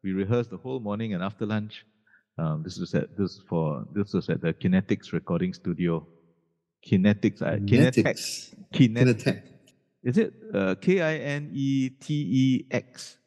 we 0.03 0.11
rehearsed 0.11 0.51
the 0.51 0.59
whole 0.59 0.83
morning, 0.83 1.15
and 1.15 1.23
after 1.23 1.45
lunch, 1.47 1.87
um, 2.37 2.63
this 2.63 2.77
was 2.79 2.93
at 2.95 3.15
this 3.17 3.39
for 3.47 3.85
this 3.93 4.13
was 4.13 4.29
at 4.29 4.41
the 4.41 4.53
Kinetics 4.53 5.13
recording 5.13 5.53
studio. 5.53 6.05
Kinetics, 6.85 7.41
uh, 7.41 7.57
Kinetics. 7.65 8.53
Kinetech. 8.73 9.41
Is 10.03 10.17
it 10.17 10.33
uh, 10.53 10.75
K 10.75 11.01
I 11.01 11.15
N 11.17 11.49
E 11.53 11.89
T 11.89 12.13
E 12.13 12.65
X? 12.69 13.17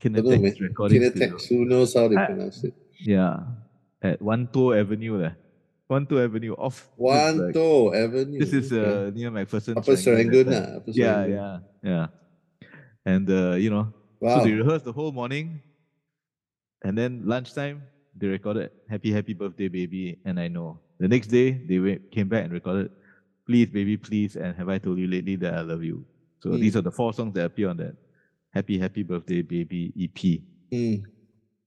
Kinetics 0.00 0.60
recording 0.60 0.98
studio. 1.10 1.38
Who 1.48 1.64
knows 1.64 1.94
how 1.94 2.08
they 2.08 2.16
pronounce 2.16 2.64
it? 2.64 2.74
Yeah, 2.98 3.38
at 4.02 4.20
One 4.20 4.48
Two 4.52 4.74
Avenue 4.74 5.18
there. 5.18 5.36
One 5.86 6.06
Two 6.06 6.18
Avenue 6.20 6.54
off. 6.58 6.88
this, 6.96 7.38
like- 7.38 7.54
Avenue. 7.94 8.38
This 8.40 8.52
is 8.52 8.72
okay. 8.72 8.82
uh, 8.82 9.10
near 9.10 9.30
McPherson. 9.30 9.76
Upper 9.76 9.92
Serangoon. 9.94 10.46
lah, 10.50 10.80
Upper 10.82 10.90
Yeah, 10.90 11.26
yeah, 11.26 11.58
yeah. 11.84 12.06
And 13.04 13.28
uh, 13.30 13.54
you 13.60 13.70
know, 13.70 13.92
Wow. 14.18 14.38
so 14.38 14.44
they 14.46 14.52
rehearsed 14.54 14.84
the 14.86 14.92
whole 14.94 15.12
morning, 15.12 15.60
and 16.82 16.96
then 16.98 17.22
lunchtime 17.26 17.82
they 18.16 18.26
recorded 18.28 18.70
"Happy 18.88 19.12
Happy 19.12 19.34
Birthday, 19.34 19.68
Baby" 19.68 20.18
and 20.24 20.38
I 20.38 20.48
know. 20.48 20.80
The 20.98 21.08
next 21.08 21.28
day 21.28 21.52
they 21.66 21.78
went, 21.78 22.10
came 22.10 22.28
back 22.28 22.44
and 22.44 22.52
recorded 22.52 22.90
"Please, 23.46 23.66
Baby, 23.70 23.96
Please" 23.96 24.36
and 24.36 24.54
"Have 24.56 24.68
I 24.68 24.78
Told 24.78 24.98
You 24.98 25.06
Lately 25.08 25.36
That 25.36 25.54
I 25.54 25.60
Love 25.62 25.82
You." 25.82 26.04
So 26.40 26.50
Mm. 26.50 26.60
these 26.60 26.76
are 26.76 26.82
the 26.82 26.90
four 26.92 27.12
songs 27.12 27.34
that 27.34 27.44
appear 27.46 27.68
on 27.68 27.76
that 27.78 27.96
"Happy 28.50 28.78
Happy 28.78 29.02
Birthday, 29.02 29.42
Baby" 29.42 29.92
EP. 29.96 30.42
Mm. 30.72 31.04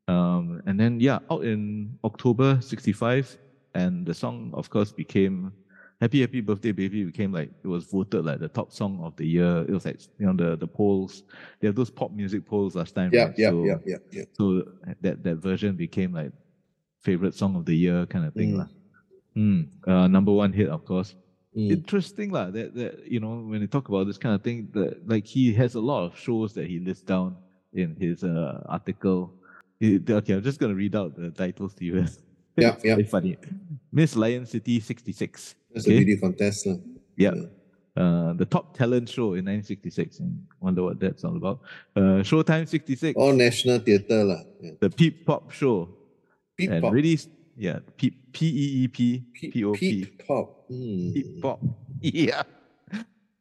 Um, 0.07 0.61
and 0.65 0.79
then 0.79 0.99
yeah, 0.99 1.19
out 1.31 1.43
in 1.43 1.97
October 2.03 2.61
'65, 2.61 3.37
and 3.73 4.05
the 4.05 4.13
song, 4.13 4.51
of 4.53 4.69
course, 4.69 4.91
became 4.91 5.51
"Happy 6.01 6.21
Happy 6.21 6.41
Birthday, 6.41 6.71
Baby." 6.71 7.05
Became 7.05 7.31
like 7.31 7.49
it 7.63 7.67
was 7.67 7.85
voted 7.85 8.25
like 8.25 8.39
the 8.39 8.49
top 8.49 8.71
song 8.71 8.99
of 9.03 9.15
the 9.15 9.25
year. 9.25 9.65
It 9.67 9.71
was 9.71 9.85
like 9.85 9.99
you 10.19 10.25
know 10.25 10.33
the 10.33 10.55
the 10.55 10.67
polls. 10.67 11.23
They 11.59 11.67
have 11.67 11.75
those 11.75 11.89
pop 11.89 12.11
music 12.11 12.45
polls 12.45 12.75
last 12.75 12.95
time. 12.95 13.11
Yeah, 13.13 13.25
right? 13.25 13.37
yeah, 13.37 13.49
so, 13.49 13.63
yeah, 13.65 13.77
yeah, 13.85 13.97
yeah. 14.11 14.23
So 14.33 14.63
that 15.01 15.23
that 15.23 15.35
version 15.37 15.75
became 15.75 16.13
like 16.13 16.31
favorite 17.01 17.35
song 17.35 17.55
of 17.55 17.65
the 17.65 17.75
year 17.75 18.05
kind 18.07 18.25
of 18.25 18.33
thing, 18.33 18.55
Mm. 18.55 18.69
Mm. 19.37 19.67
Uh, 19.85 20.07
number 20.07 20.31
one 20.31 20.53
hit, 20.53 20.69
of 20.69 20.85
course. 20.85 21.13
Mm. 21.55 21.71
Interesting, 21.71 22.31
lah. 22.31 22.49
That 22.51 22.73
that 22.75 23.03
you 23.07 23.19
know 23.19 23.43
when 23.43 23.61
you 23.61 23.67
talk 23.67 23.89
about 23.89 24.07
this 24.07 24.17
kind 24.17 24.33
of 24.33 24.41
thing, 24.41 24.69
that 24.73 25.07
like 25.07 25.25
he 25.27 25.53
has 25.53 25.75
a 25.75 25.79
lot 25.79 26.03
of 26.07 26.17
shows 26.17 26.53
that 26.53 26.67
he 26.67 26.79
lists 26.79 27.03
down 27.03 27.35
in 27.73 27.95
his 27.99 28.23
uh, 28.23 28.63
article. 28.67 29.31
He- 29.79 29.99
okay, 29.99 30.33
I'm 30.35 30.43
just 30.43 30.59
gonna 30.59 30.75
read 30.75 30.95
out 30.95 31.15
the 31.15 31.31
titles 31.31 31.73
to 31.75 31.85
you. 31.85 32.05
Yeah, 32.57 32.79
yeah. 32.87 32.95
very 32.95 33.03
funny. 33.03 33.35
Miss 33.91 34.15
Lion 34.15 34.45
City 34.47 34.79
'66. 34.79 35.55
That's 35.75 35.85
okay. 35.85 35.97
a 35.97 35.99
beauty 35.99 36.15
contest. 36.17 36.65
lah. 36.65 36.79
Yeah. 37.19 37.35
Uh, 37.95 38.33
the 38.33 38.45
top 38.47 38.75
talent 38.75 39.07
show 39.07 39.35
in 39.35 39.43
1966. 39.47 40.19
And 40.19 40.39
wonder 40.59 40.83
what 40.83 40.99
that's 40.99 41.23
all 41.23 41.35
about. 41.35 41.59
Uh, 41.95 42.23
Showtime 42.23 42.67
'66. 42.67 43.15
All 43.15 43.33
national 43.33 43.79
theatre. 43.79 44.23
lah. 44.23 44.41
Yeah. 44.63 44.79
The 44.79 44.89
Peep 44.89 45.25
Pop 45.27 45.51
Show. 45.51 45.91
Peep 46.57 46.71
and 46.71 46.81
pop. 46.81 46.93
really, 46.95 47.19
yeah, 47.59 47.79
Peep 47.99 48.31
P 48.31 48.47
E 48.47 48.65
E 48.83 48.87
P 48.87 49.23
Peep, 49.33 49.51
P 49.53 49.63
O 49.63 49.73
P. 49.73 50.05
peep. 50.05 50.23
Mm. 50.71 51.13
Peep 51.13 51.41
Pop. 51.43 51.59
Yeah. 52.01 52.43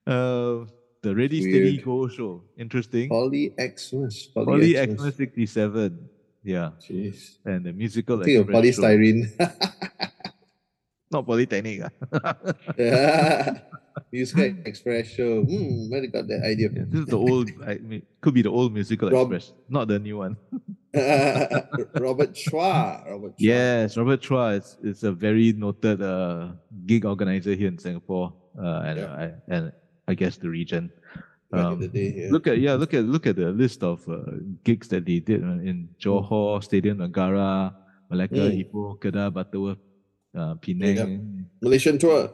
Uh, 0.06 0.64
the 1.02 1.14
Ready 1.14 1.42
Steady 1.42 1.78
Go 1.78 2.08
Show. 2.08 2.42
Interesting. 2.56 3.08
Poly 3.08 3.52
Xmas. 3.58 4.28
Poly 4.34 4.74
Xmas. 4.74 4.98
Xmas 4.98 5.16
67. 5.16 6.08
Yeah. 6.42 6.70
Jeez. 6.80 7.38
And 7.44 7.64
the 7.66 7.72
musical 7.72 8.20
I 8.20 8.24
think 8.24 8.48
of 8.48 8.54
polystyrene. 8.54 9.28
Not 11.14 11.22
Polytechnic. 11.30 11.86
ah. 11.86 12.34
yeah. 12.78 13.62
Musical 14.10 14.50
Express 14.66 15.14
show. 15.14 15.46
Hmm, 15.46 15.86
where 15.90 16.00
they 16.02 16.10
got 16.10 16.26
that 16.26 16.42
idea 16.42 16.66
Yeah, 16.74 16.82
this 16.90 17.06
is 17.06 17.06
the 17.06 17.18
old, 17.18 17.46
I 17.62 17.78
mean, 17.78 18.02
could 18.20 18.34
be 18.34 18.42
the 18.42 18.50
old 18.50 18.74
musical 18.74 19.10
Rob- 19.10 19.30
Express, 19.32 19.54
not 19.70 19.86
the 19.86 19.98
new 20.02 20.18
one. 20.18 20.34
Robert 22.02 22.34
Chua. 22.34 23.06
Robert 23.06 23.38
Chua. 23.38 23.38
Yes, 23.38 23.96
Robert 23.96 24.20
Chua 24.22 24.58
is, 24.58 24.76
is 24.82 25.04
a 25.04 25.12
very 25.12 25.52
noted 25.54 26.02
uh, 26.02 26.48
gig 26.86 27.04
organizer 27.06 27.54
here 27.54 27.68
in 27.68 27.78
Singapore, 27.78 28.32
uh, 28.58 28.82
and 28.90 28.98
Yeah. 28.98 29.14
I, 29.14 29.24
and 29.48 29.72
I 30.10 30.14
guess 30.14 30.36
the 30.36 30.50
region. 30.50 30.90
Um, 31.54 31.78
the 31.78 31.86
day. 31.86 32.10
Yeah. 32.26 32.28
Look 32.34 32.46
at 32.50 32.58
yeah, 32.58 32.74
look 32.74 32.94
at 32.94 33.04
look 33.06 33.26
at 33.30 33.36
the 33.38 33.54
list 33.54 33.82
of 33.86 34.02
uh, 34.10 34.42
gigs 34.66 34.88
that 34.90 35.06
they 35.06 35.20
did 35.22 35.42
uh, 35.46 35.62
in 35.62 35.86
Johor, 36.02 36.58
Stadium 36.66 36.98
Negara, 36.98 37.70
Malacca, 38.10 38.50
Mm. 38.50 38.58
Ipoh, 38.66 38.98
Kedah, 38.98 39.30
Butterworth, 39.32 39.78
uh, 40.36 40.54
Penang. 40.56 41.46
Malaysian 41.62 41.98
tour. 41.98 42.30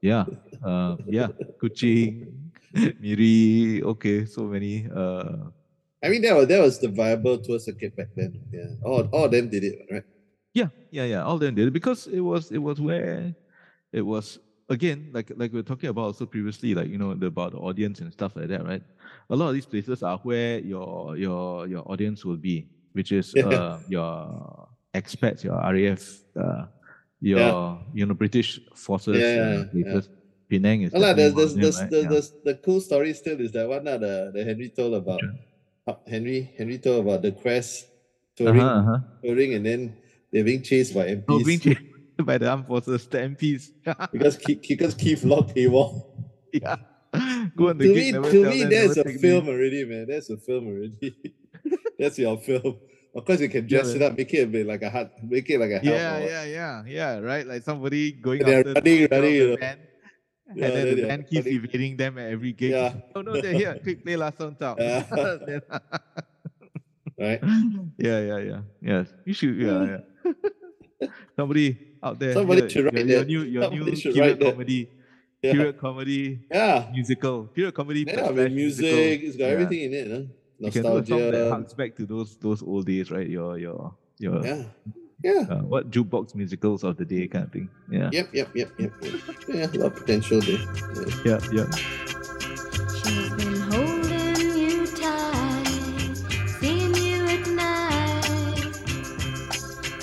Yeah, 0.00 0.24
uh, 0.62 0.96
yeah, 1.06 1.28
Kuching, 1.60 2.30
Miri. 3.00 3.82
Okay, 3.82 4.24
so 4.26 4.44
many. 4.44 4.86
Uh, 4.86 5.50
I 6.02 6.08
mean, 6.08 6.22
that 6.22 6.36
was, 6.36 6.46
that 6.46 6.60
was 6.60 6.78
the 6.78 6.88
viable 6.88 7.38
tour 7.38 7.58
circuit 7.58 7.96
back 7.96 8.08
then. 8.14 8.38
Yeah. 8.52 8.78
All, 8.84 9.02
all 9.10 9.24
of 9.24 9.32
them 9.32 9.48
did 9.48 9.64
it, 9.64 9.86
right? 9.90 10.04
Yeah, 10.54 10.68
yeah, 10.90 11.04
yeah. 11.04 11.24
All 11.24 11.38
them 11.38 11.54
did 11.54 11.68
it 11.68 11.72
because 11.72 12.06
it 12.06 12.20
was 12.20 12.52
it 12.52 12.58
was 12.58 12.80
where 12.80 13.34
it 13.92 14.02
was 14.02 14.38
again 14.68 15.10
like 15.12 15.32
like 15.36 15.52
we 15.52 15.58
were 15.58 15.66
talking 15.66 15.88
about 15.90 16.14
also 16.14 16.26
previously, 16.26 16.74
like 16.74 16.88
you 16.88 16.98
know 16.98 17.14
the, 17.14 17.26
about 17.26 17.52
the 17.52 17.58
audience 17.58 18.00
and 18.00 18.12
stuff 18.12 18.36
like 18.36 18.48
that, 18.48 18.64
right? 18.64 18.82
A 19.30 19.36
lot 19.36 19.48
of 19.48 19.54
these 19.54 19.66
places 19.66 20.02
are 20.02 20.18
where 20.18 20.60
your 20.60 21.16
your 21.16 21.66
your 21.66 21.82
audience 21.90 22.24
will 22.24 22.36
be, 22.36 22.68
which 22.92 23.12
is 23.12 23.34
uh, 23.34 23.80
your 23.88 24.68
expats, 24.94 25.42
your 25.42 25.58
RAF, 25.58 26.02
uh, 26.38 26.66
your 27.20 27.80
you 27.92 28.06
know 28.06 28.14
British 28.14 28.60
forces 28.74 29.16
Yeah, 29.18 29.42
uh, 29.42 29.64
yeah, 29.72 29.94
yeah. 29.94 30.00
Penang 30.48 30.82
is 30.82 30.94
Oh, 30.94 30.98
lah, 31.00 31.12
the, 31.12 31.28
definitely 31.28 31.60
the, 31.60 31.70
the, 31.70 31.76
right? 31.76 31.90
the, 31.90 32.00
Yeah. 32.02 32.20
the, 32.44 32.54
cool 32.64 32.80
story 32.80 33.12
still 33.12 33.38
is 33.40 33.52
that 33.52 33.68
one 33.68 33.84
that 33.84 34.00
the, 34.00 34.30
the 34.34 34.44
Henry 34.44 34.70
told 34.70 34.94
about. 34.94 35.20
Sure. 35.20 35.98
Henry 36.06 36.52
Henry 36.56 36.78
told 36.78 37.04
about 37.04 37.22
the 37.22 37.32
Quest 37.32 37.86
touring, 38.36 38.60
Uh-huh, 38.60 38.80
uh-huh. 38.80 38.98
touring, 39.24 39.54
and 39.54 39.64
then 39.66 39.96
they're 40.32 40.44
being 40.44 40.62
chased 40.62 40.94
by 40.94 41.06
MPs 41.08 41.24
Oh, 41.28 41.44
being 41.44 41.60
chased 41.60 41.80
by 42.24 42.38
the 42.38 42.48
armed 42.48 42.66
forces, 42.66 43.06
the 43.08 43.18
MPs. 43.18 43.72
because 44.12 44.36
Keith, 44.36 44.60
because 44.68 44.94
Keith 44.94 45.24
locked 45.24 45.54
paywall. 45.56 46.04
yeah. 46.52 46.76
Go 47.56 47.70
on 47.70 47.78
the 47.78 47.88
to 47.88 47.94
gig, 47.94 48.14
me, 48.20 48.30
to 48.30 48.44
me, 48.50 48.64
that's 48.64 48.96
a 48.98 49.04
film 49.04 49.46
leave. 49.46 49.48
already, 49.48 49.84
man. 49.84 50.06
That's 50.08 50.28
a 50.30 50.36
film 50.36 50.68
already. 50.68 51.16
that's 51.98 52.18
your 52.18 52.36
film. 52.38 52.76
Of 53.18 53.24
course, 53.26 53.40
you 53.42 53.48
can 53.50 53.66
Yeah, 53.66 53.82
dress 53.82 53.90
it 53.98 54.02
up, 54.02 54.16
make 54.16 54.32
it 54.32 54.46
a 54.46 54.46
bit 54.46 54.66
like 54.66 54.82
a 54.82 54.90
hut, 54.90 55.10
make 55.26 55.50
it 55.50 55.58
like 55.58 55.74
a. 55.74 55.80
Yeah, 55.82 56.18
yeah, 56.22 56.44
yeah, 56.46 56.74
yeah. 56.86 57.12
Right, 57.18 57.42
like 57.46 57.62
somebody 57.66 58.12
going 58.14 58.42
They're 58.46 58.60
after 58.62 58.74
running, 58.78 58.98
the 59.02 59.08
running, 59.10 59.50
the 59.50 59.56
band, 59.58 59.80
Yeah, 60.54 60.64
and 60.66 60.72
then 60.76 60.86
the 60.96 61.02
band 61.10 61.22
keeps 61.26 61.46
running. 61.46 61.64
evading 61.64 61.94
them 61.98 62.12
at 62.18 62.30
every 62.30 62.52
gig. 62.54 62.70
Yeah. 62.78 62.94
Oh 63.18 63.22
no, 63.26 63.34
they're 63.42 63.52
here. 63.58 63.74
Quick, 63.82 64.04
play 64.06 64.14
last 64.16 64.38
song 64.38 64.54
out. 64.62 64.78
Yeah. 64.78 65.02
Right? 67.18 67.42
yeah, 67.98 68.20
yeah, 68.22 68.38
yeah. 68.38 68.60
Yes, 68.80 69.06
you 69.26 69.34
should. 69.34 69.58
Yeah, 69.58 69.98
yeah. 69.98 71.08
Somebody 71.34 71.98
out 72.02 72.14
there. 72.22 72.34
Somebody 72.34 72.60
your, 72.62 72.70
should 72.70 72.84
your, 72.86 72.92
write 72.94 73.06
your 73.10 73.18
that. 73.18 73.26
new, 73.26 73.42
your 73.42 73.62
Somebody 73.66 73.90
new 73.90 74.12
period 74.14 74.38
comedy, 74.40 74.80
Yeah. 75.42 75.52
period 75.52 75.76
comedy 75.82 76.22
Yeah. 76.46 76.86
musical, 76.94 77.36
period 77.50 77.74
comedy. 77.74 78.04
Yeah, 78.06 78.14
slash 78.22 78.30
with 78.38 78.52
music, 78.52 78.86
musical. 78.86 79.26
it's 79.28 79.36
got 79.36 79.44
Yeah. 79.46 79.50
everything 79.58 79.80
in 79.82 79.92
it, 79.98 80.06
huh? 80.14 80.22
You 80.58 80.70
can 80.72 80.82
do 80.82 80.96
a 80.98 81.06
song 81.06 81.30
that 81.30 81.50
harks 81.50 81.72
back 81.74 81.94
to 81.96 82.06
those 82.06 82.36
those 82.38 82.62
old 82.62 82.86
days, 82.86 83.10
right? 83.10 83.28
Your 83.28 83.58
your 83.58 83.94
your 84.18 84.44
Yeah. 84.44 84.62
Yeah. 85.22 85.46
uh, 85.50 85.62
what 85.62 85.90
jukebox 85.90 86.34
musicals 86.34 86.84
of 86.84 86.96
the 86.96 87.04
day 87.04 87.26
kind 87.28 87.44
of 87.46 87.52
thing. 87.52 87.68
Yeah. 87.90 88.08
Yep, 88.12 88.28
yep, 88.34 88.48
yep, 88.54 88.70
yep, 88.78 88.92
yep. 89.02 89.14
Yeah, 89.48 89.66
a 89.66 89.76
lot 89.78 89.86
of 89.92 89.96
potential 89.96 90.40
there. 90.40 90.58
Yeah. 91.24 91.40
Yeah, 91.52 91.66
yeah. 91.66 91.66
She's 93.02 93.30
been 93.34 93.58
holding 93.70 94.38
you 94.58 94.86
tight, 94.86 96.14
seeing 96.60 96.94
you 96.94 97.26
at 97.34 97.46
night. 97.50 98.74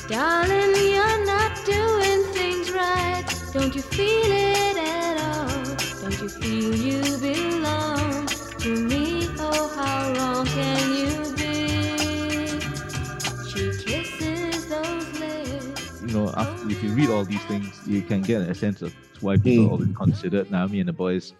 Darling, 0.09 0.75
you're 0.93 1.25
not 1.25 1.53
doing 1.65 2.23
things 2.35 2.71
right. 2.71 3.23
Don't 3.53 3.73
you 3.75 3.81
feel 3.81 4.31
it 4.31 4.77
at 4.77 5.15
all? 5.23 5.63
Don't 6.01 6.19
you 6.21 6.29
feel 6.29 6.75
you 6.75 7.01
belong 7.19 8.27
to 8.59 8.69
how 9.75 10.13
wrong 10.13 10.45
can 10.45 10.91
you 10.95 11.35
be? 11.35 12.59
She 13.49 13.63
kisses 13.83 14.69
those 14.69 15.19
lips. 15.19 16.01
You 16.01 16.07
know, 16.07 16.33
after, 16.35 16.69
if 16.69 16.81
you 16.81 16.89
read 16.93 17.09
all 17.09 17.25
these 17.25 17.43
things, 17.43 17.81
you 17.85 18.01
can 18.01 18.21
get 18.21 18.41
a 18.41 18.55
sense 18.55 18.81
of 18.81 18.95
why 19.21 19.37
people 19.37 19.67
mm. 19.67 19.71
always 19.71 19.95
considered 19.95 20.49
Naomi 20.49 20.79
and 20.79 20.87
the 20.89 20.93
boys 20.93 21.33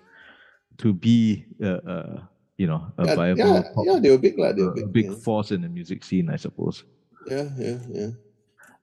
to 0.79 0.93
be. 0.93 1.45
Uh, 1.63 1.79
uh, 1.87 2.19
you 2.57 2.67
know, 2.67 2.89
a 2.97 3.05
yeah, 3.05 3.15
viable, 3.15 3.39
yeah, 3.39 3.63
pop, 3.73 3.83
yeah, 3.85 3.99
they 3.99 4.09
were 4.09 4.17
big, 4.17 4.39
like, 4.39 4.55
they 4.55 4.63
were 4.63 4.71
big, 4.71 4.93
big 4.93 5.05
yeah. 5.07 5.15
force 5.15 5.51
in 5.51 5.61
the 5.61 5.67
music 5.67 6.05
scene, 6.05 6.29
I 6.29 6.37
suppose. 6.37 6.85
Yeah, 7.27 7.49
yeah, 7.57 7.77
yeah. 7.89 8.07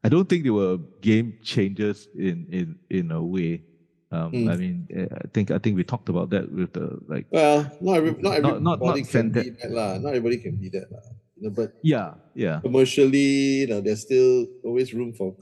I 0.04 0.10
don't 0.10 0.28
think 0.28 0.44
they 0.44 0.50
were 0.50 0.76
game 1.00 1.38
changers 1.42 2.08
in 2.14 2.46
in 2.50 2.78
in 2.90 3.10
a 3.12 3.22
way, 3.22 3.62
um, 4.12 4.30
Mm. 4.32 4.50
I 4.52 4.56
mean, 4.60 4.76
uh, 4.94 5.08
I 5.24 5.26
think 5.32 5.50
I 5.50 5.58
think 5.58 5.74
we 5.80 5.84
talked 5.84 6.08
about 6.12 6.28
that 6.30 6.44
with 6.52 6.72
the 6.76 7.00
like. 7.08 7.26
Well, 7.32 7.64
not 7.80 7.96
every, 7.96 8.12
not 8.12 8.22
Not- 8.22 8.34
everybody 8.36 8.60
not- 8.64 8.80
not 8.80 8.94
can 9.08 9.32
fanta- 9.32 9.44
be 9.44 9.50
that 9.56 9.70
lah. 9.72 9.96
Not 9.98 10.10
everybody 10.12 10.36
can 10.44 10.54
be 10.60 10.68
that 10.76 10.92
lah. 10.92 11.00
You 11.36 11.48
know, 11.48 11.50
but 11.56 11.72
Yeah, 11.82 12.14
yeah, 12.36 12.60
commercially, 12.60 13.64
you 13.64 13.68
know, 13.72 13.80
there's 13.80 14.02
still 14.04 14.46
always 14.68 14.92
room 14.92 15.12
for 15.16 15.34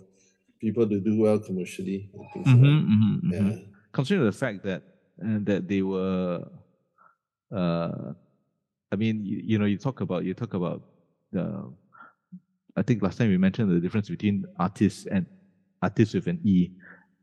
people 0.62 0.86
to 0.88 1.00
do 1.00 1.18
well 1.18 1.38
commercially. 1.42 2.08
and 2.14 2.22
things 2.32 2.46
like 2.46 2.56
Mhm, 2.56 2.62
that. 2.62 2.82
mhm, 2.94 3.14
mhm. 3.26 3.30
Yeah. 3.34 3.58
Considering 3.92 4.26
the 4.30 4.38
fact 4.38 4.62
that 4.62 4.82
uh, 5.18 5.38
that 5.50 5.66
they 5.66 5.82
were, 5.82 6.46
uh, 7.52 8.12
I 8.92 8.96
mean, 8.96 9.24
you, 9.24 9.38
you 9.44 9.58
know, 9.58 9.66
you 9.66 9.78
talk 9.78 10.00
about 10.00 10.24
you 10.24 10.34
talk 10.34 10.54
about 10.54 10.82
the. 11.32 11.44
I 12.76 12.82
think 12.82 13.02
last 13.02 13.18
time 13.18 13.28
we 13.34 13.36
mentioned 13.38 13.68
the 13.70 13.80
difference 13.82 14.08
between 14.08 14.46
artists 14.58 15.06
and 15.10 15.26
artists 15.82 16.14
with 16.14 16.28
an 16.28 16.38
E 16.44 16.70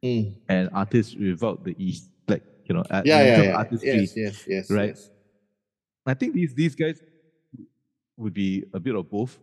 Mm. 0.04 0.36
and 0.48 0.70
artists 0.74 1.16
without 1.16 1.64
the 1.64 1.72
E. 1.78 1.98
Like 2.28 2.44
you 2.66 2.76
know, 2.76 2.84
at, 2.90 3.06
Yeah, 3.06 3.22
yeah, 3.24 3.42
yeah. 3.44 3.58
artistry, 3.58 4.02
Yes, 4.02 4.16
yes, 4.16 4.36
yes. 4.48 4.72
right? 4.72 4.90
yes. 4.90 5.10
I 6.06 6.14
think 6.14 6.34
these 6.34 6.54
these 6.54 6.76
guys 6.76 7.02
would 8.18 8.34
be 8.34 8.64
a 8.74 8.80
bit 8.80 8.96
of 8.96 9.10
both. 9.10 9.38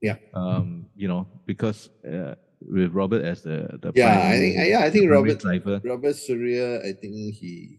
Yeah. 0.00 0.16
Um, 0.34 0.86
you 0.96 1.08
know, 1.08 1.26
because 1.46 1.88
uh, 2.06 2.34
with 2.60 2.92
Robert 2.92 3.24
as 3.24 3.42
the 3.42 3.66
the 3.80 3.92
Yeah, 3.94 4.30
I 4.30 4.36
think 4.38 4.54
yeah, 4.56 4.80
I 4.84 4.90
think 4.90 5.10
Robert 5.10 5.40
driver. 5.40 5.80
Robert 5.84 6.14
Suriya, 6.16 6.84
I 6.84 6.92
think 6.92 7.34
he 7.34 7.78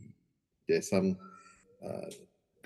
there's 0.68 0.90
some 0.90 1.18
uh, 1.82 2.10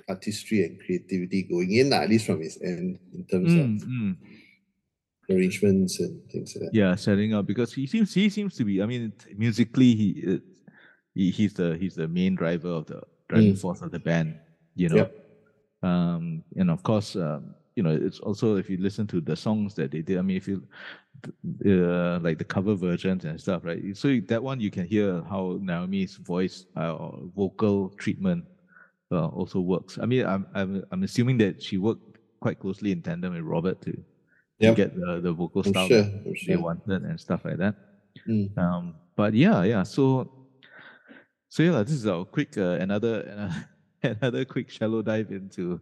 artistry 0.10 0.66
and 0.66 0.80
creativity 0.80 1.44
going 1.44 1.72
in, 1.74 1.94
at 1.94 2.10
least 2.10 2.26
from 2.26 2.42
his 2.42 2.58
end 2.62 2.98
in 3.14 3.24
terms 3.26 3.54
Mm, 3.54 3.60
of 3.62 3.88
mm. 3.88 4.16
Arrangements 5.36 6.00
and 6.00 6.22
things 6.32 6.56
like 6.56 6.66
that. 6.72 6.74
Yeah, 6.74 6.96
setting 6.96 7.34
up 7.34 7.46
because 7.46 7.74
he 7.74 7.88
seems 7.88 8.14
he 8.14 8.30
seems 8.30 8.56
to 8.56 8.64
be. 8.66 8.82
I 8.82 8.86
mean, 8.86 9.14
musically, 9.38 9.96
he 9.96 10.40
he 11.14 11.32
he's 11.32 11.54
the 11.54 11.78
he's 11.80 11.96
the 11.96 12.08
main 12.08 12.36
driver 12.36 12.70
of 12.70 12.86
the 12.86 13.02
driving 13.30 13.54
Mm. 13.54 13.60
force 13.60 13.82
of 13.82 13.92
the 13.92 14.00
band. 14.00 14.36
You 14.76 14.90
know, 14.90 14.96
Yep. 14.96 15.10
um, 15.84 16.44
and 16.56 16.70
of 16.70 16.82
course, 16.84 17.16
um, 17.16 17.56
you 17.76 17.84
know, 17.84 17.92
it's 17.96 18.20
also 18.20 18.56
if 18.58 18.70
you 18.70 18.78
listen 18.78 19.08
to 19.08 19.22
the 19.22 19.36
songs 19.36 19.74
that 19.76 19.92
they 19.92 20.02
did. 20.02 20.18
I 20.18 20.22
mean, 20.22 20.38
if 20.38 20.48
you 20.48 20.64
uh, 21.66 22.20
like 22.20 22.38
the 22.38 22.44
cover 22.44 22.76
versions 22.76 23.26
and 23.26 23.40
stuff, 23.40 23.64
right? 23.64 23.96
So 23.96 24.20
that 24.28 24.42
one 24.42 24.60
you 24.60 24.72
can 24.72 24.86
hear 24.86 25.22
how 25.30 25.60
Naomi's 25.62 26.16
voice 26.18 26.66
uh, 26.78 26.94
or 26.96 27.20
vocal 27.36 27.90
treatment 27.98 28.46
uh, 29.12 29.28
also 29.28 29.60
works. 29.60 29.98
I 30.02 30.06
mean, 30.06 30.26
I'm 30.26 30.48
I'm 30.56 30.84
I'm 30.92 31.04
assuming 31.04 31.38
that 31.40 31.62
she 31.62 31.78
worked 31.78 32.18
quite 32.40 32.60
closely 32.60 32.92
in 32.92 33.02
tandem 33.02 33.34
with 33.34 33.44
Robert 33.44 33.82
to, 33.82 33.92
to 33.92 34.04
Yep. 34.62 34.76
get 34.76 34.96
the 34.96 35.20
the 35.22 35.34
vocal 35.34 35.64
style 35.64 35.88
sure. 35.88 36.04
I'm 36.04 36.36
they 36.48 36.56
wanted 36.56 37.04
and 37.04 37.20
stuff 37.20 37.46
like 37.46 37.58
that. 37.58 37.76
Mm. 38.28 38.58
Um, 38.58 38.96
but 39.16 39.34
yeah, 39.34 39.64
yeah. 39.64 39.84
So, 39.84 40.30
so 41.50 41.64
yeah, 41.64 41.84
this 41.84 41.94
is 41.94 42.06
our 42.06 42.26
quick 42.26 42.58
uh, 42.58 42.78
another 42.86 43.52
another 44.04 44.46
quick 44.46 44.70
shallow 44.70 45.02
dive 45.02 45.32
into 45.32 45.82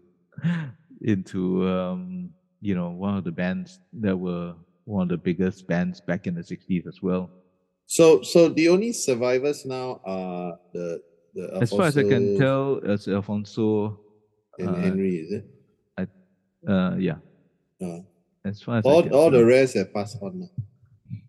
into 1.01 1.67
um, 1.67 2.29
you 2.61 2.75
know 2.75 2.91
one 2.91 3.17
of 3.17 3.23
the 3.23 3.31
bands 3.31 3.79
that 3.99 4.15
were 4.15 4.55
one 4.85 5.03
of 5.03 5.09
the 5.09 5.17
biggest 5.17 5.67
bands 5.67 6.01
back 6.01 6.27
in 6.27 6.35
the 6.35 6.41
'60s 6.41 6.87
as 6.87 7.01
well. 7.01 7.29
So, 7.85 8.21
so 8.21 8.49
the 8.49 8.69
only 8.69 8.93
survivors 8.93 9.65
now 9.65 9.99
are 10.05 10.59
the 10.73 11.01
the 11.33 11.57
As 11.61 11.71
far 11.71 11.87
as 11.87 11.97
I 11.97 12.03
can 12.03 12.37
tell, 12.37 12.79
it's 12.83 13.07
Alfonso. 13.07 13.99
and 14.57 14.69
uh, 14.69 14.75
Henry, 14.75 15.15
is 15.17 15.31
it? 15.31 15.45
Uh, 16.67 16.95
yeah. 16.97 17.15
Uh, 17.81 17.99
As 18.45 18.61
far 18.61 18.77
as 18.77 18.85
all 18.85 19.07
all 19.13 19.29
the 19.31 19.45
rest 19.45 19.75
have 19.75 19.93
passed 19.93 20.17
on. 20.21 20.49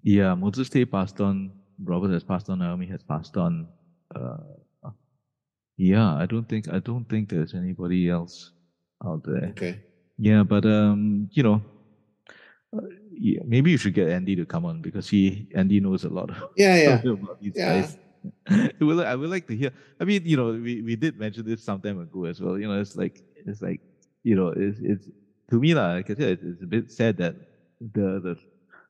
Yeah, 0.03 0.35
Moses 0.35 0.69
Tay 0.69 0.85
passed 0.85 1.21
on. 1.21 1.53
Robert 1.83 2.11
has 2.13 2.23
passed 2.25 2.49
on. 2.51 2.59
Naomi 2.59 2.87
has 2.87 3.03
passed 3.03 3.37
on. 3.37 3.69
Uh, 4.15 4.39
yeah, 5.77 6.15
I 6.15 6.27
don't 6.27 6.49
think 6.49 6.73
I 6.73 6.79
don't 6.79 7.09
think 7.09 7.31
there's 7.31 7.55
anybody 7.55 8.09
else 8.09 8.53
out 9.05 9.25
there. 9.25 9.49
Okay. 9.57 9.81
Yeah, 10.19 10.43
but 10.43 10.67
um, 10.67 11.29
you 11.33 11.43
know, 11.43 11.63
uh, 12.77 12.87
yeah, 13.13 13.41
maybe 13.47 13.71
you 13.71 13.79
should 13.79 13.95
get 13.95 14.11
Andy 14.11 14.37
to 14.37 14.45
come 14.45 14.67
on 14.67 14.83
because 14.83 15.09
he 15.09 15.49
Andy 15.55 15.81
knows 15.81 16.05
a 16.05 16.11
lot 16.11 16.31
Yeah, 16.57 16.77
yeah, 17.03 17.11
about 17.13 17.41
these 17.41 17.55
yeah. 17.57 17.81
guys. 17.81 17.97
I 18.49 18.85
would, 18.85 19.07
I 19.07 19.17
would 19.17 19.31
like 19.31 19.47
to 19.49 19.57
hear. 19.57 19.71
I 19.99 20.05
mean, 20.05 20.27
you 20.27 20.37
know, 20.37 20.53
we, 20.53 20.83
we 20.83 20.95
did 20.95 21.19
mention 21.19 21.47
this 21.47 21.65
some 21.65 21.81
time 21.81 21.99
ago 21.99 22.27
as 22.27 22.41
well. 22.41 22.59
You 22.59 22.69
know, 22.69 22.79
it's 22.79 22.95
like 22.95 23.25
it's 23.47 23.63
like 23.63 23.81
you 24.23 24.37
know, 24.37 24.49
it's 24.49 24.79
it's 24.81 25.09
to 25.51 25.59
me. 25.61 25.75
Like 25.75 26.11
I 26.11 26.15
said, 26.15 26.39
it's, 26.43 26.63
a 26.63 26.67
bit 26.67 26.91
sad 26.91 27.17
that 27.19 27.35
the 27.81 28.21
the 28.21 28.37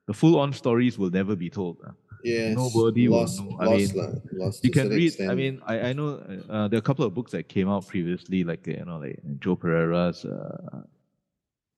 the 0.07 0.13
full 0.13 0.39
on 0.39 0.53
stories 0.53 0.97
will 0.97 1.09
never 1.09 1.35
be 1.35 1.49
told. 1.49 1.77
lah. 1.83 1.93
Yes. 2.23 2.55
Nobody 2.55 3.09
will 3.09 3.25
know. 3.25 3.57
I 3.59 3.65
Lost, 3.65 3.77
mean, 3.77 3.89
lah, 3.97 4.11
lost 4.33 4.63
You 4.63 4.69
can 4.69 4.89
read. 4.89 5.13
I 5.21 5.33
mean, 5.33 5.61
I 5.65 5.89
I 5.89 5.93
know 5.93 6.21
uh, 6.49 6.67
there 6.67 6.77
are 6.77 6.85
a 6.85 6.89
couple 6.89 7.05
of 7.05 7.13
books 7.13 7.31
that 7.33 7.49
came 7.49 7.67
out 7.69 7.87
previously, 7.87 8.43
like 8.43 8.67
you 8.67 8.85
know, 8.85 8.97
like 9.01 9.17
Joe 9.39 9.55
Pereira's 9.55 10.25
uh, 10.25 10.85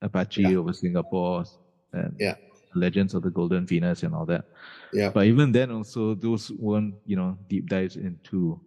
Apache 0.01 0.43
Yeah. 0.43 0.59
over 0.59 0.73
Singapore, 0.73 1.45
and 1.93 2.11
Yeah. 2.19 2.35
Legends 2.75 3.13
of 3.13 3.21
the 3.21 3.29
Golden 3.29 3.65
Venus 3.69 4.01
and 4.03 4.15
all 4.17 4.25
that. 4.25 4.49
yeah, 4.91 5.13
But 5.13 5.27
even 5.29 5.51
then, 5.53 5.69
also 5.71 6.15
those 6.17 6.51
weren't 6.57 6.95
you 7.05 7.15
know 7.15 7.37
deep 7.47 7.69
dives 7.69 7.95
into 7.95 8.59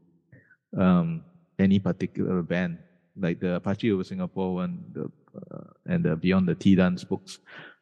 um, 0.79 1.25
any 1.59 1.79
particular 1.83 2.41
band, 2.43 2.79
like 3.19 3.41
the 3.41 3.57
Apache 3.59 3.91
over 3.93 4.05
Singapore 4.05 4.55
one, 4.55 4.79
the 4.95 5.05
uh, 5.05 5.09
and 5.87 6.05
the 6.05 6.17
Beyond 6.17 6.49
the 6.49 6.55
Tea 6.55 6.75
Dance 6.75 7.05
books. 7.05 7.39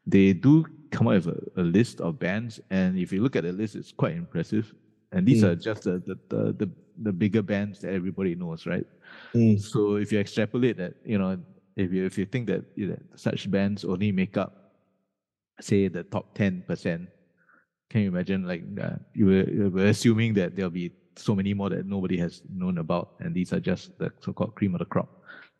They 0.06 0.32
do 0.32 0.66
come 0.90 1.08
out 1.08 1.24
with 1.24 1.28
a, 1.28 1.60
a 1.60 1.64
list 1.64 2.00
of 2.00 2.18
bands, 2.18 2.60
and 2.70 2.98
if 2.98 3.12
you 3.12 3.22
look 3.22 3.36
at 3.36 3.44
the 3.44 3.52
list, 3.52 3.74
it's 3.74 3.92
quite 3.92 4.14
impressive. 4.16 4.74
And 5.12 5.26
these 5.26 5.42
Mm. 5.42 5.48
are 5.48 5.56
just 5.56 5.84
the 5.84 6.02
the, 6.06 6.52
the 6.58 6.70
the 7.02 7.12
bigger 7.12 7.42
bands 7.42 7.80
that 7.80 7.92
everybody 7.92 8.34
knows, 8.34 8.66
right? 8.66 8.86
Mm, 9.34 9.60
So 9.60 9.96
if 9.96 10.12
you 10.12 10.18
extrapolate 10.20 10.76
that, 10.76 10.94
you 11.04 11.18
know, 11.18 11.38
if 11.76 11.92
you 11.92 12.04
if 12.04 12.18
you 12.18 12.26
think 12.26 12.46
that 12.48 12.64
you 12.76 12.88
know, 12.88 12.98
such 13.16 13.50
bands 13.50 13.84
only 13.84 14.12
make 14.12 14.36
up, 14.36 14.74
say, 15.60 15.88
the 15.88 16.02
top 16.04 16.34
ten 16.34 16.62
percent, 16.66 17.08
can 17.90 18.02
you 18.02 18.08
imagine? 18.08 18.46
Like 18.46 18.62
uh, 18.80 18.96
you 19.14 19.26
were, 19.26 19.48
you 19.50 19.70
were 19.70 19.86
assuming 19.86 20.34
that 20.34 20.54
there'll 20.56 20.70
be 20.70 20.92
so 21.16 21.34
many 21.34 21.54
more 21.54 21.70
that 21.70 21.86
nobody 21.86 22.18
has 22.18 22.42
known 22.52 22.78
about, 22.78 23.14
and 23.20 23.34
these 23.34 23.52
are 23.52 23.60
just 23.60 23.96
the 23.98 24.12
so-called 24.20 24.54
cream 24.54 24.74
of 24.74 24.80
the 24.80 24.86
crop. 24.86 25.08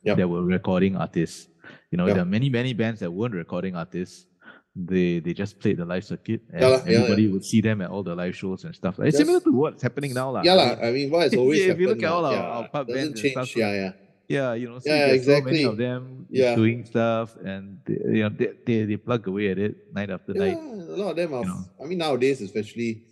Yep. 0.03 0.19
That 0.19 0.29
were 0.29 0.43
recording 0.43 0.97
artists. 0.97 1.49
You 1.91 1.99
know, 1.99 2.07
Yep. 2.07 2.15
there 2.15 2.23
are 2.23 2.33
many 2.37 2.49
many 2.51 2.73
bands 2.75 3.01
that 3.01 3.11
weren't 3.11 3.35
recording 3.35 3.75
artists. 3.77 4.27
They 4.75 5.21
they 5.21 5.33
just 5.35 5.61
played 5.63 5.77
the 5.79 5.85
live 5.87 6.03
circuit, 6.03 6.43
and 6.51 6.61
Yeah 6.61 6.69
lah, 6.75 6.83
yeah, 6.83 6.99
everybody 7.07 7.31
would 7.31 7.45
see 7.47 7.61
them 7.63 7.79
at 7.81 7.91
all 7.95 8.03
the 8.03 8.15
live 8.15 8.35
shows 8.35 8.65
and 8.67 8.75
stuff. 8.75 8.99
It's 8.99 9.15
Just- 9.15 9.23
similar 9.23 9.39
to 9.47 9.53
what's 9.55 9.83
happening 9.87 10.13
now, 10.15 10.35
lah. 10.35 10.43
yeah, 10.43 10.59
mean, 10.59 10.75
I 10.83 10.89
mean, 10.91 11.09
what 11.15 11.31
if 11.31 11.39
always 11.39 11.63
you- 11.63 11.71
if 11.73 11.79
you 11.79 11.87
look 11.95 12.03
at 12.03 12.11
all 12.11 12.25
our- 12.27 12.35
yeah, 12.35 12.57
our 12.59 12.67
pub 12.69 12.87
bands 12.91 13.15
and 13.23 13.31
stuff, 13.31 13.55
yeah, 13.55 13.71
yeah. 13.73 13.93
Yeah, 14.27 14.55
you 14.59 14.67
know, 14.73 14.81
so 14.81 14.89
Yeah, 14.89 15.13
there's 15.15 15.29
so 15.29 15.39
many 15.45 15.63
of 15.69 15.77
them 15.77 16.27
Yeah. 16.33 16.57
doing 16.57 16.83
stuff, 16.89 17.37
and 17.45 17.79
they, 17.87 18.01
you 18.19 18.23
know, 18.25 18.33
they, 18.35 18.51
they, 18.67 18.79
they 18.89 18.97
plug 18.97 19.29
away 19.29 19.53
at 19.53 19.59
it 19.61 19.93
night 19.95 20.09
after 20.11 20.33
night. 20.35 20.57
Yeah, 20.57 20.65
night. 20.65 20.89
a 20.91 20.97
lot 20.97 21.11
of 21.13 21.17
them 21.23 21.31
are. 21.39 21.45
you 21.45 21.53
know. 21.55 21.63
I 21.79 21.85
mean, 21.87 21.99
nowadays, 22.03 22.41
especially 22.41 23.05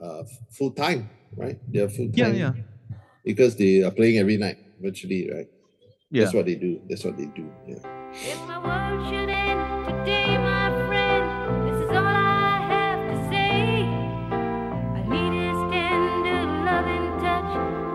uh, 0.00 0.24
full 0.50 0.72
time, 0.72 1.10
right? 1.36 1.60
They're 1.70 1.88
full 1.92 2.08
Yeah, 2.16 2.32
time. 2.32 2.36
yeah, 2.42 2.52
Because 3.22 3.54
they 3.54 3.84
are 3.84 3.92
playing 3.92 4.18
every 4.18 4.36
night 4.40 4.58
virtually, 4.82 5.30
right? 5.30 5.46
yeah. 6.10 6.24
That's 6.24 6.34
what 6.34 6.46
they 6.48 6.56
do. 6.56 6.80
That's 6.88 7.04
what 7.04 7.14
they 7.20 7.28
do. 7.38 7.46
Yeah. 7.68 7.78
If 8.22 8.46
my 8.46 8.58
world 8.58 9.08
should 9.08 9.28
end 9.28 9.86
today, 9.86 10.38
my 10.38 10.70
friend, 10.86 11.66
this 11.66 11.80
is 11.82 11.90
all 11.90 12.06
I 12.06 12.62
have 12.70 13.10
to 13.10 13.16
say. 13.28 13.82
I 14.94 15.02
need 15.08 15.32
his 15.34 15.58
tender 15.74 16.46
loving 16.62 17.10
touch 17.18 17.50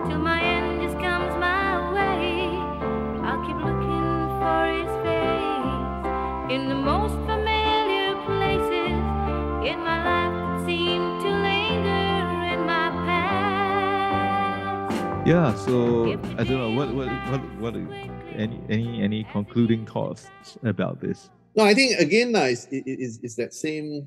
till 0.06 0.18
my 0.18 0.42
end 0.42 0.82
just 0.82 0.98
comes 1.00 1.34
my 1.40 1.90
way. 1.96 2.52
I'll 3.24 3.40
keep 3.46 3.56
looking 3.64 4.28
for 4.36 4.60
his 4.76 4.92
face 5.08 6.52
in 6.52 6.68
the 6.68 6.74
most 6.76 7.14
familiar 7.24 8.14
places 8.28 8.92
in 9.72 9.80
my 9.80 9.98
life 10.04 10.34
that 10.36 10.66
seem 10.66 11.00
to 11.22 11.28
linger 11.28 12.44
in 12.52 12.60
my 12.66 12.90
past. 13.08 14.92
Yeah, 15.26 15.54
so 15.54 16.12
I 16.36 16.44
don't 16.44 16.58
know 16.58 16.72
what 16.72 16.92
what 16.92 17.08
what 17.30 17.40
what 17.58 17.74
any 18.36 18.60
any 18.68 19.02
any 19.02 19.24
concluding 19.32 19.86
thoughts 19.86 20.28
about 20.62 21.00
this. 21.00 21.30
No, 21.56 21.64
I 21.64 21.74
think 21.74 21.98
again, 21.98 22.34
uh, 22.36 22.42
it's, 22.44 22.66
it, 22.66 22.84
it's, 22.86 23.18
it's 23.22 23.34
that 23.36 23.54
same, 23.54 24.06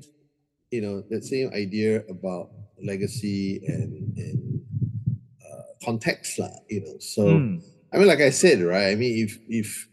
you 0.70 0.80
know, 0.80 1.02
that 1.10 1.24
same 1.24 1.50
idea 1.52 2.02
about 2.08 2.50
legacy 2.82 3.60
and 3.66 4.16
and 4.16 4.60
uh, 5.44 5.62
context, 5.84 6.38
lah. 6.38 6.50
You 6.68 6.80
know, 6.82 6.96
so. 6.98 7.38
Hmm, 7.38 7.58
I 7.92 7.98
mean, 7.98 8.08
like 8.08 8.20
I 8.20 8.30
said, 8.30 8.60
right? 8.60 8.90
I 8.90 8.96
mean, 8.96 9.24
if 9.24 9.38
if 9.48 9.88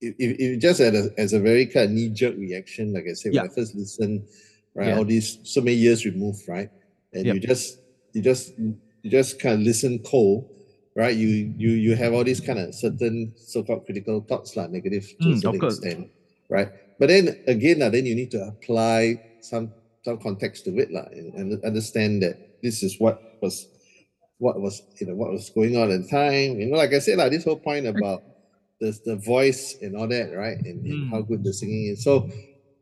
if, 0.00 0.14
if, 0.18 0.60
just 0.60 0.78
as 0.78 0.94
a, 0.94 1.10
as 1.18 1.32
a 1.32 1.40
very 1.40 1.66
kind 1.66 1.86
of 1.86 1.90
knee 1.90 2.10
jerk 2.10 2.36
reaction, 2.36 2.92
like 2.92 3.06
I 3.10 3.14
said, 3.14 3.34
when 3.34 3.44
I 3.44 3.48
first 3.48 3.74
listened, 3.74 4.28
right? 4.74 4.88
Yeah. 4.88 4.98
All 4.98 5.04
these 5.04 5.40
so 5.42 5.60
many 5.60 5.76
years 5.76 6.04
removed, 6.04 6.46
right? 6.48 6.70
And 7.12 7.26
Yep. 7.26 7.34
you 7.34 7.40
just 7.40 7.80
you 8.12 8.22
just 8.22 8.56
you 8.58 9.10
just 9.10 9.40
kind 9.40 9.60
of 9.60 9.60
listen 9.66 9.98
cold, 10.00 10.48
right? 10.96 11.16
You 11.16 11.52
you 11.56 11.70
you 11.72 11.96
have 11.96 12.14
all 12.14 12.24
these 12.24 12.40
kind 12.40 12.58
of 12.60 12.74
certain 12.74 13.34
so-called 13.36 13.86
critical 13.86 14.22
thoughts, 14.28 14.56
like 14.56 14.70
negative 14.72 15.06
to 15.22 15.30
Mm, 15.30 15.34
a 15.34 15.36
certain 15.36 15.62
extent, 15.62 16.10
right? 16.50 16.70
But 16.98 17.08
then 17.08 17.36
again, 17.46 17.80
lah, 17.80 17.90
then 17.90 18.06
you 18.06 18.16
need 18.16 18.32
to 18.32 18.42
apply 18.42 19.20
some 19.40 19.74
some 20.04 20.18
context 20.18 20.64
to 20.66 20.76
it, 20.78 20.90
lah, 20.92 21.06
and, 21.12 21.34
and 21.34 21.64
understand 21.64 22.22
that 22.24 22.38
this 22.62 22.82
is 22.82 22.96
what 23.00 23.22
was 23.42 23.68
what 24.38 24.60
was 24.60 24.82
you 25.00 25.06
know 25.06 25.14
what 25.14 25.32
was 25.32 25.50
going 25.50 25.76
on 25.76 25.90
at 25.90 26.02
the 26.02 26.08
time. 26.08 26.60
You 26.60 26.66
know, 26.68 26.76
like 26.76 26.92
I 26.94 26.98
said, 27.00 27.18
like 27.18 27.32
this 27.32 27.44
whole 27.44 27.58
point 27.60 27.86
about 27.86 28.24
the 28.80 28.98
the 29.04 29.16
voice 29.16 29.76
and 29.80 29.96
all 29.96 30.08
that, 30.08 30.32
right? 30.34 30.58
And, 30.64 30.84
and 30.86 31.06
how 31.10 31.20
Mm. 31.20 31.22
good 31.22 31.44
the 31.44 31.52
singing 31.54 31.86
is. 31.92 32.04
So, 32.04 32.28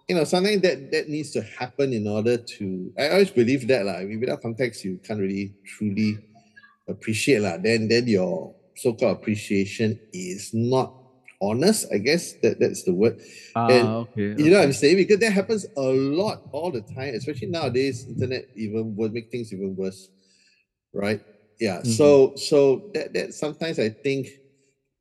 you 0.09 0.17
know, 0.17 0.25
something 0.25 0.61
that 0.63 0.91
that 0.93 1.09
needs 1.09 1.33
to 1.33 1.43
happen 1.43 1.93
in 1.93 2.09
order 2.09 2.39
to. 2.59 2.93
I 2.99 3.11
always 3.11 3.31
believe 3.31 3.69
that, 3.69 3.87
like, 3.87 3.97
I 3.99 4.05
mean, 4.05 4.21
without 4.21 4.43
context, 4.43 4.85
you 4.85 5.01
can't 5.05 5.21
really 5.21 5.55
truly 5.67 6.23
appreciate, 6.89 7.41
lah. 7.41 7.57
Then 7.59 7.89
then 7.89 8.07
your 8.07 8.55
so-called 8.77 9.19
appreciation 9.19 10.01
is 10.13 10.51
not 10.53 10.95
honest. 11.41 11.87
I 11.93 11.99
guess 11.99 12.35
that 12.43 12.59
that's 12.61 12.85
the 12.85 12.95
word. 12.95 13.19
And 13.69 13.95
Ah, 13.95 13.99
okay. 14.03 14.37
You 14.37 14.51
know 14.51 14.59
what 14.59 14.65
I'm 14.67 14.73
saying? 14.75 14.97
Because 14.99 15.19
that 15.23 15.31
happens 15.33 15.65
a 15.79 15.83
lot 15.95 16.43
all 16.51 16.73
the 16.73 16.83
time, 16.83 17.15
especially 17.15 17.49
nowadays. 17.55 18.05
Internet 18.09 18.47
even 18.57 18.97
would 18.97 19.13
make 19.15 19.31
things 19.31 19.53
even 19.53 19.77
worse, 19.77 20.11
right? 20.93 21.21
Yeah. 21.61 21.83
Mhm. 21.83 21.87
So 21.89 22.33
so 22.37 22.85
that 22.95 23.13
that 23.15 23.33
sometimes 23.35 23.79
I 23.79 23.91
think, 24.03 24.29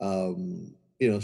um, 0.02 0.76
you 1.00 1.10
know, 1.12 1.22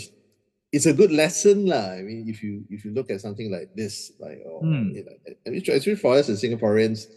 it's 0.72 0.86
a 0.86 0.94
good 0.94 1.12
lesson, 1.12 1.66
lah. 1.66 1.98
I 1.98 2.04
mean, 2.04 2.26
if 2.28 2.44
you 2.44 2.66
if 2.70 2.86
you 2.86 2.92
look 2.94 3.10
at 3.10 3.22
something 3.22 3.52
like 3.52 3.70
this, 3.74 4.12
like 4.20 4.40
or 4.46 4.66
Hmm. 4.66 4.92
you 4.92 5.04
know, 5.06 5.16
especially 5.54 5.96
for 5.96 6.16
us 6.16 6.30
as 6.30 6.42
Singaporeans, 6.44 7.08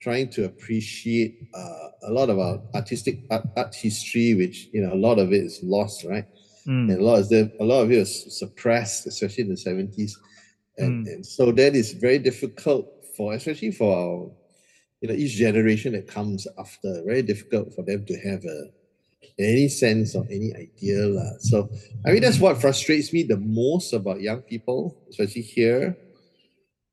trying 0.00 0.28
to 0.30 0.44
appreciate 0.44 1.48
uh, 1.54 1.88
a 2.08 2.12
lot 2.12 2.28
of 2.28 2.38
our 2.38 2.60
artistic 2.74 3.20
art, 3.30 3.46
art 3.56 3.74
history, 3.74 4.34
which 4.34 4.68
you 4.72 4.82
know 4.82 4.92
a 4.92 5.00
lot 5.00 5.18
of 5.18 5.32
it 5.32 5.42
is 5.44 5.60
lost, 5.62 6.04
right? 6.04 6.26
Mm, 6.66 6.90
and 6.92 7.00
a 7.00 7.04
lot 7.04 7.20
of 7.20 7.28
them, 7.28 7.52
a 7.60 7.64
lot 7.64 7.82
of 7.82 7.90
it 7.92 7.98
was 7.98 8.38
suppressed, 8.38 9.06
especially 9.06 9.44
in 9.44 9.50
the 9.50 9.56
seventies, 9.56 10.16
and, 10.78 11.06
Mm. 11.06 11.12
and 11.12 11.26
so 11.26 11.52
that 11.52 11.74
is 11.74 11.92
very 11.92 12.18
difficult 12.18 12.88
for, 13.16 13.34
especially 13.34 13.70
for 13.70 13.96
our, 13.96 14.30
you 15.00 15.08
know, 15.08 15.14
each 15.14 15.32
generation 15.32 15.92
that 15.92 16.06
comes 16.08 16.46
after. 16.58 17.02
Very 17.04 17.22
difficult 17.22 17.74
for 17.74 17.82
them 17.84 18.04
to 18.06 18.14
have 18.18 18.44
a 18.44 18.70
any 19.38 19.68
sense 19.68 20.14
or 20.14 20.24
any 20.30 20.54
idea, 20.54 21.06
lah. 21.08 21.32
So 21.40 21.68
I 22.06 22.12
mean, 22.12 22.22
that's 22.22 22.38
what 22.38 22.60
frustrates 22.60 23.12
me 23.12 23.22
the 23.24 23.38
most 23.38 23.92
about 23.92 24.20
young 24.20 24.42
people, 24.42 24.96
especially 25.08 25.42
here, 25.42 25.96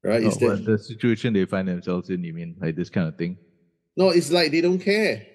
right? 0.04 0.24
Is 0.24 0.38
that 0.38 0.64
the 0.66 0.78
situation 0.78 1.34
they 1.34 1.45
find 1.45 1.68
themselves 1.68 2.10
in, 2.10 2.24
you 2.24 2.34
mean, 2.34 2.56
like 2.60 2.76
this 2.76 2.89
kind 2.89 3.08
of 3.08 3.16
thing? 3.18 3.38
No, 3.97 4.10
it's 4.10 4.32
like 4.32 4.52
they 4.52 4.62
don't 4.62 4.80
care. 4.80 5.26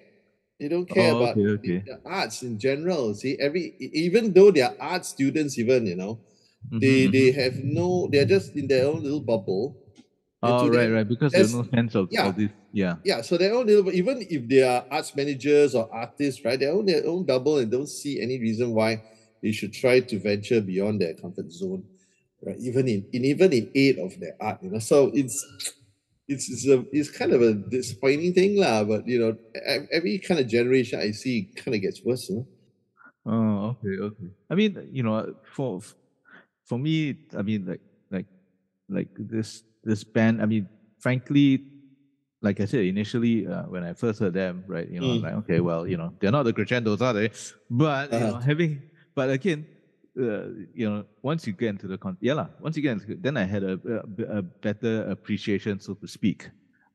They 0.59 0.67
don't 0.67 0.85
care 0.89 1.13
Oh, 1.13 1.17
about 1.23 1.37
okay, 1.37 1.43
the- 1.43 1.51
okay. 1.53 1.83
the 1.85 2.01
arts 2.03 2.41
in 2.41 2.57
general. 2.57 3.13
See, 3.13 3.37
every 3.39 3.75
even 3.79 4.33
though 4.33 4.49
they 4.51 4.61
are 4.61 4.73
art 4.79 5.05
students, 5.05 5.57
even 5.59 5.85
you 5.85 5.95
know, 5.95 6.19
Mhm, 6.71 6.81
they 6.81 7.07
they 7.07 7.31
have 7.31 7.63
no. 7.63 8.09
They're 8.11 8.25
just 8.25 8.55
in 8.55 8.67
their 8.67 8.87
own 8.87 9.03
little 9.03 9.21
bubble. 9.21 9.77
Oh, 10.41 10.67
right, 10.69 10.85
them- 10.85 10.93
right. 10.93 11.07
Because 11.07 11.31
there's 11.31 11.53
no 11.53 11.63
sense 11.69 11.93
of 11.95 12.07
yeah. 12.11 12.25
all 12.25 12.31
this. 12.33 12.49
Yeah. 12.73 12.95
Yeah, 13.05 13.21
so 13.21 13.37
their 13.37 13.53
own 13.53 13.67
little. 13.67 13.91
Even 13.93 14.25
if 14.29 14.47
they 14.49 14.63
are 14.63 14.85
arts 14.89 15.15
managers 15.15 15.75
or 15.75 15.87
artists, 15.93 16.43
right? 16.43 16.59
They 16.59 16.65
own 16.67 16.85
their 16.87 17.05
own 17.05 17.23
bubble 17.25 17.59
and 17.59 17.69
don't 17.71 17.87
see 17.89 18.19
any 18.21 18.39
reason 18.39 18.73
why 18.73 19.03
they 19.43 19.51
should 19.51 19.73
try 19.73 19.99
to 19.99 20.19
venture 20.19 20.59
beyond 20.61 20.99
their 21.01 21.13
comfort 21.13 21.51
zone, 21.51 21.83
right? 22.41 22.57
Even 22.59 22.87
in, 22.87 23.07
in 23.11 23.25
even 23.25 23.53
in 23.53 23.71
aid 23.75 23.99
of 23.99 24.19
their 24.19 24.35
art, 24.41 24.59
you 24.63 24.69
know. 24.71 24.79
So 24.79 25.11
it's 25.13 25.35
it's 26.27 26.49
it's 26.49 26.67
a 26.67 26.85
it's 26.91 27.11
kind 27.11 27.33
of 27.33 27.41
a 27.41 27.53
disappointing 27.55 28.33
thing, 28.33 28.57
lah. 28.57 28.83
But 28.83 29.07
you 29.07 29.19
know, 29.19 29.37
every 29.91 30.19
kind 30.19 30.39
of 30.39 30.47
generation 30.47 30.99
I 30.99 31.11
see 31.11 31.49
kind 31.55 31.75
of 31.75 31.81
gets 31.81 32.03
worse, 32.03 32.29
you 32.29 32.35
know. 32.37 32.47
Oh, 33.25 33.75
okay, 33.75 33.95
okay. 34.01 34.29
I 34.49 34.55
mean, 34.55 34.89
you 34.91 35.03
know, 35.03 35.33
for 35.43 35.81
for 36.65 36.79
me, 36.79 37.17
I 37.37 37.41
mean, 37.43 37.65
like 37.65 37.81
like 38.11 38.27
like 38.89 39.09
this 39.17 39.63
this 39.83 40.03
band. 40.05 40.41
I 40.41 40.45
mean, 40.47 40.69
frankly, 40.99 41.65
like 42.41 42.59
I 42.61 42.65
said 42.65 42.85
initially, 42.85 43.47
uh, 43.47 43.63
when 43.69 43.83
I 43.83 43.93
first 43.93 44.19
heard 44.19 44.33
them, 44.33 44.63
right, 44.67 44.89
you 44.89 45.01
know, 45.01 45.15
Mm. 45.15 45.21
like, 45.21 45.33
okay, 45.45 45.59
well, 45.61 45.87
you 45.87 45.97
know, 45.97 46.15
they're 46.21 46.31
not 46.31 46.43
the 46.43 46.53
crescendos, 46.53 47.01
are 47.01 47.13
they? 47.13 47.31
But 47.69 48.13
you 48.13 48.25
know, 48.25 48.35
Uh-huh. 48.35 48.41
having, 48.41 48.83
but 49.15 49.29
again, 49.31 49.67
uh, 50.19 50.47
you 50.73 50.89
know, 50.89 51.05
once 51.21 51.45
you 51.47 51.53
get 51.53 51.69
into 51.69 51.87
the 51.87 51.97
con, 51.97 52.17
yeah, 52.21 52.33
lah, 52.33 52.47
once 52.59 52.75
you 52.75 52.81
get 52.83 52.93
into, 52.93 53.15
then 53.15 53.37
I 53.37 53.43
had 53.43 53.63
a, 53.63 53.79
a, 54.19 54.37
a 54.39 54.41
better 54.41 55.03
appreciation, 55.09 55.79
so 55.79 55.93
to 55.95 56.07
speak, 56.07 56.49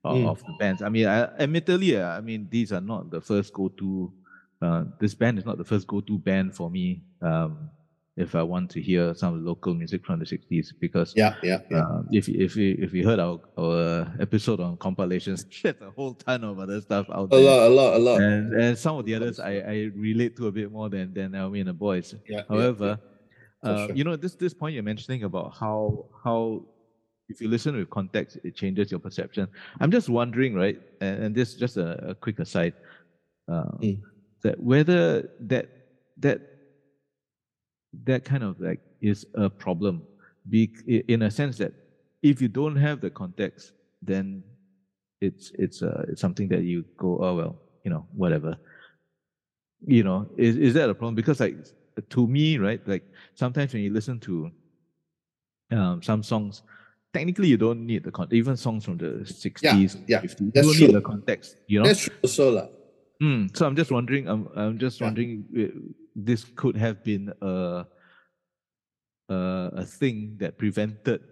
of, 0.05 0.16
Mm. 0.16 0.29
of 0.29 0.39
the 0.41 0.55
bands. 0.59 0.83
I 0.83 0.89
mean, 0.89 1.07
I, 1.07 1.25
admittedly, 1.39 2.01
I 2.01 2.20
mean, 2.20 2.49
these 2.51 2.73
are 2.73 2.81
not 2.81 3.11
the 3.11 3.20
first 3.20 3.53
go-to. 3.53 4.12
Uh, 4.61 4.85
this 5.01 5.14
band 5.14 5.39
is 5.39 5.45
not 5.45 5.59
the 5.59 5.64
first 5.64 5.87
go-to 5.87 6.18
band 6.18 6.55
for 6.55 6.70
me. 6.70 7.03
Um, 7.20 7.70
if 8.14 8.35
I 8.35 8.43
want 8.43 8.68
to 8.73 8.81
hear 8.83 9.14
some 9.14 9.43
local 9.43 9.73
music 9.75 10.05
from 10.05 10.18
the 10.18 10.27
'60s, 10.27 10.66
because 10.79 11.14
Yeah, 11.16 11.35
yeah, 11.43 11.61
yeah. 11.70 11.79
uh, 11.81 12.03
if 12.12 12.29
if 12.29 12.57
you 12.57 12.77
if 12.79 12.93
you 12.93 13.07
heard 13.09 13.18
our 13.18 13.41
our 13.57 14.07
episode 14.20 14.61
on 14.61 14.77
compilations, 14.77 15.47
there's 15.62 15.81
a 15.81 15.91
whole 15.91 16.12
ton 16.14 16.45
of 16.45 16.59
other 16.59 16.79
stuff 16.83 17.07
out 17.11 17.31
there. 17.31 17.41
a 17.41 17.43
lot, 17.43 17.61
a 17.66 17.70
lot, 17.70 17.95
a 17.95 17.99
lot. 17.99 18.20
And, 18.20 18.53
and 18.53 18.77
some 18.77 18.99
of 18.99 19.07
the 19.07 19.14
others 19.14 19.41
I, 19.41 19.53
I 19.61 19.91
relate 19.97 20.37
to 20.37 20.49
a 20.49 20.53
bit 20.53 20.70
more 20.70 20.91
than 20.91 21.14
than 21.14 21.33
Naomi 21.33 21.61
and 21.61 21.70
the 21.70 21.73
boys. 21.73 22.14
Yeah, 22.29 22.37
yeah, 22.37 22.43
However, 22.51 22.99
For 23.01 23.11
uh, 23.62 23.86
sure. 23.86 23.96
you 23.96 24.04
know 24.04 24.16
this 24.16 24.34
this 24.34 24.54
point 24.54 24.74
you're 24.74 24.82
mentioning 24.82 25.22
about 25.24 25.54
how 25.58 26.06
how 26.24 26.64
if 27.28 27.40
you 27.40 27.48
listen 27.48 27.76
with 27.76 27.88
context, 27.90 28.38
it 28.44 28.54
changes 28.54 28.90
your 28.90 29.00
perception. 29.00 29.48
I'm 29.80 29.90
just 29.90 30.08
wondering, 30.08 30.54
right? 30.54 30.78
And, 31.00 31.24
and 31.24 31.34
this 31.34 31.54
just 31.54 31.76
a, 31.76 32.10
a 32.10 32.14
quick 32.14 32.38
aside, 32.38 32.74
uh, 33.50 33.64
Mm. 33.80 34.00
that 34.42 34.60
whether 34.60 35.30
that 35.40 35.66
that 36.18 36.40
that 38.04 38.24
kind 38.24 38.42
of 38.42 38.60
like 38.60 38.80
is 39.00 39.24
a 39.34 39.48
problem, 39.48 40.02
be 40.48 40.70
in 41.08 41.22
a 41.22 41.30
sense 41.30 41.58
that 41.58 41.72
if 42.22 42.40
you 42.42 42.48
don't 42.48 42.76
have 42.76 43.00
the 43.00 43.10
context, 43.10 43.72
then 44.02 44.42
it's 45.20 45.52
it's 45.58 45.82
uh, 45.82 46.04
it's 46.08 46.20
something 46.20 46.48
that 46.48 46.62
you 46.64 46.84
go, 46.98 47.18
oh 47.22 47.34
well, 47.34 47.62
you 47.84 47.90
know, 47.90 48.06
whatever. 48.14 48.56
You 49.86 50.04
know, 50.04 50.30
is 50.36 50.56
is 50.56 50.74
that 50.74 50.90
a 50.90 50.94
problem? 50.94 51.14
Because 51.14 51.40
like 51.40 51.56
to 52.11 52.26
me, 52.26 52.59
right, 52.59 52.80
like 52.86 53.05
sometimes 53.34 53.72
when 53.72 53.82
you 53.82 53.93
listen 53.93 54.18
to 54.20 54.51
um, 55.70 56.03
some 56.03 56.22
songs, 56.22 56.62
technically 57.12 57.49
you 57.49 57.57
don't 57.57 57.86
need 57.86 58.05
the 58.05 58.11
context. 58.11 58.34
Even 58.34 58.57
songs 58.57 58.84
from 58.84 58.99
the 58.99 59.24
sixties, 59.26 59.97
yeah, 60.07 60.20
fifties, 60.20 60.53
that's 60.55 60.66
you 60.66 60.72
don't 60.72 60.76
true. 60.76 60.86
need 60.88 60.95
the 60.97 61.01
context. 61.01 61.57
You 61.66 61.80
know, 61.80 61.86
That's 61.86 62.01
true 62.01 62.16
also, 62.22 62.53
lah. 62.53 62.68
Mm, 63.22 63.57
so 63.57 63.66
I'm 63.66 63.76
just 63.76 63.90
wondering. 63.90 64.28
I'm 64.28 64.49
I'm 64.57 64.78
just 64.78 65.01
Yeah. 65.01 65.07
wondering. 65.07 65.45
uh, 65.57 65.78
This 66.14 66.45
could 66.45 66.76
have 66.76 67.01
been 67.01 67.32
a 67.40 67.86
a, 69.32 69.38
a 69.80 69.84
thing 69.86 70.36
that 70.45 70.59
prevented 70.59 71.24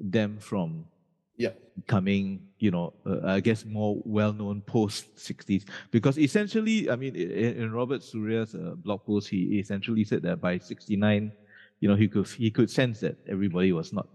them 0.00 0.38
from 0.40 0.88
Yeah. 1.36 1.50
becoming, 1.76 2.40
you 2.58 2.70
know, 2.70 2.94
uh, 3.04 3.20
I 3.24 3.40
guess 3.40 3.64
more 3.64 4.00
well-known 4.04 4.62
post 4.62 5.14
'60s. 5.16 5.64
Because 5.90 6.18
essentially, 6.18 6.88
I 6.90 6.96
mean, 6.96 7.14
in 7.14 7.70
Robert 7.72 8.00
Suriya's 8.00 8.54
uh, 8.54 8.74
blog 8.76 9.04
post, 9.04 9.28
he 9.28 9.58
essentially 9.58 10.04
said 10.04 10.22
that 10.22 10.40
by 10.40 10.58
'69, 10.58 11.32
you 11.80 11.88
know, 11.88 11.94
he 11.94 12.08
could 12.08 12.26
he 12.28 12.50
could 12.50 12.70
sense 12.70 13.00
that 13.00 13.16
everybody 13.28 13.72
was 13.72 13.92
not, 13.92 14.08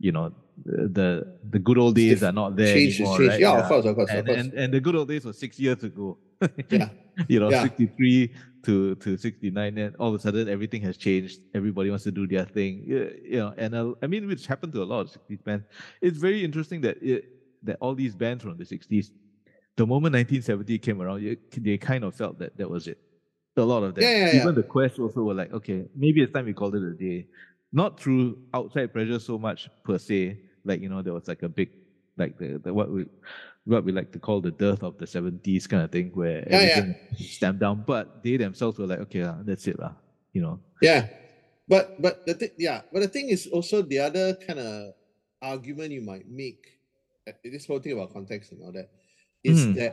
you 0.00 0.12
know, 0.12 0.32
the 0.64 1.38
the, 1.50 1.58
good 1.58 1.78
old 1.78 1.94
days 1.96 2.22
are 2.22 2.32
not 2.32 2.56
there 2.56 2.74
Change 2.74 2.94
is 2.94 3.00
anymore, 3.00 3.18
change. 3.18 3.28
right? 3.30 3.40
Yeah, 3.40 3.58
of 3.62 3.68
course, 3.68 3.84
of 3.86 3.94
course, 3.96 4.10
of 4.10 4.16
and, 4.18 4.26
course. 4.26 4.38
and 4.38 4.54
and 4.54 4.74
the 4.74 4.80
good 4.80 4.96
old 4.96 5.08
days 5.08 5.24
was 5.24 5.38
six 5.38 5.58
years 5.58 5.82
ago. 5.82 6.18
Yeah. 6.70 6.90
you 7.28 7.40
know, 7.40 7.50
Yeah. 7.50 7.62
63 7.62 8.32
to 8.64 8.94
to 8.96 9.16
69, 9.16 9.78
and 9.78 9.96
all 9.96 10.08
of 10.08 10.14
a 10.14 10.18
sudden 10.20 10.48
everything 10.48 10.82
has 10.82 10.96
changed. 10.96 11.40
Everybody 11.54 11.90
wants 11.90 12.04
to 12.04 12.12
do 12.12 12.26
their 12.28 12.44
thing. 12.44 12.84
Yeah, 12.86 13.08
You 13.32 13.38
know, 13.38 13.54
and 13.56 13.74
uh, 13.74 13.94
I 14.02 14.06
mean, 14.06 14.26
which 14.28 14.46
happened 14.46 14.72
to 14.74 14.82
a 14.82 14.88
lot 14.92 15.00
of 15.00 15.08
60s 15.10 15.42
bands. 15.44 15.64
It's 16.00 16.18
very 16.18 16.44
interesting 16.44 16.80
that 16.82 16.96
it, 17.02 17.24
that 17.64 17.76
all 17.80 17.94
these 17.94 18.14
bands 18.14 18.44
from 18.44 18.56
the 18.56 18.64
60s, 18.64 19.06
the 19.76 19.86
moment 19.86 20.12
1970 20.14 20.78
came 20.78 21.02
around, 21.02 21.22
you- 21.22 21.36
they 21.56 21.76
kind 21.76 22.04
of 22.04 22.14
felt 22.14 22.38
that 22.38 22.56
that 22.56 22.68
was 22.70 22.86
it. 22.86 22.98
A 23.56 23.62
lot 23.62 23.82
of 23.82 23.96
them. 23.96 24.04
Yeah, 24.04 24.10
yeah, 24.16 24.26
yeah. 24.34 24.40
Even 24.42 24.54
the 24.54 24.62
Quest 24.62 25.00
also 25.00 25.20
were 25.24 25.34
like, 25.34 25.52
okay, 25.52 25.86
maybe 25.96 26.22
it's 26.22 26.32
time 26.32 26.44
we 26.46 26.52
called 26.52 26.76
it 26.76 26.82
a 26.84 26.94
day. 26.94 27.26
Not 27.72 28.00
through 28.00 28.38
outside 28.54 28.92
pressure 28.92 29.18
so 29.18 29.38
much 29.38 29.68
per 29.84 29.98
se. 29.98 30.40
Like 30.64 30.80
you 30.80 30.88
know, 30.88 31.02
there 31.02 31.12
was 31.12 31.28
like 31.28 31.42
a 31.42 31.48
big, 31.48 31.70
like 32.16 32.38
the, 32.38 32.58
the 32.58 32.72
what 32.72 32.90
we 32.90 33.06
what 33.64 33.84
we 33.84 33.92
like 33.92 34.10
to 34.12 34.18
call 34.18 34.40
the 34.40 34.50
dearth 34.50 34.82
of 34.82 34.96
the 34.96 35.04
70s 35.06 35.66
kind 35.68 35.82
of 35.84 35.92
thing 35.92 36.10
where 36.14 36.46
Yeah, 36.48 36.62
yeah. 36.62 36.68
everything 36.78 36.96
stamped 37.16 37.60
down. 37.60 37.84
But 37.86 38.22
they 38.24 38.36
themselves 38.38 38.78
were 38.78 38.86
like, 38.86 39.00
okay, 39.00 39.24
lah, 39.24 39.42
that's 39.44 39.66
it, 39.68 39.78
lah. 39.78 39.92
You 40.32 40.42
know. 40.42 40.60
Yeah, 40.80 41.08
but 41.68 42.00
but 42.00 42.24
the 42.24 42.34
thing, 42.34 42.50
yeah, 42.56 42.82
but 42.92 43.00
the 43.00 43.08
thing 43.08 43.28
is 43.28 43.46
also 43.46 43.82
the 43.82 43.98
other 43.98 44.34
kind 44.46 44.58
of 44.58 44.94
argument 45.42 45.92
you 45.92 46.00
might 46.00 46.24
make. 46.28 46.80
uh, 47.28 47.32
This 47.44 47.66
whole 47.66 47.80
thing 47.80 47.92
about 47.92 48.12
context 48.16 48.52
and 48.52 48.62
all 48.64 48.72
that 48.72 48.88
is 49.44 49.66
Mm. 49.68 49.74
that 49.76 49.92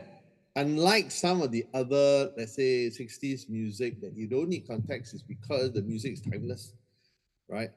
unlike 0.56 1.10
some 1.12 1.42
of 1.44 1.52
the 1.52 1.66
other, 1.74 2.32
let's 2.40 2.56
say, 2.56 2.88
'60s 2.88 3.48
music 3.52 4.00
that 4.00 4.16
you 4.16 4.26
don't 4.26 4.48
need 4.48 4.64
context, 4.66 5.12
is 5.12 5.22
because 5.22 5.72
the 5.76 5.82
music 5.84 6.16
is 6.16 6.22
timeless, 6.24 6.72
right? 7.48 7.70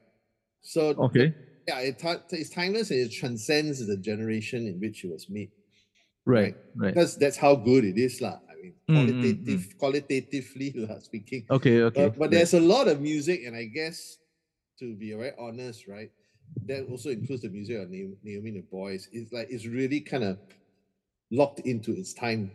So 0.62 0.92
the- 0.94 1.00
Okay. 1.00 1.34
yeah, 1.68 1.80
it 1.80 1.98
ti- 1.98 2.22
it's 2.36 2.50
timeless 2.50 2.90
and 2.90 3.00
it 3.00 3.12
transcends 3.12 3.84
the 3.86 3.96
generation 3.96 4.66
in 4.66 4.80
which 4.80 5.04
it 5.04 5.10
was 5.10 5.28
made. 5.30 5.50
Right. 6.26 6.54
Right. 6.76 6.92
Because 6.94 7.16
that's 7.16 7.36
how 7.36 7.54
good 7.56 7.84
it 7.84 7.96
is, 7.96 8.20
lah. 8.20 8.38
I 8.50 8.54
mean, 8.60 8.74
Mm, 8.88 8.96
mm, 8.96 9.06
qualitative, 9.08 9.62
qualitatively 9.78 10.72
lah, 10.84 10.98
speaking. 11.00 11.46
Okay. 11.50 11.80
Okay. 11.88 12.08
But, 12.08 12.18
but 12.18 12.20
right. 12.20 12.30
there's 12.30 12.54
a 12.54 12.60
lot 12.60 12.88
of 12.88 13.00
music, 13.00 13.44
and 13.46 13.56
I 13.56 13.64
guess 13.64 14.18
to 14.80 14.94
be 14.96 15.12
very 15.12 15.32
honest, 15.38 15.88
right, 15.88 16.10
that 16.66 16.84
also 16.90 17.08
includes 17.10 17.42
the 17.42 17.48
music 17.48 17.76
of 17.78 17.88
Naomi, 17.90 18.16
Naomi 18.22 18.50
the 18.50 18.64
Boys. 18.68 19.08
It's 19.12 19.32
like 19.32 19.48
it's 19.50 19.64
really 19.66 20.00
kind 20.00 20.24
of 20.24 20.38
locked 21.30 21.60
into 21.64 21.92
its 21.92 22.12
time. 22.12 22.52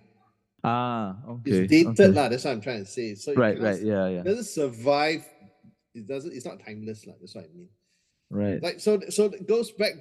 ah. 0.64 1.18
Okay. 1.42 1.66
It's 1.66 1.70
dated, 1.72 2.00
okay. 2.00 2.08
lah. 2.14 2.30
That's 2.30 2.44
what 2.46 2.52
I'm 2.54 2.62
trying 2.62 2.84
to 2.86 2.90
say. 2.90 3.16
So 3.16 3.34
Right. 3.34 3.58
Right. 3.60 3.82
Yeah. 3.82 4.10
Yeah. 4.10 4.22
It 4.22 4.26
doesn't 4.26 4.46
survive. 4.52 5.26
It 5.96 6.08
doesn't. 6.08 6.34
It's 6.34 6.46
not 6.46 6.60
timeless, 6.60 7.08
lah. 7.08 7.14
That's 7.20 7.36
what 7.36 7.46
I 7.46 7.56
mean. 7.56 7.70
Right. 8.30 8.62
Like 8.62 8.80
so. 8.80 9.00
So 9.10 9.26
it 9.26 9.48
goes 9.48 9.72
back, 9.72 9.94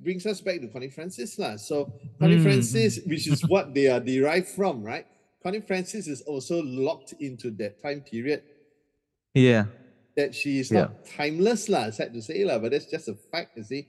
brings 0.00 0.26
us 0.26 0.40
back 0.40 0.60
to 0.60 0.68
Connie 0.68 0.90
Francis, 0.90 1.38
lah. 1.38 1.56
So 1.56 1.92
Connie 2.18 2.38
Mm, 2.38 2.42
Francis, 2.42 3.00
which 3.06 3.26
is 3.26 3.42
what 3.48 3.74
they 3.74 3.88
are 3.88 4.00
derived 4.00 4.48
from, 4.48 4.82
right? 4.82 5.06
Connie 5.42 5.60
Francis 5.60 6.06
is 6.06 6.20
also 6.22 6.62
locked 6.62 7.14
into 7.18 7.50
that 7.52 7.82
time 7.82 8.02
period 8.02 8.42
Yeah. 9.34 9.66
that 10.16 10.34
she 10.34 10.60
is 10.60 10.70
Yeah. 10.70 10.92
not 10.92 11.06
timeless, 11.06 11.68
lah. 11.68 11.90
Sad 11.90 12.12
to 12.14 12.20
say, 12.22 12.44
lah, 12.44 12.58
but 12.58 12.70
that's 12.72 12.86
just 12.86 13.08
a 13.08 13.14
fact, 13.14 13.56
you 13.56 13.64
see, 13.64 13.88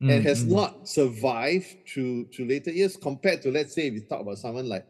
and 0.00 0.22
Mm, 0.22 0.24
has 0.24 0.44
mm. 0.44 0.50
not 0.56 0.88
survived 0.88 1.76
to 1.94 2.24
to 2.32 2.44
later 2.46 2.72
years 2.72 2.96
compared 2.96 3.42
to 3.42 3.50
let's 3.52 3.74
say 3.74 3.86
if 3.86 3.94
you 3.94 4.00
talk 4.00 4.22
about 4.22 4.38
someone 4.38 4.66
like, 4.68 4.86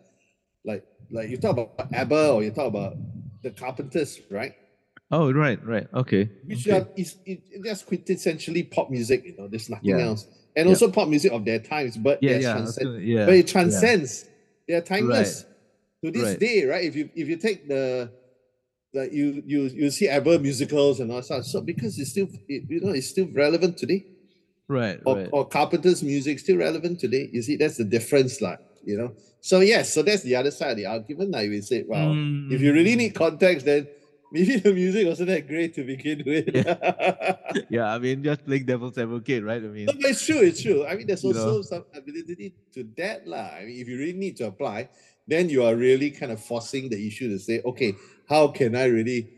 like, 0.65 0.85
like 1.11 1.29
you 1.29 1.37
talk 1.37 1.59
about 1.59 1.91
ABBA 1.93 2.31
or 2.33 2.43
you 2.45 2.51
talk 2.53 2.69
about 2.69 2.97
the 3.43 3.51
Carpenters, 3.51 4.21
right? 4.31 4.55
Oh. 5.11 5.33
Right. 5.33 5.59
Right. 5.65 5.87
Okay. 5.95 6.29
Which 6.45 6.69
okay. 6.69 6.79
are 6.81 6.89
is 6.97 7.17
it, 7.25 7.41
just 7.65 7.87
quintessentially 7.89 8.71
pop 8.71 8.91
music, 8.91 9.25
you 9.25 9.35
know. 9.37 9.49
There's 9.49 9.69
nothing 9.71 9.91
Yeah. 9.91 10.07
else, 10.07 10.27
and 10.57 10.67
Yeah. 10.67 10.71
also 10.71 10.91
pop 10.91 11.09
music 11.09 11.33
of 11.33 11.45
their 11.45 11.59
times, 11.59 11.97
but 11.97 12.23
Yeah. 12.23 12.39
Yeah. 12.39 12.53
Transcend- 12.55 13.03
yeah. 13.03 13.27
but 13.27 13.35
it 13.35 13.47
transcends. 13.47 14.27
They 14.67 14.75
are 14.75 14.83
timeless 14.83 15.45
to 16.05 16.11
this 16.11 16.23
Right. 16.23 16.39
day, 16.39 16.65
right? 16.67 16.85
If 16.85 16.95
you 16.95 17.09
if 17.15 17.29
you 17.29 17.37
take 17.37 17.69
the 17.69 18.11
like 18.95 19.13
you 19.13 19.43
you 19.47 19.63
you 19.69 19.91
see 19.91 20.09
ABBA 20.09 20.39
musicals 20.41 21.01
and 21.01 21.11
all 21.13 21.23
that, 21.23 21.45
so 21.45 21.61
because 21.61 21.99
it's 21.99 22.11
still 22.11 22.29
it, 22.49 22.65
you 22.69 22.81
know 22.81 22.91
it's 22.93 23.09
still 23.09 23.29
relevant 23.33 23.77
today, 23.79 24.05
Right. 24.69 25.01
or, 25.07 25.17
Right. 25.17 25.29
or 25.33 25.47
Carpenter's 25.49 26.03
music 26.03 26.39
still 26.39 26.57
relevant 26.59 27.01
today. 27.01 27.29
You 27.33 27.41
see, 27.43 27.57
that's 27.57 27.77
the 27.79 27.85
difference, 27.85 28.41
like 28.43 28.59
you 28.85 28.97
know. 28.99 29.13
So 29.41 29.61
yes, 29.61 29.93
so 29.95 30.03
that's 30.03 30.23
the 30.23 30.37
other 30.37 30.51
side 30.51 30.73
of 30.73 30.77
the 30.77 30.87
argument. 30.87 31.31
Like 31.31 31.49
we 31.49 31.61
say, 31.63 31.85
well, 31.87 32.13
if 32.51 32.61
you 32.61 32.73
really 32.73 32.95
Mm. 32.95 32.99
need 32.99 33.15
context, 33.15 33.65
then 33.67 33.87
maybe 34.33 34.57
the 34.57 34.73
music 34.73 35.07
wasn't 35.07 35.29
that 35.29 35.47
great 35.49 35.75
to 35.75 35.85
begin 35.85 36.23
with. 36.27 36.49
Yeah. 37.71 37.93
I 37.95 37.99
mean, 37.99 38.23
just 38.23 38.45
playing 38.45 38.67
devil's 38.67 38.99
advocate, 38.99 39.45
right? 39.45 39.63
I 39.63 39.69
mean. 39.69 39.87
No, 39.87 39.95
but 39.95 40.11
it's 40.11 40.25
true, 40.25 40.41
it's 40.41 40.63
true. 40.63 40.87
I 40.87 40.97
mean, 40.97 41.07
there's 41.07 41.25
You 41.25 41.31
also 41.31 41.57
know? 41.57 41.63
some 41.63 41.85
ability 41.95 42.55
to 42.75 42.85
that. 42.97 43.27
lah. 43.27 43.57
I 43.57 43.65
mean, 43.65 43.81
if 43.81 43.89
you 43.89 43.99
really 43.99 44.19
need 44.19 44.37
to 44.39 44.47
apply, 44.47 44.89
then 45.27 45.49
you 45.49 45.65
are 45.65 45.75
really 45.77 46.11
kind 46.11 46.33
of 46.33 46.41
forcing 46.41 46.89
the 46.89 47.01
issue 47.07 47.29
to 47.29 47.39
say, 47.39 47.61
okay, 47.65 47.95
how 48.29 48.49
can 48.49 48.77
I 48.77 48.85
really, 48.87 49.29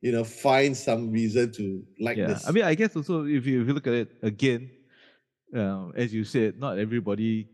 you 0.00 0.12
know, 0.12 0.24
find 0.24 0.76
some 0.76 1.10
reason 1.10 1.52
to 1.52 1.84
like 2.00 2.16
yeah 2.16 2.28
this? 2.28 2.48
i 2.48 2.50
mean 2.50 2.64
i 2.64 2.74
guess 2.74 2.96
also 2.96 3.24
if 3.26 3.44
you, 3.46 3.60
if 3.62 3.68
you 3.68 3.74
look 3.74 3.86
at 3.86 3.92
it 3.94 4.10
again 4.22 4.70
um, 5.54 5.92
as 5.94 6.08
you 6.14 6.24
said 6.24 6.58
not 6.58 6.78
everybody 6.78 7.46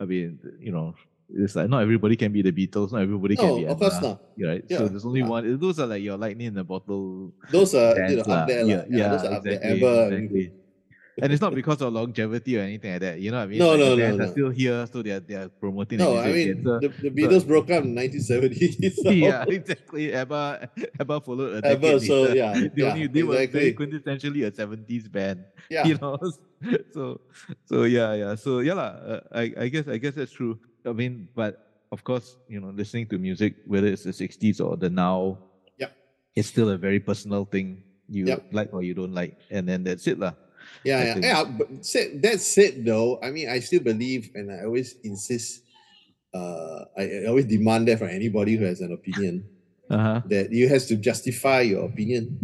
i 0.00 0.04
mean 0.06 0.38
you 0.58 0.72
know 0.72 0.94
it's 1.34 1.56
like 1.56 1.68
not 1.68 1.80
everybody 1.82 2.14
can 2.16 2.30
be 2.32 2.42
the 2.42 2.52
beatles 2.52 2.92
not 2.92 3.00
everybody 3.02 3.36
can 3.36 3.46
no, 3.48 3.56
be 3.58 3.64
of 3.66 3.78
course 3.78 4.00
not. 4.02 4.20
right 4.38 4.64
Yeah, 4.68 4.78
so 4.78 4.88
there's 4.88 5.06
only 5.06 5.20
yeah. 5.20 5.28
one 5.28 5.58
those 5.58 5.80
are 5.80 5.86
like 5.86 6.02
your 6.02 6.16
lightning 6.18 6.48
in 6.48 6.58
a 6.58 6.64
bottle 6.64 7.32
Those 7.50 7.74
are, 7.74 7.96
you 8.08 8.16
know, 8.16 8.22
up 8.28 8.48
there. 8.48 8.66
yeah, 8.66 8.76
lah. 8.76 8.84
Yeah, 8.90 9.08
those 9.08 9.24
are 9.24 9.32
up 9.34 9.42
there. 9.42 9.60
Ever. 9.62 10.12
exactly. 10.12 10.52
and 11.20 11.28
it's 11.32 11.40
not 11.44 11.54
because 11.54 11.80
of 11.84 11.92
longevity 11.92 12.56
or 12.56 12.62
anything 12.64 12.92
like 12.92 13.00
that 13.00 13.16
you 13.20 13.30
know 13.30 13.36
what 13.36 13.44
i 13.44 13.46
mean 13.52 13.58
No, 13.60 13.68
Like, 13.72 13.78
the 13.80 13.84
no, 13.84 13.96
no, 13.96 14.16
no. 14.16 14.24
are 14.24 14.28
still 14.32 14.50
here 14.50 14.80
so 14.92 15.02
they're 15.04 15.20
they're 15.20 15.48
promoting 15.48 15.98
the 16.00 16.04
No, 16.04 16.16
I 16.20 16.32
mean. 16.32 16.64
So- 16.64 16.80
the, 16.80 16.88
the 16.88 17.10
Beatles 17.12 17.44
broke 17.46 17.68
up 17.72 17.84
in 17.84 17.92
1970s. 17.96 18.96
So, 19.04 19.10
yeah, 19.12 19.44
exactly. 19.48 20.12
Abba, 20.12 20.68
Abba 21.00 21.20
followed 21.20 21.52
a 21.56 21.60
decade 21.60 21.84
Ever, 21.84 22.00
so 22.00 22.16
later. 22.22 22.36
yeah, 22.36 22.52
they, 22.52 22.70
yeah, 22.76 22.92
only, 22.92 23.06
they 23.12 23.22
were 23.24 23.36
exactly. 23.40 23.60
very 23.60 23.72
quintessentially 23.76 24.40
a 24.48 24.50
70s 24.52 25.04
band. 25.12 25.44
yeah. 25.72 25.84
you 25.88 25.96
know 26.00 26.16
so 26.96 27.20
so 27.68 27.84
yeah 27.84 28.12
yeah 28.16 28.32
so 28.36 28.60
yeah 28.64 28.72
lah, 28.76 28.92
uh, 29.12 29.20
I, 29.36 29.52
I 29.56 29.66
guess 29.68 29.86
i 29.88 29.96
guess 30.00 30.14
that's 30.16 30.32
true 30.32 30.56
i 30.86 30.92
mean 30.92 31.28
but 31.34 31.84
of 31.90 32.04
course 32.04 32.36
you 32.48 32.60
know 32.60 32.70
listening 32.70 33.06
to 33.06 33.18
music 33.18 33.54
whether 33.66 33.86
it's 33.86 34.04
the 34.04 34.10
60s 34.10 34.60
or 34.60 34.76
the 34.76 34.88
now 34.88 35.38
yeah, 35.78 35.88
it's 36.34 36.48
still 36.48 36.70
a 36.70 36.78
very 36.78 37.00
personal 37.00 37.44
thing 37.44 37.82
you 38.08 38.26
Yep. 38.26 38.52
like 38.52 38.70
or 38.72 38.82
you 38.82 38.94
don't 38.94 39.14
like 39.14 39.38
and 39.50 39.68
then 39.68 39.84
that's 39.84 40.06
it 40.06 40.18
lah. 40.18 40.34
Yeah, 40.84 41.14
yeah, 41.14 41.18
yeah. 41.18 41.44
But 41.44 41.84
said, 41.84 42.22
that 42.22 42.40
said, 42.40 42.84
though, 42.84 43.18
I 43.22 43.30
mean, 43.30 43.48
I 43.48 43.60
still 43.60 43.80
believe, 43.80 44.30
and 44.34 44.50
I 44.50 44.64
always 44.64 44.96
insist, 45.04 45.62
uh, 46.34 46.84
I, 46.96 47.02
I 47.02 47.26
always 47.26 47.46
demand 47.46 47.88
that 47.88 47.98
from 47.98 48.08
anybody 48.08 48.56
who 48.56 48.64
has 48.64 48.80
an 48.80 48.92
opinion 48.92 49.46
uh-huh 49.90 50.22
that 50.26 50.50
you 50.50 50.68
has 50.68 50.86
to 50.86 50.96
justify 50.96 51.60
your 51.60 51.84
opinion, 51.84 52.38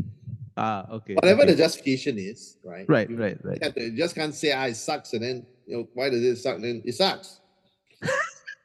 ah 0.57 0.85
okay 0.91 1.15
whatever 1.15 1.43
okay. 1.43 1.53
the 1.53 1.57
justification 1.57 2.19
is, 2.19 2.59
right? 2.63 2.85
right 2.89 3.09
You 3.09 3.17
right 3.17 3.39
right 3.43 3.59
you 3.77 3.97
just 3.97 4.15
can't 4.15 4.35
say, 4.35 4.53
ah, 4.53 4.67
it 4.67 4.77
sucks, 4.77 5.15
and 5.15 5.23
then 5.23 5.47
you 5.67 5.79
know 5.79 5.89
why 5.95 6.11
does 6.11 6.23
it 6.23 6.37
suck? 6.37 6.61
Then 6.61 6.83
it 6.85 6.95
sucks. 6.95 7.41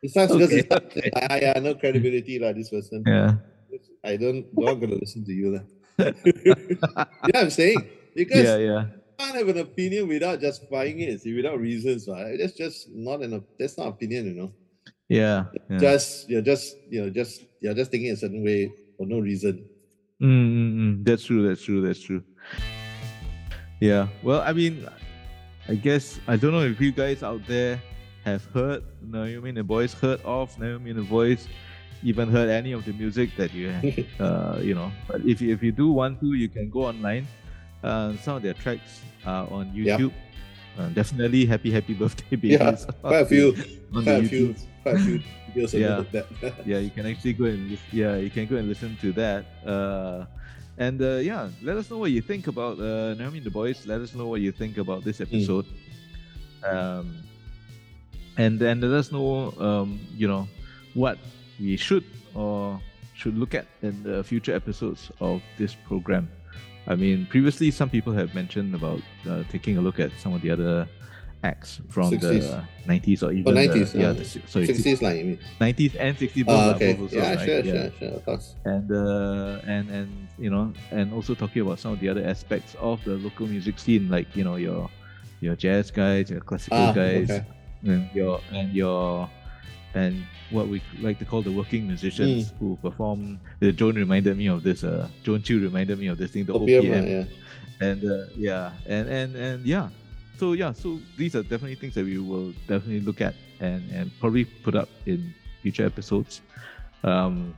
It 0.03 0.11
sucks 0.11 0.34
because 0.34 0.51
it 0.51 0.67
sucks. 0.67 0.95
Ah, 1.15 1.39
yeah, 1.39 1.59
no 1.63 1.75
credibility, 1.75 2.38
lah. 2.39 2.51
This 2.51 2.69
person. 2.69 3.03
yeah 3.07 3.39
I 4.03 4.19
don't. 4.19 4.45
Not 4.51 4.75
gonna 4.84 4.99
listen 4.99 5.23
to 5.23 5.31
you, 5.31 5.55
lah. 5.55 5.63
yeah, 7.31 7.39
I'm 7.39 7.53
saying 7.53 7.79
because 8.11 8.43
yeah 8.43 8.57
yeah 8.57 8.84
can't 9.23 9.36
have 9.36 9.47
an 9.47 9.57
opinion 9.59 10.07
without 10.07 10.41
justifying 10.41 10.99
it, 10.99 11.21
see, 11.21 11.34
without 11.34 11.59
reasons, 11.59 12.07
right? 12.07 12.36
That's 12.39 12.53
just 12.53 12.89
not 12.91 13.21
an 13.21 13.43
that's 13.59 13.77
not 13.77 13.88
opinion, 13.88 14.25
you 14.25 14.36
know. 14.36 14.51
yeah, 15.07 15.45
yeah. 15.69 15.79
Just 15.79 16.29
you're 16.29 16.41
just 16.41 16.75
you 16.89 17.01
know 17.03 17.09
just 17.09 17.43
you're 17.61 17.73
just 17.73 17.91
thinking 17.91 18.11
a 18.11 18.17
certain 18.17 18.43
way 18.43 18.71
for 18.97 19.05
no 19.05 19.19
reason. 19.19 19.65
Mm, 20.21 20.27
mm, 20.27 20.71
mm. 20.75 21.05
That's 21.05 21.25
true. 21.25 21.47
That's 21.47 21.61
true. 21.61 21.81
That's 21.81 21.99
true. 21.99 22.23
Yeah. 23.79 24.07
Well, 24.21 24.41
I 24.41 24.53
mean, 24.53 24.88
I 25.67 25.75
guess 25.75 26.19
I 26.27 26.38
don't 26.38 26.51
know 26.51 26.63
if 26.63 26.79
you 26.79 26.91
guys 26.91 27.23
out 27.23 27.41
there 27.47 27.81
have 28.26 28.45
heard 28.53 28.84
Naomi 29.01 29.49
and 29.49 29.57
the 29.57 29.63
Boys, 29.63 29.93
heard 29.93 30.21
of 30.24 30.57
Naomi 30.59 30.91
and 30.91 30.99
the 30.99 31.03
Boys, 31.03 31.47
even 32.03 32.30
heard 32.30 32.49
any 32.49 32.71
of 32.71 32.86
the 32.86 32.93
music 32.93 33.30
that 33.38 33.53
you, 33.53 33.69
uh, 34.19 34.59
you 34.61 34.76
know. 34.76 34.91
But 35.07 35.21
if 35.26 35.41
you, 35.41 35.53
if 35.53 35.61
you 35.63 35.71
do 35.71 35.91
want 35.91 36.19
to, 36.21 36.34
you 36.34 36.49
can 36.49 36.69
go 36.69 36.86
online. 36.86 37.28
Uh, 37.84 38.15
some 38.17 38.38
of 38.38 38.43
their 38.43 38.53
tracks 38.53 39.01
are 39.26 39.47
on 39.51 39.71
Yep. 39.74 39.99
YouTube. 39.99 40.13
Uh, 40.78 40.89
definitely, 40.89 41.45
happy 41.45 41.69
happy 41.69 41.93
birthday, 42.01 42.36
babies 42.36 42.59
Yeah. 42.59 42.76
Quite 43.03 43.21
a 43.21 43.26
few, 43.26 43.55
on 43.93 44.03
quite 44.03 44.26
a 44.26 44.28
few, 44.28 44.47
YouTube. 44.49 44.65
quite 44.84 44.95
a 44.95 44.99
few 44.99 45.19
videos 45.53 45.74
Yeah. 45.74 46.03
that. 46.11 46.26
yeah 46.65 46.80
you 46.80 46.89
can 46.89 47.05
actually 47.05 47.34
go 47.34 47.45
and 47.45 47.78
yeah 47.91 48.15
you 48.17 48.32
can 48.32 48.47
go 48.47 48.55
and 48.55 48.67
listen 48.67 48.97
to 49.01 49.11
that 49.13 49.45
uh 49.67 50.26
and 50.80 50.97
uh 50.99 51.21
yeah 51.21 51.47
let 51.61 51.78
us 51.78 51.91
know 51.91 51.99
what 51.99 52.09
you 52.09 52.21
think 52.26 52.47
about 52.47 52.80
uh 52.80 53.13
naomi 53.13 53.38
and 53.38 53.45
the 53.45 53.51
boys 53.53 53.86
let 53.86 54.01
us 54.01 54.15
know 54.15 54.26
what 54.28 54.41
you 54.41 54.51
think 54.51 54.80
about 54.82 55.03
this 55.05 55.21
episode 55.21 55.65
um 56.65 57.13
and 58.38 58.59
then 58.59 58.81
let 58.81 58.91
us 58.91 59.11
know 59.11 59.53
um 59.59 59.99
you 60.15 60.27
know 60.27 60.47
what 60.93 61.17
we 61.59 61.77
should 61.77 62.03
or 62.34 62.79
should 63.13 63.38
look 63.38 63.53
at 63.53 63.65
in 63.81 64.01
the 64.03 64.23
future 64.23 64.53
episodes 64.55 65.11
of 65.21 65.41
this 65.57 65.75
program 65.75 66.27
i 66.88 66.95
mean 66.95 67.25
previously 67.27 67.69
some 67.71 67.89
people 67.89 68.11
have 68.13 68.34
mentioned 68.34 68.73
about 68.75 69.01
uh, 69.29 69.43
taking 69.49 69.77
a 69.77 69.81
look 69.81 69.99
at 69.99 70.11
some 70.19 70.34
of 70.34 70.41
the 70.41 70.49
other 70.49 70.88
acts 71.43 71.81
from 71.89 72.09
60s. 72.09 72.21
the 72.21 72.63
90s 72.88 73.21
or 73.21 73.31
even 73.34 73.53
the- 73.53 73.67
90s, 73.67 73.93
yeah 73.93 74.07
uh, 74.09 74.13
the, 74.13 74.23
sorry 74.47 74.67
60s 74.67 75.01
line, 75.01 75.27
mean? 75.27 75.39
90s 75.59 75.95
and 75.99 76.17
60s 76.17 76.45
both 76.45 76.55
Ah, 76.57 76.75
okay. 76.75 76.95
also, 76.97 77.15
Yeah, 77.17 77.36
right? 77.36 77.45
sure, 77.45 77.63
yeah. 77.65 77.73
sure, 77.73 77.91
sure, 77.99 78.13
of 78.17 78.25
course. 78.25 78.55
And 78.65 78.88
uh, 78.89 79.59
and 79.67 79.89
and 79.91 80.09
you 80.39 80.49
know, 80.49 80.71
and 80.91 81.11
also 81.11 81.36
talking 81.36 81.61
about 81.61 81.79
some 81.79 81.91
of 81.91 81.99
the 81.99 82.07
other 82.07 82.23
aspects 82.23 82.75
of 82.79 83.03
the 83.03 83.15
local 83.19 83.45
music 83.45 83.75
scene, 83.77 84.07
like 84.09 84.27
you 84.39 84.45
know 84.47 84.55
your 84.55 84.88
your 85.41 85.55
jazz 85.57 85.91
guys, 85.91 86.31
your 86.31 86.39
classical 86.39 86.79
Ah, 86.79 86.93
guys, 86.95 87.27
okay. 87.29 87.43
And 87.86 88.09
your 88.13 88.39
and 88.51 88.73
your 88.73 89.29
and 89.95 90.23
what 90.49 90.67
we 90.67 90.81
like 91.01 91.19
to 91.19 91.25
call 91.25 91.41
the 91.41 91.51
working 91.51 91.86
musicians 91.88 92.49
Hmm. 92.51 92.55
who 92.59 92.77
perform. 92.81 93.39
Uh, 93.61 93.71
Joan 93.71 93.95
reminded 93.95 94.38
me 94.38 94.47
of 94.47 94.63
this. 94.63 94.84
Uh, 94.84 95.07
Joan 95.23 95.41
Chu 95.43 95.59
reminded 95.59 95.99
me 95.99 96.07
of 96.07 96.17
this 96.17 96.31
thing, 96.31 96.45
the 96.45 96.53
OPM, 96.53 96.81
OPM, 96.81 97.03
ah, 97.03 97.07
yeah. 97.07 97.88
and 97.88 97.99
uh, 98.05 98.25
yeah, 98.36 98.71
and 98.88 99.07
and 99.09 99.36
and 99.36 99.65
yeah. 99.65 99.89
So 100.38 100.53
yeah, 100.53 100.73
so 100.73 100.99
these 101.17 101.36
are 101.36 101.43
definitely 101.43 101.75
things 101.75 101.93
that 101.95 102.05
we 102.05 102.17
will 102.17 102.51
definitely 102.67 103.01
look 103.01 103.21
at 103.21 103.36
and 103.59 103.84
and 103.91 104.11
probably 104.19 104.45
put 104.45 104.75
up 104.75 104.89
in 105.05 105.34
future 105.61 105.86
episodes. 105.86 106.41
Um, 107.03 107.53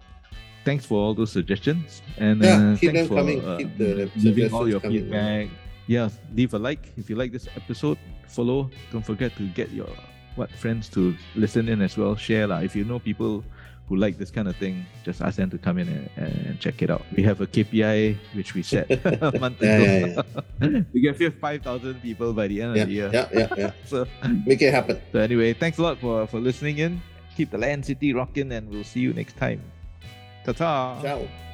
thanks 0.66 0.86
for 0.86 0.98
all 1.00 1.14
those 1.14 1.32
suggestions 1.32 2.02
and 2.18 2.42
Yeah, 2.44 2.74
uh, 2.74 2.78
keep 2.78 2.92
thanks 2.92 3.00
them 3.00 3.08
for 3.08 3.16
coming, 3.16 3.40
uh, 3.46 3.58
keep 3.58 3.78
the 3.78 4.10
leaving 4.18 4.52
all 4.52 4.68
your 4.68 4.80
coming. 4.82 5.04
feedback. 5.08 5.48
Yeah, 5.88 6.10
leave 6.36 6.54
a 6.54 6.60
like 6.60 6.92
if 6.98 7.10
you 7.10 7.16
like 7.16 7.32
this 7.32 7.48
episode. 7.56 7.98
Follow. 8.28 8.70
Don't 8.92 9.06
forget 9.06 9.32
to 9.38 9.48
get 9.56 9.72
your 9.72 9.88
what 10.36 10.52
friends 10.52 10.90
to 10.90 11.16
listen 11.36 11.68
in 11.70 11.82
as 11.82 11.98
well. 11.98 12.16
Share 12.16 12.48
lah. 12.48 12.60
If 12.60 12.76
you 12.76 12.84
know 12.84 13.00
people 13.00 13.44
who 13.88 13.96
like 13.96 14.18
this 14.18 14.32
kind 14.32 14.48
of 14.48 14.56
thing, 14.58 14.84
just 15.06 15.22
ask 15.22 15.38
them 15.38 15.50
to 15.52 15.58
come 15.60 15.78
in 15.78 15.88
and, 15.88 16.10
and 16.18 16.60
check 16.60 16.82
it 16.82 16.90
out. 16.90 17.06
We 17.16 17.22
have 17.24 17.40
a 17.42 17.46
KPI 17.48 18.18
which 18.34 18.56
we 18.56 18.64
set 18.64 18.90
a 19.22 19.38
month 19.40 19.62
Yeah, 19.62 19.78
ago. 19.78 20.24
yeah, 20.60 20.82
we 20.92 21.02
can 21.06 21.14
fit 21.14 21.38
5,000 21.40 22.02
people 22.02 22.34
by 22.34 22.48
the 22.48 22.62
end 22.64 22.76
Yeah, 22.76 22.82
of 22.82 22.88
the 22.90 22.94
year. 22.96 23.10
yeah, 23.14 23.28
yeah, 23.32 23.48
yeah. 23.58 23.72
So, 23.86 24.08
Make 24.46 24.62
it 24.64 24.74
happen. 24.74 25.00
so 25.12 25.20
anyway, 25.20 25.54
thanks 25.54 25.78
a 25.78 25.84
lot 25.84 26.00
for, 26.00 26.26
for 26.26 26.40
listening 26.40 26.80
in. 26.80 27.00
Keep 27.38 27.52
the 27.52 27.60
Lion 27.60 27.84
City 27.84 28.12
rocking 28.14 28.52
and 28.54 28.70
we'll 28.72 28.84
see 28.84 29.02
you 29.02 29.14
next 29.14 29.38
time. 29.38 29.62
Ta-ta. 30.46 31.00
Ciao. 31.02 31.45